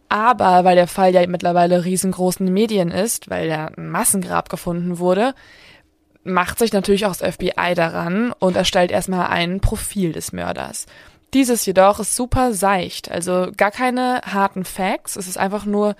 Aber 0.10 0.63
weil 0.63 0.75
der 0.75 0.88
Fall 0.88 1.13
ja 1.13 1.25
mittlerweile 1.27 1.84
riesengroßen 1.84 2.51
Medien 2.53 2.91
ist, 2.91 3.30
weil 3.30 3.49
ja 3.49 3.69
ein 3.75 3.89
Massengrab 3.89 4.47
gefunden 4.49 4.99
wurde, 4.99 5.34
macht 6.23 6.60
sich 6.60 6.71
natürlich 6.71 7.06
auch 7.06 7.15
das 7.15 7.36
FBI 7.36 7.73
daran 7.75 8.32
und 8.39 8.56
erstellt 8.56 8.91
erstmal 8.91 9.27
ein 9.27 9.60
Profil 9.60 10.13
des 10.13 10.32
Mörders. 10.32 10.86
Dieses 11.34 11.65
jedoch 11.65 11.99
ist 11.99 12.15
super 12.15 12.53
seicht, 12.53 13.12
also 13.12 13.51
gar 13.58 13.71
keine 13.71 14.21
harten 14.25 14.63
Facts. 14.63 15.17
Es 15.17 15.27
ist 15.27 15.38
einfach 15.38 15.65
nur 15.65 15.95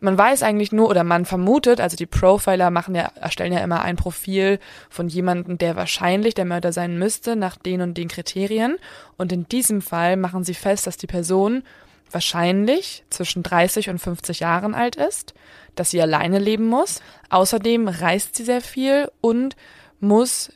man 0.00 0.16
weiß 0.16 0.42
eigentlich 0.42 0.72
nur 0.72 0.88
oder 0.88 1.04
man 1.04 1.26
vermutet, 1.26 1.80
also 1.80 1.96
die 1.96 2.06
Profiler 2.06 2.70
machen 2.70 2.94
ja, 2.94 3.12
erstellen 3.14 3.52
ja 3.52 3.60
immer 3.60 3.82
ein 3.82 3.96
Profil 3.96 4.58
von 4.88 5.08
jemandem, 5.08 5.58
der 5.58 5.76
wahrscheinlich 5.76 6.34
der 6.34 6.46
Mörder 6.46 6.72
sein 6.72 6.98
müsste, 6.98 7.36
nach 7.36 7.56
den 7.56 7.82
und 7.82 7.96
den 7.96 8.08
Kriterien. 8.08 8.78
Und 9.18 9.32
in 9.32 9.46
diesem 9.48 9.82
Fall 9.82 10.16
machen 10.16 10.42
sie 10.42 10.54
fest, 10.54 10.86
dass 10.86 10.96
die 10.96 11.06
Person 11.06 11.62
wahrscheinlich 12.10 13.04
zwischen 13.10 13.42
30 13.42 13.90
und 13.90 13.98
50 13.98 14.40
Jahren 14.40 14.74
alt 14.74 14.96
ist, 14.96 15.34
dass 15.74 15.90
sie 15.90 16.02
alleine 16.02 16.38
leben 16.38 16.66
muss. 16.66 17.02
Außerdem 17.28 17.86
reist 17.88 18.36
sie 18.36 18.44
sehr 18.44 18.62
viel 18.62 19.10
und 19.20 19.54
muss 20.00 20.50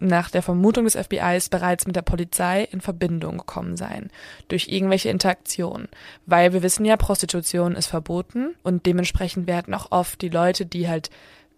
nach 0.00 0.30
der 0.30 0.42
Vermutung 0.42 0.84
des 0.84 0.96
FBIs 0.96 1.48
bereits 1.48 1.86
mit 1.86 1.94
der 1.94 2.02
Polizei 2.02 2.64
in 2.64 2.80
Verbindung 2.80 3.38
gekommen 3.38 3.76
sein, 3.76 4.10
durch 4.48 4.68
irgendwelche 4.68 5.10
Interaktionen. 5.10 5.88
Weil 6.26 6.52
wir 6.52 6.62
wissen 6.62 6.84
ja, 6.84 6.96
Prostitution 6.96 7.76
ist 7.76 7.86
verboten 7.86 8.54
und 8.62 8.86
dementsprechend 8.86 9.46
werden 9.46 9.74
auch 9.74 9.92
oft 9.92 10.20
die 10.22 10.28
Leute, 10.28 10.66
die 10.66 10.88
halt 10.88 11.10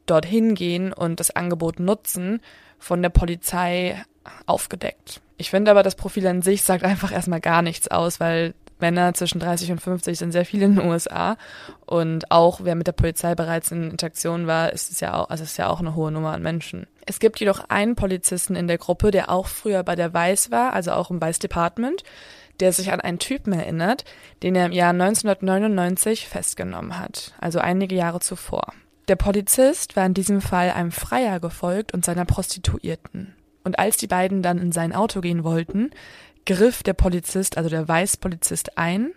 dorthin 0.07 0.55
gehen 0.55 0.93
und 0.93 1.21
das 1.21 1.31
Angebot 1.31 1.81
nutzen, 1.81 2.41
von 2.79 3.01
der 3.01 3.11
Polizei 3.11 4.03
aufgedeckt. 4.47 5.21
Ich 5.37 5.51
finde 5.51 5.71
aber, 5.71 5.83
das 5.83 5.95
Profil 5.95 6.27
an 6.27 6.43
sich 6.43 6.63
sagt 6.63 6.85
einfach 6.85 7.13
erstmal 7.13 7.41
gar 7.41 7.63
nichts 7.63 7.89
aus, 7.89 8.21
weil 8.21 8.55
Männer 8.83 9.15
zwischen 9.15 9.41
30 9.41 9.73
und 9.73 9.81
50 9.81 10.19
sind 10.19 10.33
sehr 10.33 10.45
viele 10.45 10.67
in 10.67 10.77
den 10.77 10.87
USA. 10.87 11.39
Und 11.87 12.31
auch 12.31 12.61
wer 12.63 12.75
mit 12.75 12.87
der 12.87 12.93
Polizei 12.93 13.35
bereits 13.35 13.73
in 13.73 13.91
Interaktion 13.91 14.47
war, 14.47 14.73
ist 14.73 14.91
es 14.91 15.01
ja 15.01 15.15
auch, 15.15 15.31
also 15.31 15.45
ist 15.45 15.57
ja 15.57 15.71
auch 15.71 15.81
eine 15.81 15.95
hohe 15.95 16.13
Nummer 16.13 16.33
an 16.33 16.43
Menschen. 16.43 16.87
Es 17.07 17.19
gibt 17.19 17.41
jedoch 17.41 17.65
einen 17.71 17.97
Polizisten 17.97 18.55
in 18.55 18.69
der 18.69 18.79
Gruppe, 18.79 19.11
der 19.11 19.31
auch 19.31 19.47
früher 19.47 19.83
bei 19.83 19.97
der 19.97 20.13
Weiß 20.13 20.51
war, 20.51 20.75
also 20.75 20.93
auch 20.93 21.11
im 21.11 21.21
Weiß 21.21 21.39
Department, 21.39 22.03
der 22.61 22.73
sich 22.73 22.93
an 22.93 23.01
einen 23.01 23.19
Typen 23.19 23.53
erinnert, 23.53 24.05
den 24.43 24.55
er 24.55 24.67
im 24.67 24.73
Jahr 24.73 24.91
1999 24.91 26.29
festgenommen 26.29 26.99
hat, 26.99 27.33
also 27.41 27.59
einige 27.59 27.97
Jahre 27.97 28.21
zuvor. 28.21 28.75
Der 29.09 29.17
Polizist 29.17 29.97
war 29.97 30.07
in 30.07 30.15
diesem 30.15 30.41
Fall 30.41 30.71
einem 30.71 30.93
Freier 30.93 31.41
gefolgt 31.41 31.93
und 31.93 32.05
seiner 32.05 32.25
Prostituierten. 32.25 33.35
Und 33.65 33.79
als 33.79 33.97
die 33.97 34.07
beiden 34.07 34.43
dann 34.43 34.59
in 34.59 34.73
sein 34.73 34.93
Auto 34.93 35.21
gehen 35.21 35.45
wollten, 35.45 35.91
griff 36.47 36.83
der 36.83 36.95
Polizist, 36.95 37.57
also 37.57 37.71
der 37.71 37.87
Weißpolizist, 37.89 38.79
ein. 38.79 39.13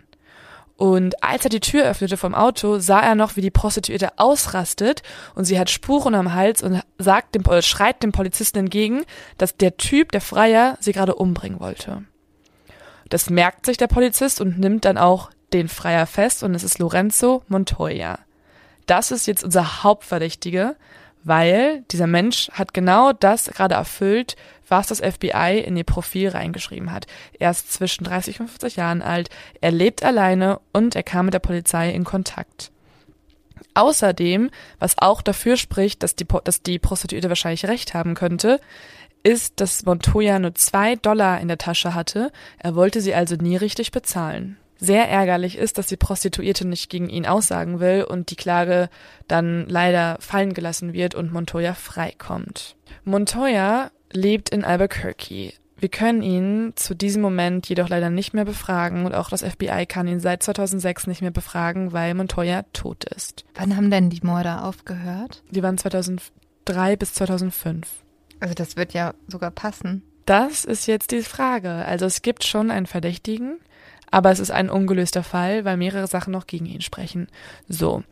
Und 0.76 1.22
als 1.24 1.44
er 1.44 1.50
die 1.50 1.60
Tür 1.60 1.84
öffnete 1.84 2.18
vom 2.18 2.34
Auto, 2.34 2.78
sah 2.78 3.00
er 3.00 3.14
noch, 3.14 3.36
wie 3.36 3.40
die 3.40 3.50
Prostituierte 3.50 4.18
ausrastet 4.18 5.02
und 5.34 5.46
sie 5.46 5.58
hat 5.58 5.70
Spuren 5.70 6.14
am 6.14 6.34
Hals 6.34 6.62
und 6.62 6.82
sagt 6.98 7.34
dem, 7.34 7.46
oder 7.46 7.62
schreit 7.62 8.02
dem 8.02 8.12
Polizisten 8.12 8.58
entgegen, 8.58 9.04
dass 9.38 9.56
der 9.56 9.78
Typ, 9.78 10.12
der 10.12 10.20
Freier, 10.20 10.76
sie 10.80 10.92
gerade 10.92 11.14
umbringen 11.14 11.60
wollte. 11.60 12.04
Das 13.08 13.30
merkt 13.30 13.64
sich 13.64 13.78
der 13.78 13.86
Polizist 13.86 14.40
und 14.40 14.58
nimmt 14.58 14.84
dann 14.84 14.98
auch 14.98 15.30
den 15.52 15.68
Freier 15.68 16.06
fest 16.06 16.42
und 16.42 16.54
es 16.54 16.64
ist 16.64 16.78
Lorenzo 16.78 17.42
Montoya. 17.48 18.18
Das 18.86 19.10
ist 19.10 19.26
jetzt 19.26 19.44
unser 19.44 19.82
Hauptverdächtige, 19.82 20.76
weil 21.24 21.82
dieser 21.90 22.06
Mensch 22.06 22.50
hat 22.52 22.74
genau 22.74 23.12
das 23.12 23.46
gerade 23.46 23.74
erfüllt, 23.74 24.36
was 24.68 24.88
das 24.88 25.00
FBI 25.00 25.62
in 25.64 25.76
ihr 25.76 25.84
Profil 25.84 26.28
reingeschrieben 26.28 26.92
hat. 26.92 27.06
Er 27.38 27.50
ist 27.50 27.72
zwischen 27.72 28.04
30 28.04 28.40
und 28.40 28.48
50 28.48 28.76
Jahren 28.76 29.02
alt, 29.02 29.28
er 29.60 29.70
lebt 29.70 30.04
alleine 30.04 30.60
und 30.72 30.96
er 30.96 31.02
kam 31.02 31.26
mit 31.26 31.34
der 31.34 31.40
Polizei 31.40 31.90
in 31.90 32.04
Kontakt. 32.04 32.70
Außerdem, 33.74 34.50
was 34.78 34.98
auch 34.98 35.22
dafür 35.22 35.56
spricht, 35.56 36.02
dass 36.02 36.16
die, 36.16 36.26
dass 36.44 36.62
die 36.62 36.78
Prostituierte 36.78 37.28
wahrscheinlich 37.28 37.66
recht 37.66 37.94
haben 37.94 38.14
könnte, 38.14 38.60
ist, 39.22 39.60
dass 39.60 39.84
Montoya 39.84 40.38
nur 40.38 40.54
zwei 40.54 40.96
Dollar 40.96 41.40
in 41.40 41.48
der 41.48 41.58
Tasche 41.58 41.94
hatte. 41.94 42.30
Er 42.58 42.74
wollte 42.74 43.00
sie 43.00 43.14
also 43.14 43.34
nie 43.36 43.56
richtig 43.56 43.90
bezahlen. 43.90 44.56
Sehr 44.78 45.08
ärgerlich 45.08 45.56
ist, 45.56 45.78
dass 45.78 45.86
die 45.86 45.96
Prostituierte 45.96 46.66
nicht 46.66 46.90
gegen 46.90 47.08
ihn 47.08 47.26
aussagen 47.26 47.80
will 47.80 48.04
und 48.04 48.30
die 48.30 48.36
Klage 48.36 48.88
dann 49.26 49.66
leider 49.68 50.18
fallen 50.20 50.52
gelassen 50.52 50.92
wird 50.92 51.14
und 51.14 51.32
Montoya 51.32 51.74
freikommt. 51.74 52.76
Montoya 53.04 53.90
lebt 54.16 54.48
in 54.48 54.64
Albuquerque. 54.64 55.52
Wir 55.78 55.88
können 55.90 56.22
ihn 56.22 56.72
zu 56.74 56.94
diesem 56.94 57.20
Moment 57.20 57.68
jedoch 57.68 57.90
leider 57.90 58.08
nicht 58.08 58.32
mehr 58.32 58.46
befragen 58.46 59.04
und 59.04 59.14
auch 59.14 59.28
das 59.28 59.42
FBI 59.42 59.84
kann 59.86 60.08
ihn 60.08 60.20
seit 60.20 60.42
2006 60.42 61.06
nicht 61.06 61.20
mehr 61.20 61.30
befragen, 61.30 61.92
weil 61.92 62.14
Montoya 62.14 62.62
tot 62.72 63.04
ist. 63.04 63.44
Wann 63.54 63.76
haben 63.76 63.90
denn 63.90 64.08
die 64.08 64.22
Morde 64.22 64.62
aufgehört? 64.62 65.42
Die 65.50 65.62
waren 65.62 65.76
2003 65.76 66.96
bis 66.96 67.12
2005. 67.12 67.88
Also 68.40 68.54
das 68.54 68.76
wird 68.76 68.94
ja 68.94 69.12
sogar 69.28 69.50
passen. 69.50 70.02
Das 70.24 70.64
ist 70.64 70.86
jetzt 70.86 71.10
die 71.10 71.22
Frage. 71.22 71.70
Also 71.70 72.06
es 72.06 72.22
gibt 72.22 72.44
schon 72.44 72.70
einen 72.70 72.86
Verdächtigen, 72.86 73.58
aber 74.10 74.30
es 74.30 74.40
ist 74.40 74.50
ein 74.50 74.70
ungelöster 74.70 75.22
Fall, 75.22 75.66
weil 75.66 75.76
mehrere 75.76 76.06
Sachen 76.06 76.32
noch 76.32 76.46
gegen 76.46 76.66
ihn 76.66 76.80
sprechen. 76.80 77.28
So. 77.68 78.02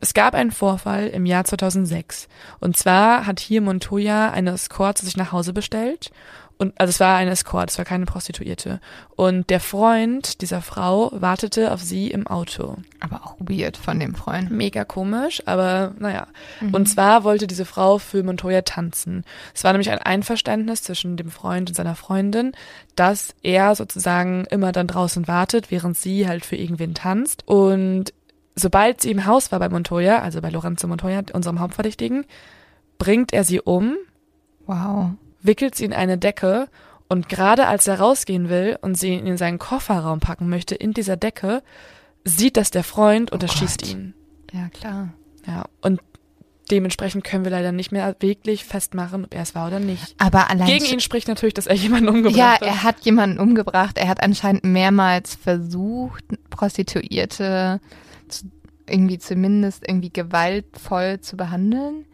Es 0.00 0.14
gab 0.14 0.34
einen 0.34 0.52
Vorfall 0.52 1.08
im 1.08 1.26
Jahr 1.26 1.44
2006. 1.44 2.28
Und 2.60 2.76
zwar 2.76 3.26
hat 3.26 3.40
hier 3.40 3.60
Montoya 3.60 4.30
eine 4.30 4.52
Escort 4.52 4.98
zu 4.98 5.04
sich 5.04 5.16
nach 5.16 5.32
Hause 5.32 5.52
bestellt 5.52 6.10
und 6.56 6.78
also 6.80 6.90
es 6.90 7.00
war 7.00 7.16
eine 7.16 7.32
Escort, 7.32 7.70
es 7.70 7.78
war 7.78 7.84
keine 7.84 8.06
Prostituierte. 8.06 8.80
Und 9.16 9.50
der 9.50 9.60
Freund 9.60 10.40
dieser 10.40 10.62
Frau 10.62 11.10
wartete 11.12 11.72
auf 11.72 11.82
sie 11.82 12.10
im 12.10 12.26
Auto. 12.26 12.76
Aber 13.00 13.22
auch 13.24 13.36
weird 13.40 13.76
von 13.76 13.98
dem 13.98 14.14
Freund. 14.14 14.50
Mega 14.50 14.84
komisch, 14.84 15.42
aber 15.46 15.94
naja. 15.98 16.28
Mhm. 16.60 16.74
Und 16.74 16.86
zwar 16.86 17.24
wollte 17.24 17.46
diese 17.46 17.64
Frau 17.64 17.98
für 17.98 18.22
Montoya 18.22 18.62
tanzen. 18.62 19.24
Es 19.52 19.64
war 19.64 19.72
nämlich 19.72 19.90
ein 19.90 19.98
Einverständnis 19.98 20.82
zwischen 20.82 21.16
dem 21.16 21.30
Freund 21.30 21.70
und 21.70 21.74
seiner 21.74 21.96
Freundin, 21.96 22.52
dass 22.94 23.34
er 23.42 23.74
sozusagen 23.74 24.44
immer 24.46 24.70
dann 24.72 24.86
draußen 24.86 25.26
wartet, 25.26 25.70
während 25.70 25.96
sie 25.96 26.28
halt 26.28 26.46
für 26.46 26.56
irgendwen 26.56 26.94
tanzt. 26.94 27.46
Und 27.48 28.12
sobald 28.56 29.00
sie 29.00 29.10
im 29.10 29.26
Haus 29.26 29.50
war 29.52 29.58
bei 29.58 29.68
Montoya, 29.68 30.20
also 30.20 30.40
bei 30.40 30.50
Lorenzo 30.50 30.86
Montoya, 30.86 31.22
unserem 31.32 31.60
Hauptverdächtigen, 31.60 32.24
bringt 32.98 33.32
er 33.32 33.44
sie 33.44 33.60
um 33.60 33.96
Wow. 34.66 35.10
wickelt 35.42 35.74
sie 35.74 35.84
in 35.84 35.92
eine 35.92 36.16
Decke 36.18 36.68
und 37.08 37.28
gerade 37.28 37.66
als 37.66 37.86
er 37.86 38.00
rausgehen 38.00 38.48
will 38.48 38.78
und 38.80 38.96
sie 38.96 39.14
in 39.14 39.36
seinen 39.36 39.58
Kofferraum 39.58 40.20
packen 40.20 40.48
möchte, 40.48 40.74
in 40.74 40.92
dieser 40.94 41.16
Decke, 41.16 41.62
sieht 42.24 42.56
das 42.56 42.70
der 42.70 42.84
Freund 42.84 43.30
und 43.30 43.42
Oh 43.42 43.46
erschießt 43.46 43.86
ihn. 43.90 44.14
Ja, 44.52 44.68
klar. 44.70 45.08
Ja, 45.46 45.64
und 45.82 46.00
dementsprechend 46.70 47.24
können 47.24 47.44
wir 47.44 47.50
leider 47.50 47.72
nicht 47.72 47.92
mehr 47.92 48.16
wirklich 48.20 48.64
festmachen, 48.64 49.26
ob 49.26 49.34
er 49.34 49.42
es 49.42 49.54
war 49.54 49.66
oder 49.66 49.80
nicht. 49.80 50.14
Aber 50.16 50.48
allein 50.48 50.66
Gegen 50.66 50.86
ihn 50.86 51.00
spricht 51.00 51.28
natürlich, 51.28 51.52
dass 51.52 51.66
er 51.66 51.74
jemanden 51.74 52.08
umgebracht 52.08 52.36
Ja, 52.38 52.52
hat. 52.54 52.62
er 52.62 52.82
hat 52.82 53.00
jemanden 53.04 53.38
umgebracht. 53.38 53.98
Er 53.98 54.08
hat 54.08 54.22
anscheinend 54.22 54.64
mehrmals 54.64 55.34
versucht, 55.34 56.24
Prostituierte 56.48 57.80
irgendwie 58.88 59.18
zumindest 59.18 59.86
irgendwie 59.86 60.12
gewaltvoll 60.12 61.20
zu 61.20 61.36
behandeln. 61.36 62.06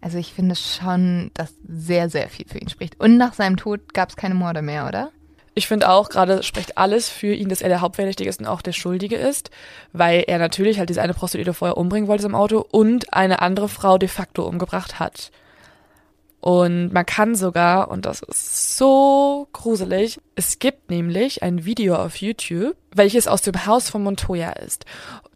Also 0.00 0.18
ich 0.18 0.32
finde 0.32 0.54
schon, 0.54 1.30
dass 1.34 1.54
sehr, 1.66 2.10
sehr 2.10 2.28
viel 2.28 2.46
für 2.46 2.58
ihn 2.58 2.68
spricht. 2.68 3.00
Und 3.00 3.16
nach 3.16 3.34
seinem 3.34 3.56
Tod 3.56 3.94
gab 3.94 4.10
es 4.10 4.16
keine 4.16 4.34
Morde 4.34 4.60
mehr, 4.60 4.86
oder? 4.86 5.10
Ich 5.54 5.68
finde 5.68 5.88
auch, 5.88 6.08
gerade 6.08 6.42
spricht 6.42 6.76
alles 6.76 7.08
für 7.08 7.32
ihn, 7.32 7.48
dass 7.48 7.62
er 7.62 7.68
der 7.68 7.80
Hauptverdächtige 7.80 8.28
ist 8.28 8.40
und 8.40 8.46
auch 8.46 8.60
der 8.60 8.72
Schuldige 8.72 9.16
ist, 9.16 9.50
weil 9.92 10.24
er 10.26 10.38
natürlich 10.38 10.78
halt 10.78 10.88
diese 10.88 11.00
eine 11.00 11.14
Prostituierte 11.14 11.54
vorher 11.54 11.76
umbringen 11.76 12.08
wollte 12.08 12.26
im 12.26 12.34
Auto 12.34 12.66
und 12.70 13.14
eine 13.14 13.40
andere 13.40 13.68
Frau 13.68 13.96
de 13.96 14.08
facto 14.08 14.46
umgebracht 14.46 14.98
hat. 14.98 15.30
Und 16.40 16.92
man 16.92 17.06
kann 17.06 17.36
sogar, 17.36 17.90
und 17.90 18.04
das 18.04 18.20
ist 18.20 18.76
so 18.76 19.48
gruselig, 19.54 20.20
es 20.34 20.58
gibt 20.58 20.90
nämlich 20.90 21.42
ein 21.42 21.64
Video 21.64 21.94
auf 21.94 22.16
YouTube, 22.16 22.76
welches 22.94 23.28
aus 23.28 23.40
dem 23.40 23.64
Haus 23.64 23.88
von 23.88 24.02
Montoya 24.02 24.50
ist. 24.50 24.84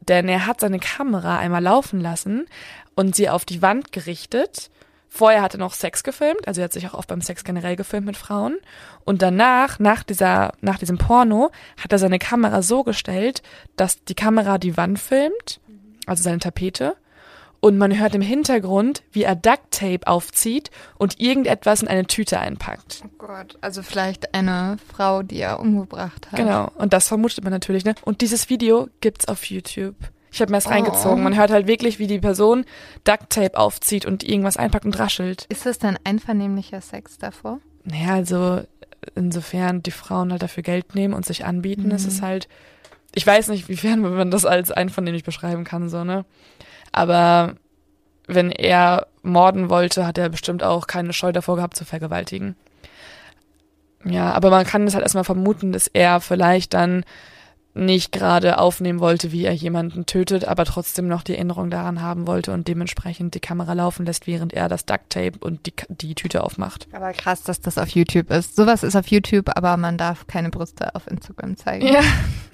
Denn 0.08 0.28
er 0.28 0.46
hat 0.46 0.60
seine 0.60 0.78
Kamera 0.78 1.38
einmal 1.38 1.62
laufen 1.62 2.00
lassen 2.00 2.46
und 2.94 3.14
sie 3.14 3.28
auf 3.28 3.44
die 3.44 3.62
Wand 3.62 3.92
gerichtet. 3.92 4.70
Vorher 5.10 5.40
hat 5.42 5.54
er 5.54 5.60
noch 5.60 5.72
Sex 5.72 6.02
gefilmt, 6.02 6.46
also 6.46 6.60
er 6.60 6.64
hat 6.64 6.72
sich 6.72 6.86
auch 6.86 6.94
oft 6.94 7.08
beim 7.08 7.22
Sex 7.22 7.42
generell 7.42 7.76
gefilmt 7.76 8.06
mit 8.06 8.16
Frauen. 8.16 8.56
Und 9.04 9.22
danach, 9.22 9.78
nach 9.78 10.02
dieser, 10.02 10.52
nach 10.60 10.78
diesem 10.78 10.98
Porno, 10.98 11.50
hat 11.82 11.92
er 11.92 11.98
seine 11.98 12.18
Kamera 12.18 12.60
so 12.60 12.84
gestellt, 12.84 13.42
dass 13.76 14.04
die 14.04 14.14
Kamera 14.14 14.58
die 14.58 14.76
Wand 14.76 14.98
filmt, 14.98 15.60
also 16.06 16.22
seine 16.22 16.38
Tapete. 16.38 16.96
Und 17.60 17.76
man 17.76 17.98
hört 17.98 18.14
im 18.14 18.20
Hintergrund, 18.22 19.02
wie 19.10 19.24
er 19.24 19.34
Duct 19.34 19.72
Tape 19.72 20.06
aufzieht 20.06 20.70
und 20.96 21.18
irgendetwas 21.20 21.82
in 21.82 21.88
eine 21.88 22.06
Tüte 22.06 22.38
einpackt. 22.38 23.02
Oh 23.04 23.08
Gott, 23.18 23.58
also 23.60 23.82
vielleicht 23.82 24.32
eine 24.34 24.76
Frau, 24.94 25.22
die 25.24 25.40
er 25.40 25.58
umgebracht 25.58 26.28
hat. 26.30 26.36
Genau. 26.38 26.70
Und 26.76 26.92
das 26.92 27.08
vermutet 27.08 27.42
man 27.42 27.52
natürlich, 27.52 27.84
ne? 27.84 27.94
Und 28.04 28.20
dieses 28.20 28.48
Video 28.48 28.88
gibt's 29.00 29.26
auf 29.26 29.44
YouTube. 29.46 29.96
Ich 30.30 30.40
habe 30.40 30.52
mir 30.52 30.58
das 30.58 30.66
Oh. 30.66 30.70
reingezogen. 30.70 31.22
Man 31.24 31.36
hört 31.36 31.50
halt 31.50 31.66
wirklich, 31.66 31.98
wie 31.98 32.06
die 32.06 32.20
Person 32.20 32.64
Duct 33.02 33.30
Tape 33.30 33.58
aufzieht 33.58 34.06
und 34.06 34.22
irgendwas 34.22 34.56
einpackt 34.56 34.84
und 34.84 34.96
raschelt. 34.98 35.46
Ist 35.48 35.66
das 35.66 35.78
dann 35.80 35.98
einvernehmlicher 36.04 36.80
Sex 36.80 37.18
davor? 37.18 37.58
Naja, 37.82 38.14
also 38.14 38.60
insofern 39.14 39.82
die 39.82 39.90
Frauen 39.90 40.30
halt 40.32 40.42
dafür 40.42 40.62
Geld 40.62 40.94
nehmen 40.94 41.14
und 41.14 41.24
sich 41.26 41.44
anbieten, 41.44 41.86
Mhm. 41.86 41.90
ist 41.92 42.06
es 42.06 42.20
halt, 42.22 42.48
ich 43.14 43.26
weiß 43.26 43.48
nicht, 43.48 43.68
wiefern 43.68 44.00
man 44.00 44.30
das 44.30 44.44
als 44.44 44.70
einvernehmlich 44.70 45.24
beschreiben 45.24 45.64
kann, 45.64 45.88
so, 45.88 46.04
ne? 46.04 46.24
Aber 46.98 47.54
wenn 48.26 48.50
er 48.50 49.06
morden 49.22 49.70
wollte, 49.70 50.04
hat 50.04 50.18
er 50.18 50.28
bestimmt 50.30 50.64
auch 50.64 50.88
keine 50.88 51.12
Scheu 51.12 51.30
davor 51.30 51.54
gehabt 51.54 51.76
zu 51.76 51.84
vergewaltigen. 51.84 52.56
Ja, 54.04 54.32
aber 54.32 54.50
man 54.50 54.66
kann 54.66 54.84
es 54.84 54.94
halt 54.94 55.04
erstmal 55.04 55.22
vermuten, 55.22 55.70
dass 55.70 55.86
er 55.86 56.20
vielleicht 56.20 56.74
dann 56.74 57.04
nicht 57.84 58.12
gerade 58.12 58.58
aufnehmen 58.58 59.00
wollte, 59.00 59.32
wie 59.32 59.44
er 59.44 59.52
jemanden 59.52 60.06
tötet, 60.06 60.44
aber 60.46 60.64
trotzdem 60.64 61.08
noch 61.08 61.22
die 61.22 61.34
Erinnerung 61.34 61.70
daran 61.70 62.02
haben 62.02 62.26
wollte 62.26 62.52
und 62.52 62.68
dementsprechend 62.68 63.34
die 63.34 63.40
Kamera 63.40 63.72
laufen 63.72 64.06
lässt, 64.06 64.26
während 64.26 64.52
er 64.52 64.68
das 64.68 64.84
Duct 64.84 65.10
Tape 65.10 65.38
und 65.40 65.66
die, 65.66 65.72
die 65.88 66.14
Tüte 66.14 66.44
aufmacht. 66.44 66.88
Aber 66.92 67.12
krass, 67.12 67.42
dass 67.42 67.60
das 67.60 67.78
auf 67.78 67.88
YouTube 67.90 68.30
ist. 68.30 68.56
Sowas 68.56 68.82
ist 68.82 68.96
auf 68.96 69.06
YouTube, 69.08 69.50
aber 69.56 69.76
man 69.76 69.96
darf 69.96 70.26
keine 70.26 70.50
Brüste 70.50 70.94
auf 70.94 71.06
Instagram 71.06 71.56
zeigen. 71.56 71.86
Ja. 71.86 72.00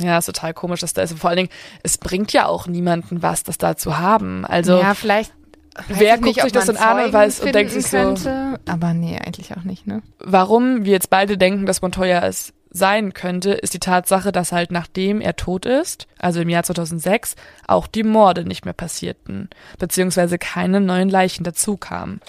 Ja, 0.01 0.18
ist 0.18 0.27
total 0.27 0.55
komisch, 0.55 0.81
dass 0.81 0.93
da 0.93 1.03
ist. 1.03 1.12
Und 1.12 1.18
vor 1.18 1.31
allen 1.31 1.37
Dingen, 1.37 1.51
es 1.83 1.99
bringt 1.99 2.33
ja 2.33 2.47
auch 2.47 2.66
niemanden 2.66 3.22
was, 3.22 3.45
das 3.45 3.59
da 3.59 3.77
zu 3.77 3.99
haben. 3.99 4.45
Also, 4.45 4.79
ja, 4.79 4.95
vielleicht. 4.95 5.33
Weiß 5.75 5.99
wer 5.99 6.14
ich 6.16 6.20
nicht, 6.20 6.41
guckt 6.41 6.45
sich 6.45 6.53
das 6.53 6.66
man 6.66 6.77
in 6.77 6.83
an 6.83 7.05
und 7.07 7.12
weiß 7.12 7.41
und 7.41 7.55
denkt 7.55 7.72
sich 7.72 7.87
so- 7.87 7.97
könnte. 7.97 8.61
Aber 8.68 8.95
nee, 8.95 9.18
eigentlich 9.18 9.57
auch 9.57 9.64
nicht, 9.64 9.87
ne? 9.87 10.03
warum 10.18 10.85
wir 10.85 10.93
jetzt 10.93 11.11
beide 11.11 11.37
denken, 11.37 11.66
dass 11.66 11.83
Montoya 11.83 12.27
es 12.27 12.53
sein 12.70 13.12
könnte, 13.14 13.53
ist 13.53 13.72
die 13.75 13.79
Tatsache, 13.79 14.33
dass 14.33 14.51
halt 14.51 14.72
nachdem 14.72 15.20
er 15.20 15.37
tot 15.37 15.64
ist, 15.64 16.09
also 16.18 16.41
im 16.41 16.49
Jahr 16.49 16.64
2006, 16.64 17.37
auch 17.68 17.87
die 17.87 18.03
Morde 18.03 18.45
nicht 18.45 18.64
mehr 18.64 18.75
passierten, 18.75 19.49
beziehungsweise 19.79 20.39
keine 20.39 20.81
neuen 20.81 21.09
Leichen 21.09 21.45
dazu 21.45 21.77
kamen. 21.77 22.20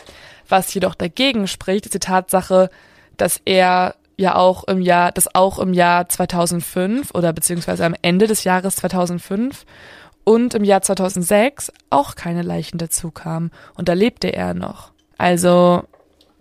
Was 0.47 0.71
jedoch 0.73 0.93
dagegen 0.93 1.47
spricht, 1.47 1.85
ist 1.85 1.95
die 1.95 1.99
Tatsache, 1.99 2.69
dass 3.17 3.41
er 3.45 3.95
ja 4.17 4.35
auch 4.35 4.65
im 4.65 4.81
Jahr, 4.81 5.11
dass 5.11 5.33
auch 5.33 5.57
im 5.57 5.73
Jahr 5.73 6.07
2005 6.07 7.09
oder 7.15 7.33
beziehungsweise 7.33 7.83
am 7.83 7.95
Ende 8.03 8.27
des 8.27 8.43
Jahres 8.43 8.75
2005 8.75 9.65
und 10.25 10.53
im 10.53 10.63
Jahr 10.65 10.81
2006 10.81 11.71
auch 11.89 12.15
keine 12.15 12.41
Leichen 12.41 12.77
dazu 12.77 13.11
kamen 13.11 13.51
und 13.75 13.87
da 13.87 13.93
lebte 13.93 14.27
er 14.27 14.53
noch. 14.53 14.91
Also 15.17 15.83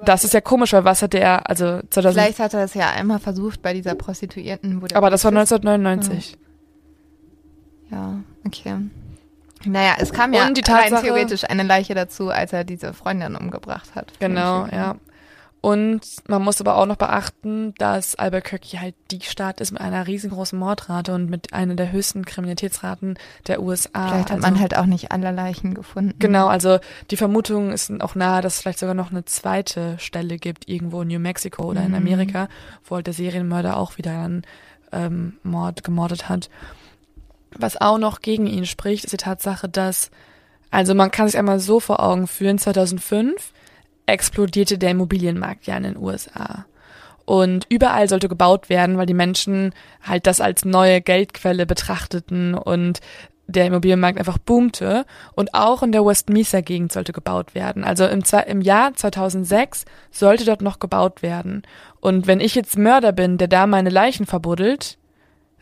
das 0.05 0.25
ist 0.25 0.35
ja 0.35 0.41
komisch, 0.41 0.73
weil 0.73 0.85
was 0.85 1.01
hatte 1.03 1.19
er, 1.21 1.49
also 1.49 1.81
2000, 1.91 2.13
Vielleicht 2.15 2.39
hat 2.41 2.53
er 2.55 2.61
das 2.63 2.75
ja 2.75 2.91
einmal 2.91 3.21
versucht 3.21 3.63
bei 3.63 3.73
dieser 3.73 3.95
Prostituierten. 3.95 4.83
Wo 4.83 4.87
der 4.87 4.97
aber 4.99 5.09
das 5.11 5.23
war 5.25 5.31
Polizist- 5.31 5.53
1999. 5.65 6.37
Ja, 7.91 8.19
okay. 8.47 8.77
Naja, 9.67 9.95
es 9.99 10.13
kam 10.13 10.33
ja 10.35 10.47
Und 10.47 10.57
die 10.59 10.71
rein 10.71 10.91
Tatsache- 10.91 11.05
theoretisch 11.05 11.45
eine 11.49 11.63
Leiche 11.63 11.95
dazu, 11.95 12.29
als 12.29 12.53
er 12.53 12.65
diese 12.65 12.93
Freundin 12.93 13.35
umgebracht 13.37 13.95
hat. 13.95 14.13
Genau, 14.19 14.67
ja. 14.67 14.97
Und 15.65 16.03
man 16.29 16.43
muss 16.43 16.61
aber 16.61 16.77
auch 16.77 16.85
noch 16.85 16.97
beachten, 16.97 17.73
dass 17.79 18.17
Albuquerque 18.17 18.79
halt 18.83 18.95
die 19.11 19.23
Stadt 19.23 19.63
ist 19.63 19.73
mit 19.73 19.81
einer 19.81 20.07
riesengroßen 20.07 20.59
Mordrate 20.59 21.15
und 21.15 21.31
mit 21.31 21.55
einer 21.55 21.75
der 21.75 21.91
höchsten 21.91 22.27
Kriminalitätsraten 22.27 23.19
der 23.47 23.63
USA. 23.63 24.09
Vielleicht 24.09 24.31
hat 24.31 24.37
also, 24.37 24.47
man 24.47 24.61
halt 24.61 24.77
auch 24.77 24.85
nicht 24.85 25.11
alle 25.11 25.31
Leichen 25.31 25.73
gefunden. 25.73 26.19
Genau, 26.19 26.49
also 26.49 26.81
die 27.11 27.17
Vermutung 27.17 27.73
ist 27.73 27.91
auch 28.03 28.15
nahe, 28.15 28.43
dass 28.43 28.57
es 28.57 28.61
vielleicht 28.61 28.79
sogar 28.79 28.95
noch 28.95 29.11
eine 29.11 29.25
zweite 29.25 29.99
Stelle 29.99 30.37
gibt, 30.37 30.69
irgendwo 30.69 31.01
in 31.01 31.09
New 31.09 31.19
Mexico 31.19 31.63
oder 31.63 31.81
in 31.81 31.93
Mhm. 31.93 31.97
Amerika, 31.97 32.49
wo 32.85 32.97
halt 32.97 33.07
der 33.07 33.15
Serienmörder 33.15 33.79
auch 33.79 33.97
wieder 33.97 34.11
einen 34.23 34.43
ähm, 34.93 35.39
Mord 35.45 35.83
gemordet 35.83 36.29
hat. 36.29 36.51
Was 37.57 37.81
auch 37.81 37.97
noch 37.97 38.21
gegen 38.21 38.47
ihn 38.47 38.67
spricht, 38.67 39.07
ist 39.07 39.15
die 39.15 39.17
Tatsache, 39.17 39.71
dass, 39.71 40.11
also 40.71 40.95
man 40.95 41.11
kann 41.11 41.27
sich 41.27 41.39
einmal 41.39 41.59
so 41.59 41.81
vor 41.81 42.01
Augen 42.01 42.27
führen, 42.27 42.59
2005 42.59 43.55
explodierte 44.07 44.79
der 44.79 44.91
Immobilienmarkt 44.91 45.67
ja 45.67 45.77
in 45.77 45.83
den 45.85 45.97
USA. 45.97 46.67
Und 47.27 47.67
überall 47.71 48.09
sollte 48.09 48.29
gebaut 48.29 48.69
werden, 48.69 48.99
weil 48.99 49.07
die 49.07 49.15
Menschen 49.15 49.73
halt 50.03 50.27
das 50.27 50.41
als 50.41 50.65
neue 50.67 51.01
Geldquelle 51.01 51.65
betrachteten 51.65 52.55
und 52.55 53.01
der 53.47 53.67
Immobilienmarkt 53.67 54.19
einfach 54.19 54.37
boomte. 54.39 55.07
Und 55.35 55.55
auch 55.55 55.83
in 55.83 55.93
der 55.93 56.05
West 56.05 56.29
Mesa 56.29 56.61
Gegend 56.61 56.93
sollte 56.93 57.13
gebaut 57.13 57.55
werden. 57.55 57.83
Also 57.85 58.07
im, 58.07 58.25
Zwei- 58.25 58.43
im 58.43 58.61
Jahr 58.61 58.95
2006 58.95 59.85
sollte 60.11 60.45
dort 60.45 60.61
noch 60.63 60.79
gebaut 60.81 61.23
werden. 61.23 61.63
Und 62.01 62.27
wenn 62.27 62.41
ich 62.41 62.55
jetzt 62.55 62.77
Mörder 62.79 63.13
bin, 63.13 63.39
der 63.39 63.49
da 63.49 63.67
meine 63.67 63.91
Leichen 63.91 64.27
verbuddelt 64.27 64.99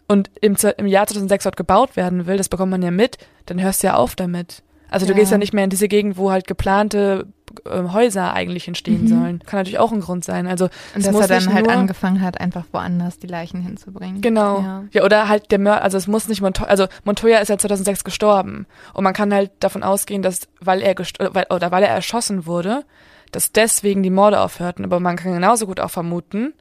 und 0.09 0.30
im, 0.40 0.57
im 0.78 0.86
Jahr 0.86 1.07
2006 1.07 1.45
dort 1.45 1.57
gebaut 1.57 1.95
werden 1.97 2.26
will, 2.26 2.36
das 2.36 2.49
bekommt 2.49 2.70
man 2.72 2.82
ja 2.82 2.90
mit, 2.90 3.18
dann 3.47 3.61
hörst 3.61 3.82
du 3.82 3.88
ja 3.88 3.95
auf 3.95 4.16
damit. 4.16 4.62
Also 4.90 5.07
du 5.07 5.12
Ja. 5.12 5.18
gehst 5.18 5.30
ja 5.32 5.38
nicht 5.38 5.55
mehr 5.55 5.64
in 5.64 5.70
diese 5.70 5.88
Gegend, 5.88 6.16
wo 6.16 6.30
halt 6.32 6.47
geplante 6.49 7.26
äh, 7.64 7.88
Häuser 7.92 8.32
eigentlich 8.34 8.66
entstehen 8.68 9.03
Mhm. 9.03 9.09
sollen. 9.09 9.38
Kann 9.46 9.61
natürlich 9.61 9.78
auch 9.78 9.92
ein 9.92 10.00
Grund 10.00 10.24
sein. 10.24 10.46
Also 10.46 10.68
Und 10.94 11.07
dass 11.07 11.14
er 11.14 11.28
dann 11.28 11.53
halt 11.53 11.68
angefangen 11.68 12.20
hat, 12.20 12.40
einfach 12.40 12.64
woanders 12.72 13.18
die 13.18 13.26
Leichen 13.26 13.61
hinzubringen. 13.61 14.20
Genau. 14.20 14.61
Ja. 14.61 14.84
Ja. 14.92 15.05
oder 15.05 15.28
halt 15.28 15.50
der 15.50 15.59
Mörder, 15.59 15.82
also 15.82 15.96
es 15.98 16.07
muss 16.07 16.28
nicht 16.28 16.40
Montoya, 16.42 16.68
also 16.68 16.86
Montoya 17.05 17.38
ist 17.38 17.48
ja 17.48 17.59
2006 17.59 18.05
gestorben 18.05 18.66
und 18.94 19.05
man 19.05 19.14
kann 19.14 19.32
halt 19.32 19.50
davon 19.61 19.82
ausgehen, 19.82 20.22
dass 20.22 20.48
weil 20.61 20.80
er 20.82 20.94
oder 21.20 21.34
weil, 21.34 21.46
oder 21.50 21.70
weil 21.70 21.82
er 21.82 21.90
erschossen 21.90 22.46
wurde, 22.46 22.84
dass 23.30 23.53
deswegen 23.53 24.03
die 24.03 24.11
Morde 24.11 24.40
aufhörten, 24.40 24.84
aber 24.84 25.00
man 25.00 25.16
kann 25.16 25.32
genauso 25.32 25.66
gut 25.66 25.80
auch 25.80 25.90
vermuten, 25.90 26.53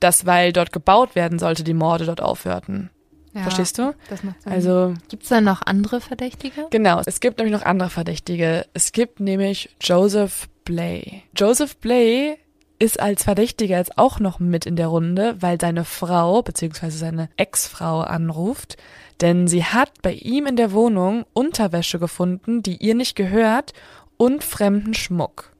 dass 0.00 0.26
weil 0.26 0.52
dort 0.52 0.72
gebaut 0.72 1.14
werden 1.14 1.38
sollte, 1.38 1.64
die 1.64 1.74
Morde 1.74 2.06
dort 2.06 2.22
aufhörten. 2.22 2.90
Ja, 3.34 3.42
Verstehst 3.42 3.78
du? 3.78 3.94
Das 4.08 4.22
macht 4.22 4.42
Sinn. 4.42 4.52
Also 4.52 4.94
Gibt's 5.08 5.28
da 5.28 5.40
noch 5.40 5.62
andere 5.62 6.00
Verdächtige? 6.00 6.66
Genau, 6.70 7.00
es 7.04 7.20
gibt 7.20 7.38
nämlich 7.38 7.54
noch 7.54 7.64
andere 7.64 7.90
Verdächtige. 7.90 8.66
Es 8.74 8.92
gibt 8.92 9.20
nämlich 9.20 9.70
Joseph 9.80 10.48
Blay. 10.64 11.22
Joseph 11.36 11.76
Blay 11.76 12.38
ist 12.78 13.00
als 13.00 13.24
Verdächtiger 13.24 13.78
jetzt 13.78 13.98
auch 13.98 14.20
noch 14.20 14.38
mit 14.38 14.64
in 14.64 14.76
der 14.76 14.86
Runde, 14.86 15.36
weil 15.40 15.60
seine 15.60 15.84
Frau 15.84 16.42
bzw. 16.42 16.90
seine 16.90 17.28
Ex-Frau 17.36 18.00
anruft, 18.00 18.76
denn 19.20 19.48
sie 19.48 19.64
hat 19.64 20.00
bei 20.02 20.12
ihm 20.12 20.46
in 20.46 20.56
der 20.56 20.72
Wohnung 20.72 21.24
Unterwäsche 21.32 21.98
gefunden, 21.98 22.62
die 22.62 22.76
ihr 22.76 22.94
nicht 22.94 23.16
gehört 23.16 23.72
und 24.16 24.44
fremden 24.44 24.94
Schmuck. 24.94 25.52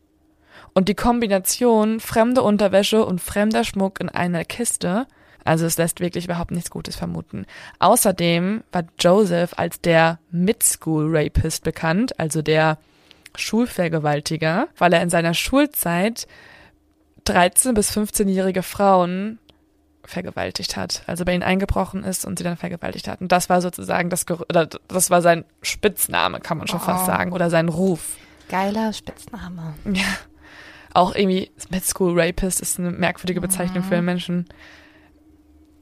Und 0.74 0.88
die 0.88 0.94
Kombination 0.94 1.98
fremde 1.98 2.42
Unterwäsche 2.42 3.04
und 3.04 3.20
fremder 3.20 3.64
Schmuck 3.64 4.00
in 4.00 4.08
einer 4.08 4.44
Kiste, 4.44 5.06
also 5.44 5.64
es 5.66 5.78
lässt 5.78 6.00
wirklich 6.00 6.24
überhaupt 6.26 6.50
nichts 6.50 6.70
Gutes 6.70 6.96
vermuten. 6.96 7.46
Außerdem 7.78 8.62
war 8.72 8.84
Joseph 8.98 9.54
als 9.56 9.80
der 9.80 10.18
Mid-School 10.30 11.08
Rapist 11.16 11.64
bekannt, 11.64 12.18
also 12.18 12.42
der 12.42 12.78
Schulvergewaltiger, 13.36 14.68
weil 14.78 14.92
er 14.92 15.02
in 15.02 15.10
seiner 15.10 15.34
Schulzeit 15.34 16.26
13- 17.26 17.74
bis 17.74 17.90
15-jährige 17.96 18.62
Frauen 18.62 19.38
vergewaltigt 20.04 20.76
hat. 20.76 21.02
Also 21.06 21.24
bei 21.26 21.34
ihnen 21.34 21.42
eingebrochen 21.42 22.02
ist 22.02 22.24
und 22.24 22.38
sie 22.38 22.44
dann 22.44 22.56
vergewaltigt 22.56 23.08
hat. 23.08 23.20
Und 23.20 23.30
das 23.30 23.50
war 23.50 23.60
sozusagen 23.60 24.08
das, 24.08 24.24
Ger 24.24 24.40
oder 24.40 24.66
das 24.88 25.10
war 25.10 25.20
sein 25.20 25.44
Spitzname, 25.60 26.40
kann 26.40 26.56
man 26.56 26.66
schon 26.66 26.78
Wow. 26.80 26.86
fast 26.86 27.06
sagen, 27.06 27.32
oder 27.32 27.50
sein 27.50 27.68
Ruf. 27.68 28.16
Geiler 28.48 28.92
Spitzname. 28.94 29.74
Ja. 29.92 30.04
Auch 30.94 31.14
irgendwie 31.14 31.50
Mid 31.68 31.84
School 31.84 32.18
Rapist 32.18 32.60
ist 32.62 32.78
eine 32.78 32.90
merkwürdige 32.90 33.42
Bezeichnung 33.42 33.84
für 33.84 33.96
einen 33.96 34.06
Menschen. 34.06 34.46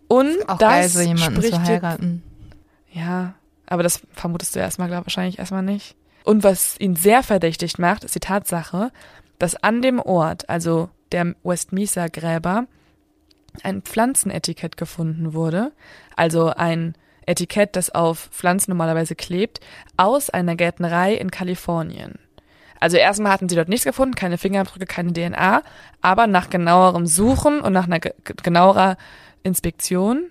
Und 0.08 0.48
Auch 0.48 0.58
das 0.58 0.70
geil, 0.70 0.88
so 0.88 1.00
jemanden 1.00 1.42
spricht 1.42 1.54
zu 1.54 1.62
heiraten. 1.62 2.22
Ja, 2.92 3.34
aber 3.66 3.82
das 3.82 4.00
vermutest 4.12 4.54
du 4.54 4.60
erstmal, 4.60 4.88
glaub, 4.88 5.06
wahrscheinlich 5.06 5.38
erstmal 5.38 5.62
nicht. 5.62 5.96
Und 6.24 6.44
was 6.44 6.78
ihn 6.80 6.96
sehr 6.96 7.22
verdächtig 7.22 7.78
macht, 7.78 8.04
ist 8.04 8.14
die 8.14 8.20
Tatsache, 8.20 8.90
dass 9.38 9.56
an 9.62 9.82
dem 9.82 10.00
Ort, 10.00 10.48
also 10.48 10.88
der 11.12 11.34
Westmesa 11.42 12.08
Gräber, 12.08 12.66
ein 13.62 13.82
Pflanzenetikett 13.82 14.76
gefunden 14.76 15.34
wurde. 15.34 15.72
Also 16.14 16.48
ein 16.48 16.94
Etikett, 17.26 17.76
das 17.76 17.90
auf 17.90 18.28
Pflanzen 18.32 18.70
normalerweise 18.70 19.14
klebt, 19.14 19.60
aus 19.96 20.30
einer 20.30 20.56
Gärtnerei 20.56 21.14
in 21.14 21.30
Kalifornien. 21.30 22.18
Also 22.78 22.96
erstmal 22.98 23.32
hatten 23.32 23.48
sie 23.48 23.56
dort 23.56 23.68
nichts 23.68 23.86
gefunden, 23.86 24.14
keine 24.14 24.38
Fingerabdrücke, 24.38 24.86
keine 24.86 25.12
DNA, 25.12 25.62
aber 26.02 26.26
nach 26.26 26.50
genauerem 26.50 27.06
Suchen 27.06 27.60
und 27.60 27.72
nach 27.72 27.86
einer 27.86 28.00
ge 28.00 28.12
genauerer 28.42 28.96
Inspektion 29.46 30.24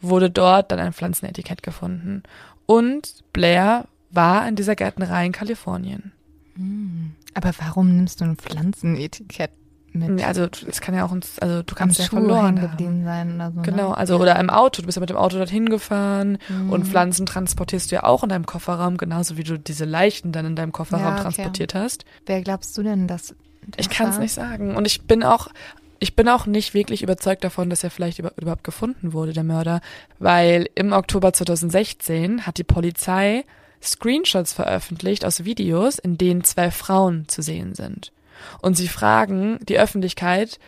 wurde 0.00 0.30
dort 0.30 0.72
dann 0.72 0.78
ein 0.80 0.92
Pflanzenetikett 0.92 1.62
gefunden. 1.62 2.22
Und 2.66 3.14
Blair 3.32 3.84
war 4.10 4.46
in 4.48 4.56
dieser 4.56 4.74
Gärtnerei 4.76 5.26
in 5.26 5.32
Kalifornien. 5.32 6.12
Aber 7.34 7.50
warum 7.58 7.96
nimmst 7.96 8.20
du 8.20 8.24
ein 8.24 8.36
Pflanzenetikett 8.36 9.50
mit? 9.92 10.22
Also 10.22 10.48
es 10.68 10.80
kann 10.80 10.94
ja 10.94 11.04
auch, 11.06 11.10
uns, 11.12 11.38
also 11.38 11.62
du 11.62 11.72
Am 11.72 11.76
kannst 11.76 11.98
ja 11.98 12.04
Schuh 12.06 12.16
verloren 12.16 12.60
geblieben 12.60 13.04
sein 13.04 13.34
oder 13.36 13.52
so. 13.52 13.62
Genau, 13.62 13.90
Ne? 13.90 13.96
also 13.96 14.18
oder 14.18 14.38
im 14.38 14.50
Auto, 14.50 14.82
du 14.82 14.86
bist 14.86 14.96
ja 14.96 15.00
mit 15.00 15.10
dem 15.10 15.16
Auto 15.16 15.36
dorthin 15.38 15.68
gefahren 15.68 16.38
Mhm. 16.48 16.70
und 16.70 16.86
Pflanzen 16.86 17.24
transportierst 17.26 17.90
du 17.90 17.96
ja 17.96 18.02
auch 18.04 18.22
in 18.22 18.28
deinem 18.28 18.44
Kofferraum, 18.46 18.96
genauso 18.98 19.36
wie 19.36 19.44
du 19.44 19.58
diese 19.58 19.84
Leichen 19.86 20.32
dann 20.32 20.44
in 20.46 20.56
deinem 20.56 20.72
Kofferraum 20.72 21.04
Ja, 21.04 21.12
okay. 21.14 21.22
transportiert 21.22 21.74
hast. 21.74 22.04
Wer 22.26 22.42
glaubst 22.42 22.76
du 22.76 22.82
denn, 22.82 23.06
dass 23.08 23.34
Ich 23.76 23.88
kann 23.88 24.10
es 24.10 24.18
nicht 24.18 24.32
sagen. 24.32 24.74
Und 24.76 24.86
ich 24.86 25.02
bin 25.02 25.22
auch, 25.22 25.48
ich 26.02 26.16
bin 26.16 26.28
auch 26.28 26.46
nicht 26.46 26.74
wirklich 26.74 27.04
überzeugt 27.04 27.44
davon, 27.44 27.70
dass 27.70 27.84
er 27.84 27.90
vielleicht 27.90 28.18
über, 28.18 28.32
überhaupt 28.36 28.64
gefunden 28.64 29.12
wurde, 29.12 29.32
der 29.32 29.44
Mörder, 29.44 29.80
weil 30.18 30.68
im 30.74 30.92
Oktober 30.92 31.32
2016 31.32 32.44
hat 32.44 32.58
die 32.58 32.64
Polizei 32.64 33.44
Screenshots 33.80 34.52
veröffentlicht 34.52 35.24
aus 35.24 35.44
Videos, 35.44 36.00
in 36.00 36.18
denen 36.18 36.42
zwei 36.42 36.72
Frauen 36.72 37.28
zu 37.28 37.40
sehen 37.40 37.76
sind. 37.76 38.12
Und 38.60 38.76
sie 38.76 38.88
fragen 38.88 39.60
die 39.68 39.78
Öffentlichkeit, 39.78 40.58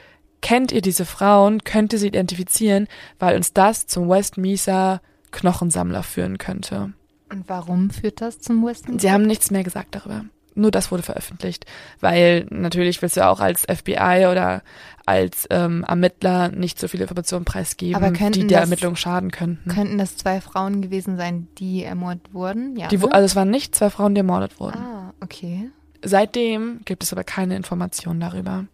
kennt 0.41 0.70
ihr 0.70 0.82
diese 0.82 1.05
Frauen, 1.05 1.64
könnt 1.64 1.93
ihr 1.93 1.99
sie 1.99 2.09
identifizieren, 2.09 2.87
weil 3.18 3.35
uns 3.35 3.53
das 3.53 3.89
zum 3.89 4.09
West 4.09 4.37
Mesa 4.37 5.01
Knochensammler 5.32 6.05
führen 6.05 6.39
könnte. 6.39 6.93
Und 7.28 7.49
warum 7.49 7.91
führt 7.91 8.20
das 8.20 8.39
zum 8.39 8.64
Western? 8.64 9.01
Sie 9.01 9.11
haben 9.11 9.26
nichts 9.26 9.51
mehr 9.51 9.64
gesagt 9.64 9.97
darüber. 9.97 10.26
Nur 10.57 10.71
das 10.71 10.91
wurde 10.91 11.03
veröffentlicht, 11.03 11.67
weil 12.01 12.47
natürlich 12.51 13.03
willst 13.03 13.17
du 13.17 13.27
auch 13.27 13.41
als 13.41 13.63
FBI 13.63 14.27
oder 14.31 14.63
als 15.07 15.47
ähm, 15.51 15.85
Ermittler 15.87 16.49
nicht 16.49 16.79
so 16.79 16.89
viele 16.89 17.03
Informationen 17.03 17.45
preisgeben, 17.45 18.15
die 18.33 18.47
der 18.47 18.61
das- 18.61 18.69
Ermittlung 18.69 18.97
schaden 18.97 19.31
könnten. 19.31 19.69
Könnten 19.69 19.99
das 19.99 20.17
zwei 20.17 20.41
Frauen 20.41 20.81
gewesen 20.81 21.17
sein, 21.17 21.49
die 21.59 21.83
ermordet 21.83 22.33
wurden? 22.33 22.77
Ja. 22.77 22.89
die, 22.89 22.99
also 22.99 23.25
es 23.25 23.37
waren 23.37 23.51
nicht 23.51 23.75
zwei 23.75 23.91
Frauen, 23.91 24.15
die 24.15 24.21
ermordet 24.21 24.59
wurden. 24.61 24.79
ah, 24.79 25.13
okay. 25.21 25.71
Seitdem 26.03 26.81
gibt 26.85 27.03
es 27.03 27.13
aber 27.13 27.25
keine 27.25 27.57
Informationen 27.57 28.21
darüber. 28.21 28.67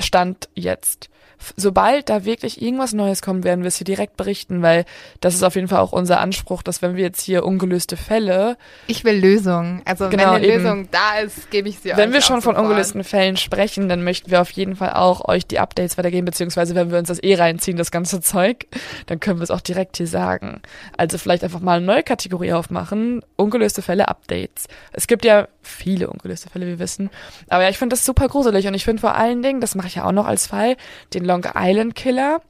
Stand 0.00 0.48
jetzt. 0.54 1.08
Sobald 1.56 2.10
da 2.10 2.26
wirklich 2.26 2.60
irgendwas 2.60 2.92
Neues 2.92 3.22
kommt, 3.22 3.44
werden 3.44 3.62
wir 3.62 3.68
es 3.68 3.76
hier 3.78 3.86
direkt 3.86 4.18
berichten, 4.18 4.60
weil 4.60 4.84
das 5.22 5.34
ist 5.34 5.42
auf 5.42 5.54
jeden 5.54 5.68
Fall 5.68 5.78
auch 5.78 5.92
unser 5.92 6.20
Anspruch, 6.20 6.62
dass 6.62 6.82
wenn 6.82 6.96
wir 6.96 7.02
jetzt 7.02 7.22
hier 7.22 7.46
ungelöste 7.46 7.96
Fälle 7.96 8.58
Ich 8.88 9.04
will 9.04 9.18
Lösungen. 9.18 9.80
Also 9.86 10.10
Genau, 10.10 10.24
wenn 10.24 10.28
eine 10.34 10.46
eben. 10.46 10.62
Lösung 10.62 10.88
da 10.90 11.18
ist, 11.20 11.50
gebe 11.50 11.70
ich 11.70 11.78
sie 11.78 11.92
euch 11.92 11.96
Wenn 11.96 12.12
wir 12.12 12.20
schon 12.20 12.42
von 12.42 12.56
sofort. 12.56 12.66
ungelösten 12.66 13.04
Fällen 13.04 13.38
sprechen, 13.38 13.88
dann 13.88 14.04
möchten 14.04 14.30
wir 14.30 14.42
auf 14.42 14.50
jeden 14.50 14.76
Fall 14.76 14.92
auch 14.92 15.26
euch 15.28 15.46
die 15.46 15.58
Updates 15.58 15.96
weitergeben, 15.96 16.26
beziehungsweise 16.26 16.74
wenn 16.74 16.90
wir 16.90 16.98
uns 16.98 17.08
das 17.08 17.22
eh 17.22 17.34
reinziehen, 17.36 17.78
das 17.78 17.90
ganze 17.90 18.20
Zeug, 18.20 18.66
dann 19.06 19.18
können 19.18 19.38
wir 19.38 19.44
es 19.44 19.50
auch 19.50 19.62
direkt 19.62 19.96
hier 19.96 20.08
sagen. 20.08 20.60
Also 20.98 21.16
vielleicht 21.16 21.42
einfach 21.42 21.60
mal 21.60 21.78
eine 21.78 21.86
neue 21.86 22.02
Kategorie 22.02 22.52
aufmachen, 22.52 23.22
ungelöste 23.36 23.80
Fälle 23.80 24.08
Updates. 24.08 24.66
Es 24.92 25.06
gibt 25.06 25.24
ja 25.24 25.48
viele 25.62 26.10
ungelöste 26.10 26.50
Fälle, 26.50 26.66
wir 26.66 26.78
wissen. 26.78 27.08
Aber 27.48 27.62
ja, 27.62 27.70
ich 27.70 27.78
finde 27.78 27.94
das 27.94 28.04
super 28.04 28.28
gruselig 28.28 28.66
und 28.66 28.74
ich 28.74 28.84
finde 28.84 29.00
vor 29.00 29.14
allen 29.14 29.40
Dingen, 29.42 29.62
das 29.62 29.74
mache 29.74 29.86
ich 29.86 29.89
ja 29.96 30.04
auch 30.04 30.12
noch 30.12 30.26
als 30.26 30.46
Fall, 30.46 30.76
den 31.14 31.24
Long 31.24 31.46
Island 31.56 31.94
Killer, 31.94 32.40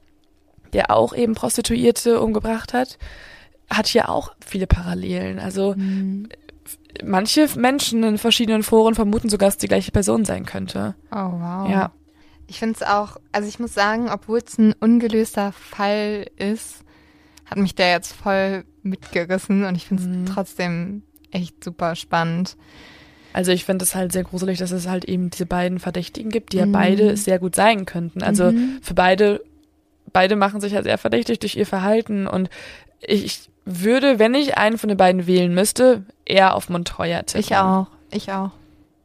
der 0.73 0.91
auch 0.91 1.13
eben 1.13 1.33
Prostituierte 1.35 2.21
umgebracht 2.21 2.73
hat, 2.73 2.97
hat 3.69 3.87
hier 3.87 4.09
auch 4.09 4.33
viele 4.45 4.67
Parallelen. 4.67 5.39
Also 5.39 5.73
Hm. 5.75 6.29
manche 7.03 7.47
Menschen 7.57 8.03
in 8.03 8.17
verschiedenen 8.17 8.63
Foren 8.63 8.95
vermuten 8.95 9.29
sogar, 9.29 9.47
dass 9.47 9.55
es 9.55 9.59
die 9.59 9.67
gleiche 9.67 9.91
Person 9.91 10.25
sein 10.25 10.45
könnte. 10.45 10.95
Oh, 11.11 11.15
wow. 11.15 11.69
Ja. 11.69 11.91
Ich 12.47 12.59
finde 12.59 12.75
es 12.75 12.83
auch, 12.83 13.15
also 13.31 13.47
ich 13.47 13.59
muss 13.59 13.73
sagen, 13.73 14.09
obwohl 14.09 14.39
es 14.45 14.57
ein 14.57 14.73
ungelöster 14.79 15.53
Fall 15.53 16.27
ist, 16.35 16.79
hat 17.45 17.57
mich 17.57 17.75
der 17.75 17.91
jetzt 17.91 18.11
voll 18.13 18.65
mitgerissen 18.83 19.63
und 19.63 19.75
ich 19.75 19.87
finde 19.87 20.03
es 20.03 20.09
Mhm. 20.09 20.25
trotzdem 20.25 21.03
echt 21.31 21.63
super 21.63 21.95
spannend. 21.95 22.57
Also 23.33 23.51
ich 23.51 23.65
finde 23.65 23.83
es 23.83 23.95
halt 23.95 24.11
sehr 24.11 24.23
gruselig, 24.23 24.57
dass 24.59 24.71
es 24.71 24.87
halt 24.87 25.05
eben 25.05 25.29
diese 25.29 25.45
beiden 25.45 25.79
Verdächtigen 25.79 26.31
gibt, 26.31 26.53
die 26.53 26.57
ja 26.57 26.65
Mhm. 26.65 26.71
beide 26.73 27.17
sehr 27.17 27.39
gut 27.39 27.55
sein 27.55 27.85
könnten. 27.85 28.23
Also 28.23 28.51
Mhm. 28.51 28.79
für 28.81 28.93
beide, 28.93 29.41
beide 30.13 30.35
machen 30.35 30.59
sich 30.61 30.73
ja 30.73 30.83
sehr 30.83 30.97
verdächtig 30.97 31.39
durch 31.39 31.55
ihr 31.55 31.65
Verhalten 31.65 32.27
und 32.27 32.49
ich 32.99 33.49
würde, 33.65 34.19
wenn 34.19 34.33
ich 34.35 34.57
einen 34.57 34.77
von 34.77 34.89
den 34.89 34.97
beiden 34.97 35.27
wählen 35.27 35.53
müsste, 35.53 36.03
eher 36.25 36.55
auf 36.55 36.69
Montoya 36.69 37.23
tippen. 37.23 37.39
Ich 37.41 37.55
auch, 37.55 37.87
ich 38.11 38.31
auch. 38.31 38.51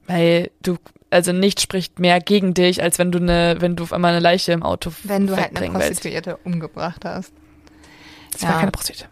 Weil 0.07 0.51
du, 0.63 0.77
also 1.11 1.33
nichts 1.33 1.63
spricht 1.63 1.99
mehr 1.99 2.21
gegen 2.21 2.55
dich, 2.55 2.83
als 2.83 2.99
wenn 2.99 3.13
du 3.13 3.19
eine, 3.19 3.57
wenn 3.61 3.77
du 3.77 3.85
auf 3.85 3.93
einmal 3.93 4.13
eine 4.13 4.21
Leiche 4.21 4.53
im 4.53 4.63
Auto 4.63 4.91
Wenn 5.05 5.27
du 5.27 5.35
halt 5.37 5.47
eine 5.47 5.55
wegbringen 5.55 5.75
willst. 5.77 5.89
Prostituierte 6.01 6.37
umgebracht 6.45 7.05
hast. 7.05 7.33
Das 8.33 8.43
war 8.43 8.51
Ja. 8.53 8.59
keine 8.59 8.71
Prostituierte. 8.73 9.09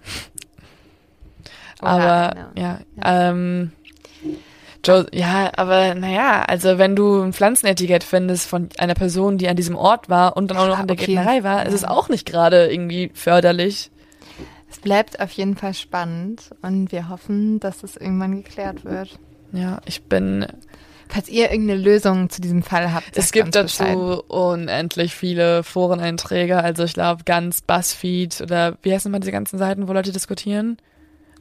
Oder 1.83 1.91
Aber 1.91 2.31
eine. 2.31 2.51
ja, 2.57 2.79
ähm, 3.05 3.73
Ja, 5.12 5.51
aber 5.57 5.95
naja, 5.95 6.43
also 6.43 6.78
wenn 6.78 6.97
du 6.97 7.22
ein 7.22 7.32
Pflanzenetikett 7.32 8.05
findest 8.05 8.49
von 8.49 8.68
einer 8.78 8.95
Person, 8.95 9.39
die 9.39 9.49
an 9.49 9.57
diesem 9.57 9.76
Ort 9.76 10.09
war 10.09 10.37
und 10.37 10.51
dann 10.51 10.59
auch 10.59 10.68
noch 10.68 10.80
in 10.80 10.87
der 10.87 10.97
okay. 10.97 11.14
Gärtnerei 11.14 11.43
war, 11.43 11.66
ist 11.66 11.74
es 11.74 11.85
auch 11.85 12.09
nicht 12.09 12.26
gerade 12.26 12.70
irgendwie 12.72 13.11
förderlich. 13.14 13.91
Es 14.70 14.78
bleibt 14.78 15.20
auf 15.20 15.30
jeden 15.32 15.57
Fall 15.57 15.74
spannend 15.74 16.51
und 16.62 16.91
wir 16.93 17.09
hoffen, 17.09 17.61
dass 17.61 17.82
es 17.82 17.97
irgendwann 17.97 18.43
geklärt 18.43 18.85
wird. 18.85 19.18
Ja, 19.53 19.80
ich 19.87 20.03
bin, 20.03 20.47
Falls 21.09 21.28
ihr 21.28 21.51
irgendeine 21.51 21.80
Lösung 21.80 22.30
zu 22.30 22.41
diesem 22.41 22.62
Fall 22.62 22.93
habt, 22.93 23.16
es 23.16 23.30
gibt 23.30 23.53
Bescheid. 23.53 23.95
dazu 23.95 24.24
unendlich 24.26 25.14
viele 25.14 25.62
Foreneinträge, 25.62 26.59
also 26.59 26.85
ich 26.85 26.95
glaube 26.95 27.22
ganz 27.24 27.61
Buzzfeed 27.61 28.41
oder 28.41 28.76
wie 28.82 28.93
heißen 28.93 29.12
mal 29.12 29.20
diese 29.20 29.32
ganzen 29.32 29.59
Seiten, 29.59 29.87
wo 29.87 29.93
Leute 29.93 30.12
diskutieren? 30.12 30.78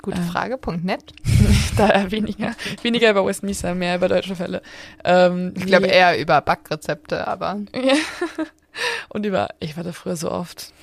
Gute 0.03 0.19
äh, 0.19 0.23
Frage.net. 0.25 1.13
da 1.77 2.11
weniger, 2.11 2.53
weniger 2.83 3.09
über 3.09 3.25
Westminster, 3.25 3.73
mehr 3.73 3.95
über 3.95 4.07
deutsche 4.09 4.35
Fälle. 4.35 4.61
Ähm, 5.03 5.53
Ich 5.57 5.65
glaube 5.65 5.87
eher 5.87 6.19
über 6.19 6.39
Backrezepte, 6.41 7.25
aber. 7.27 7.61
Und 9.09 9.25
über, 9.25 9.47
ich 9.59 9.75
war 9.77 9.83
da 9.83 9.91
früher 9.91 10.15
so 10.15 10.29
oft. 10.31 10.73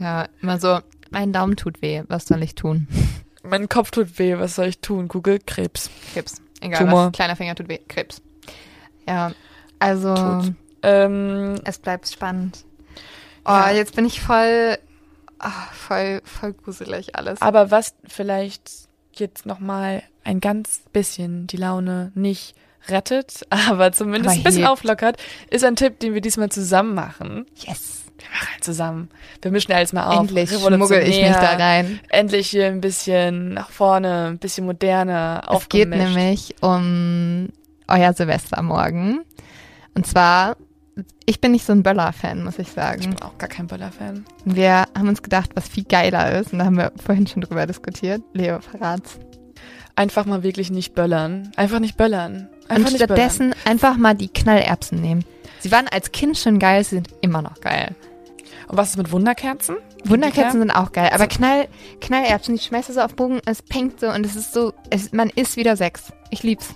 ja, 0.00 0.26
immer 0.40 0.58
so, 0.58 0.80
mein 1.10 1.32
Daumen 1.32 1.56
tut 1.56 1.82
weh, 1.82 2.02
was 2.08 2.26
soll 2.26 2.42
ich 2.42 2.54
tun? 2.56 2.88
Mein 3.44 3.68
Kopf 3.68 3.90
tut 3.90 4.20
weh, 4.20 4.38
was 4.38 4.54
soll 4.54 4.66
ich 4.66 4.78
tun? 4.78 5.08
Google 5.08 5.40
Krebs. 5.44 5.90
Krebs. 6.12 6.40
Egal 6.60 6.78
Tumor. 6.84 7.06
was, 7.06 7.12
kleiner 7.12 7.34
Finger 7.34 7.56
tut 7.56 7.68
weh, 7.68 7.78
Krebs. 7.88 8.22
Ja, 9.08 9.32
also. 9.80 10.44
Ähm, 10.84 11.56
es 11.64 11.78
bleibt 11.80 12.08
spannend. 12.08 12.64
Oh, 13.44 13.50
Ja. 13.50 13.72
jetzt 13.72 13.96
bin 13.96 14.04
ich 14.06 14.20
voll, 14.20 14.78
ah, 15.42 15.68
voll, 15.72 16.22
voll 16.24 16.52
gruselig 16.54 17.14
alles. 17.16 17.40
aber 17.42 17.70
was 17.70 17.94
vielleicht 18.06 18.70
jetzt 19.14 19.44
nochmal 19.46 20.02
ein 20.24 20.40
ganz 20.40 20.82
bisschen 20.92 21.46
die 21.46 21.56
Laune 21.58 22.12
nicht 22.14 22.54
rettet, 22.88 23.46
aber 23.50 23.92
zumindest 23.92 24.30
Aber 24.30 24.40
ein 24.40 24.44
bisschen 24.44 24.66
auflockert, 24.66 25.16
ist 25.50 25.64
ein 25.64 25.76
Tipp, 25.76 26.00
den 26.00 26.14
wir 26.14 26.20
diesmal 26.20 26.48
zusammen 26.48 26.94
machen. 26.94 27.46
Yes. 27.56 27.98
Wir 28.18 28.28
machen 28.30 28.48
ihn 28.56 28.62
zusammen. 28.62 29.08
Wir 29.40 29.50
mischen 29.50 29.72
jetzt 29.72 29.92
mal 29.92 30.06
auf. 30.06 30.20
Endlich 30.20 30.50
schmuggel 30.50 31.02
ich 31.02 31.20
mich 31.20 31.32
da 31.32 31.56
rein. 31.56 31.98
Endlich 32.08 32.50
hier 32.50 32.66
ein 32.66 32.80
bisschen 32.80 33.52
nach 33.54 33.70
vorne, 33.70 34.26
ein 34.28 34.38
bisschen 34.38 34.64
moderner, 34.64 35.40
Es 35.42 35.48
geht 35.68 35.88
aufgemischt. 35.88 36.02
nämlich 36.14 36.54
um 36.60 37.48
euer 37.88 38.12
Silvestermorgen. 38.12 39.24
Und 39.94 40.06
zwar, 40.06 40.56
ich 41.24 41.40
bin 41.40 41.52
nicht 41.52 41.64
so 41.64 41.72
ein 41.72 41.82
Böller-Fan, 41.82 42.44
muss 42.44 42.58
ich 42.58 42.68
Ich 42.68 42.74
sagen. 42.74 43.00
bin 43.00 43.22
auch 43.22 43.38
gar 43.38 43.48
kein 43.48 43.66
Böller-Fan. 43.66 44.24
Wir 44.44 44.84
haben 44.96 45.08
uns 45.08 45.22
gedacht, 45.22 45.50
was 45.54 45.68
viel 45.68 45.84
geiler 45.84 46.38
ist. 46.38 46.52
Und 46.52 46.58
da 46.58 46.66
haben 46.66 46.76
wir 46.76 46.92
vorhin 47.04 47.26
schon 47.26 47.42
drüber 47.42 47.66
diskutiert. 47.66 48.22
Leo, 48.34 48.60
verrat's. 48.60 49.18
Einfach 49.96 50.24
mal 50.26 50.42
wirklich 50.42 50.70
nicht 50.70 50.94
böllern. 50.94 51.52
Einfach 51.56 51.78
nicht 51.78 51.96
böllern. 51.96 52.48
Einfach 52.68 52.90
Und 52.90 52.98
nicht 52.98 53.06
böllern. 53.06 53.16
stattdessen 53.30 53.54
einfach 53.64 53.96
mal 53.96 54.14
die 54.14 54.28
Knallerbsen 54.28 55.00
nehmen. 55.00 55.24
Sie 55.60 55.70
waren 55.70 55.88
als 55.88 56.12
Kind 56.12 56.36
schon 56.38 56.58
geil, 56.58 56.82
sie 56.84 56.96
sind 56.96 57.08
immer 57.20 57.42
noch 57.42 57.60
geil. 57.60 57.94
Und 58.68 58.78
was 58.78 58.90
ist 58.90 58.96
mit 58.96 59.12
Wunderkerzen? 59.12 59.76
Wunderkerzen 60.04 60.60
sind 60.60 60.70
auch 60.70 60.92
geil, 60.92 61.10
aber 61.12 61.26
Knall, 61.26 61.68
Knallerbsen, 62.00 62.56
die 62.56 62.62
schmeißt 62.62 62.88
du 62.88 62.94
so 62.94 63.00
auf 63.02 63.14
Bogen, 63.14 63.40
es 63.44 63.60
pinkt 63.62 64.00
so 64.00 64.08
und 64.08 64.24
es 64.26 64.34
ist 64.34 64.52
so, 64.54 64.72
es, 64.90 65.12
man 65.12 65.28
ist 65.30 65.56
wieder 65.56 65.76
sechs. 65.76 66.12
Ich 66.30 66.42
lieb's. 66.42 66.74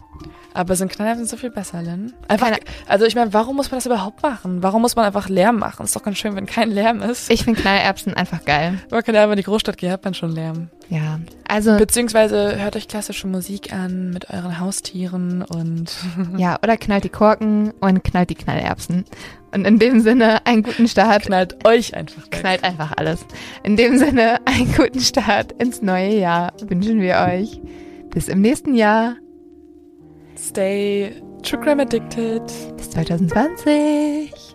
Aber 0.57 0.75
sind 0.75 0.91
Knallerbsen 0.91 1.27
so 1.27 1.37
viel 1.37 1.51
besser, 1.51 1.83
Lynn? 1.83 2.15
Einfach, 2.29 2.51
also 2.89 3.05
ich 3.05 3.15
meine, 3.15 3.35
warum 3.35 3.57
muss 3.57 3.71
man 3.71 3.77
das 3.77 3.85
überhaupt 3.85 4.23
machen? 4.23 4.63
Warum 4.63 4.81
muss 4.81 4.97
man 4.97 5.05
einfach 5.05 5.29
Lärm 5.29 5.59
machen? 5.59 5.85
Ist 5.85 5.95
doch 5.95 6.03
ganz 6.03 6.17
schön, 6.17 6.35
wenn 6.35 6.47
kein 6.47 6.71
Lärm 6.71 7.03
ist. 7.03 7.31
Ich 7.31 7.45
finde 7.45 7.61
Knallerbsen 7.61 8.15
einfach 8.15 8.43
geil. 8.47 8.79
Man 8.91 9.03
kann 9.03 9.15
ja 9.15 9.21
einfach 9.21 9.35
in 9.35 9.37
die 9.37 9.43
Großstadt 9.43 9.77
gehen, 9.77 9.93
hat 9.93 10.03
man 10.03 10.15
schon 10.15 10.33
Lärm. 10.33 10.71
Ja, 10.89 11.21
also. 11.47 11.77
Beziehungsweise 11.77 12.59
hört 12.59 12.75
euch 12.75 12.89
klassische 12.89 13.27
Musik 13.27 13.71
an 13.75 14.11
mit 14.15 14.31
euren 14.31 14.59
Haustieren 14.59 15.43
und. 15.43 15.95
ja, 16.39 16.57
oder 16.63 16.79
knallt 16.79 17.05
die 17.05 17.11
Korken 17.11 17.73
und 17.81 18.03
knallt 18.03 18.31
die 18.31 18.35
Knallerbsen. 18.35 19.05
Und 19.53 19.67
in 19.67 19.79
dem 19.79 20.01
Sinne 20.01 20.47
einen 20.47 20.63
guten 20.63 20.89
Start. 20.89 21.25
Knallt 21.25 21.67
euch 21.67 21.95
einfach. 21.95 22.23
Weg. 22.23 22.31
Knallt 22.31 22.65
einfach 22.65 22.93
alles. 22.97 23.27
In 23.63 23.77
dem 23.77 23.99
Sinne 23.99 24.39
einen 24.47 24.75
guten 24.75 25.01
Start 25.01 25.53
ins 25.53 25.83
neue 25.83 26.19
Jahr 26.19 26.55
wünschen 26.67 27.03
wir 27.03 27.17
euch. 27.31 27.61
Bis 28.09 28.29
im 28.29 28.41
nächsten 28.41 28.75
Jahr. 28.75 29.17
Stay 30.47 31.13
True 31.43 31.61
Crime 31.61 31.81
Addicted. 31.81 32.43
Bis 32.77 32.91
2020. 32.91 34.46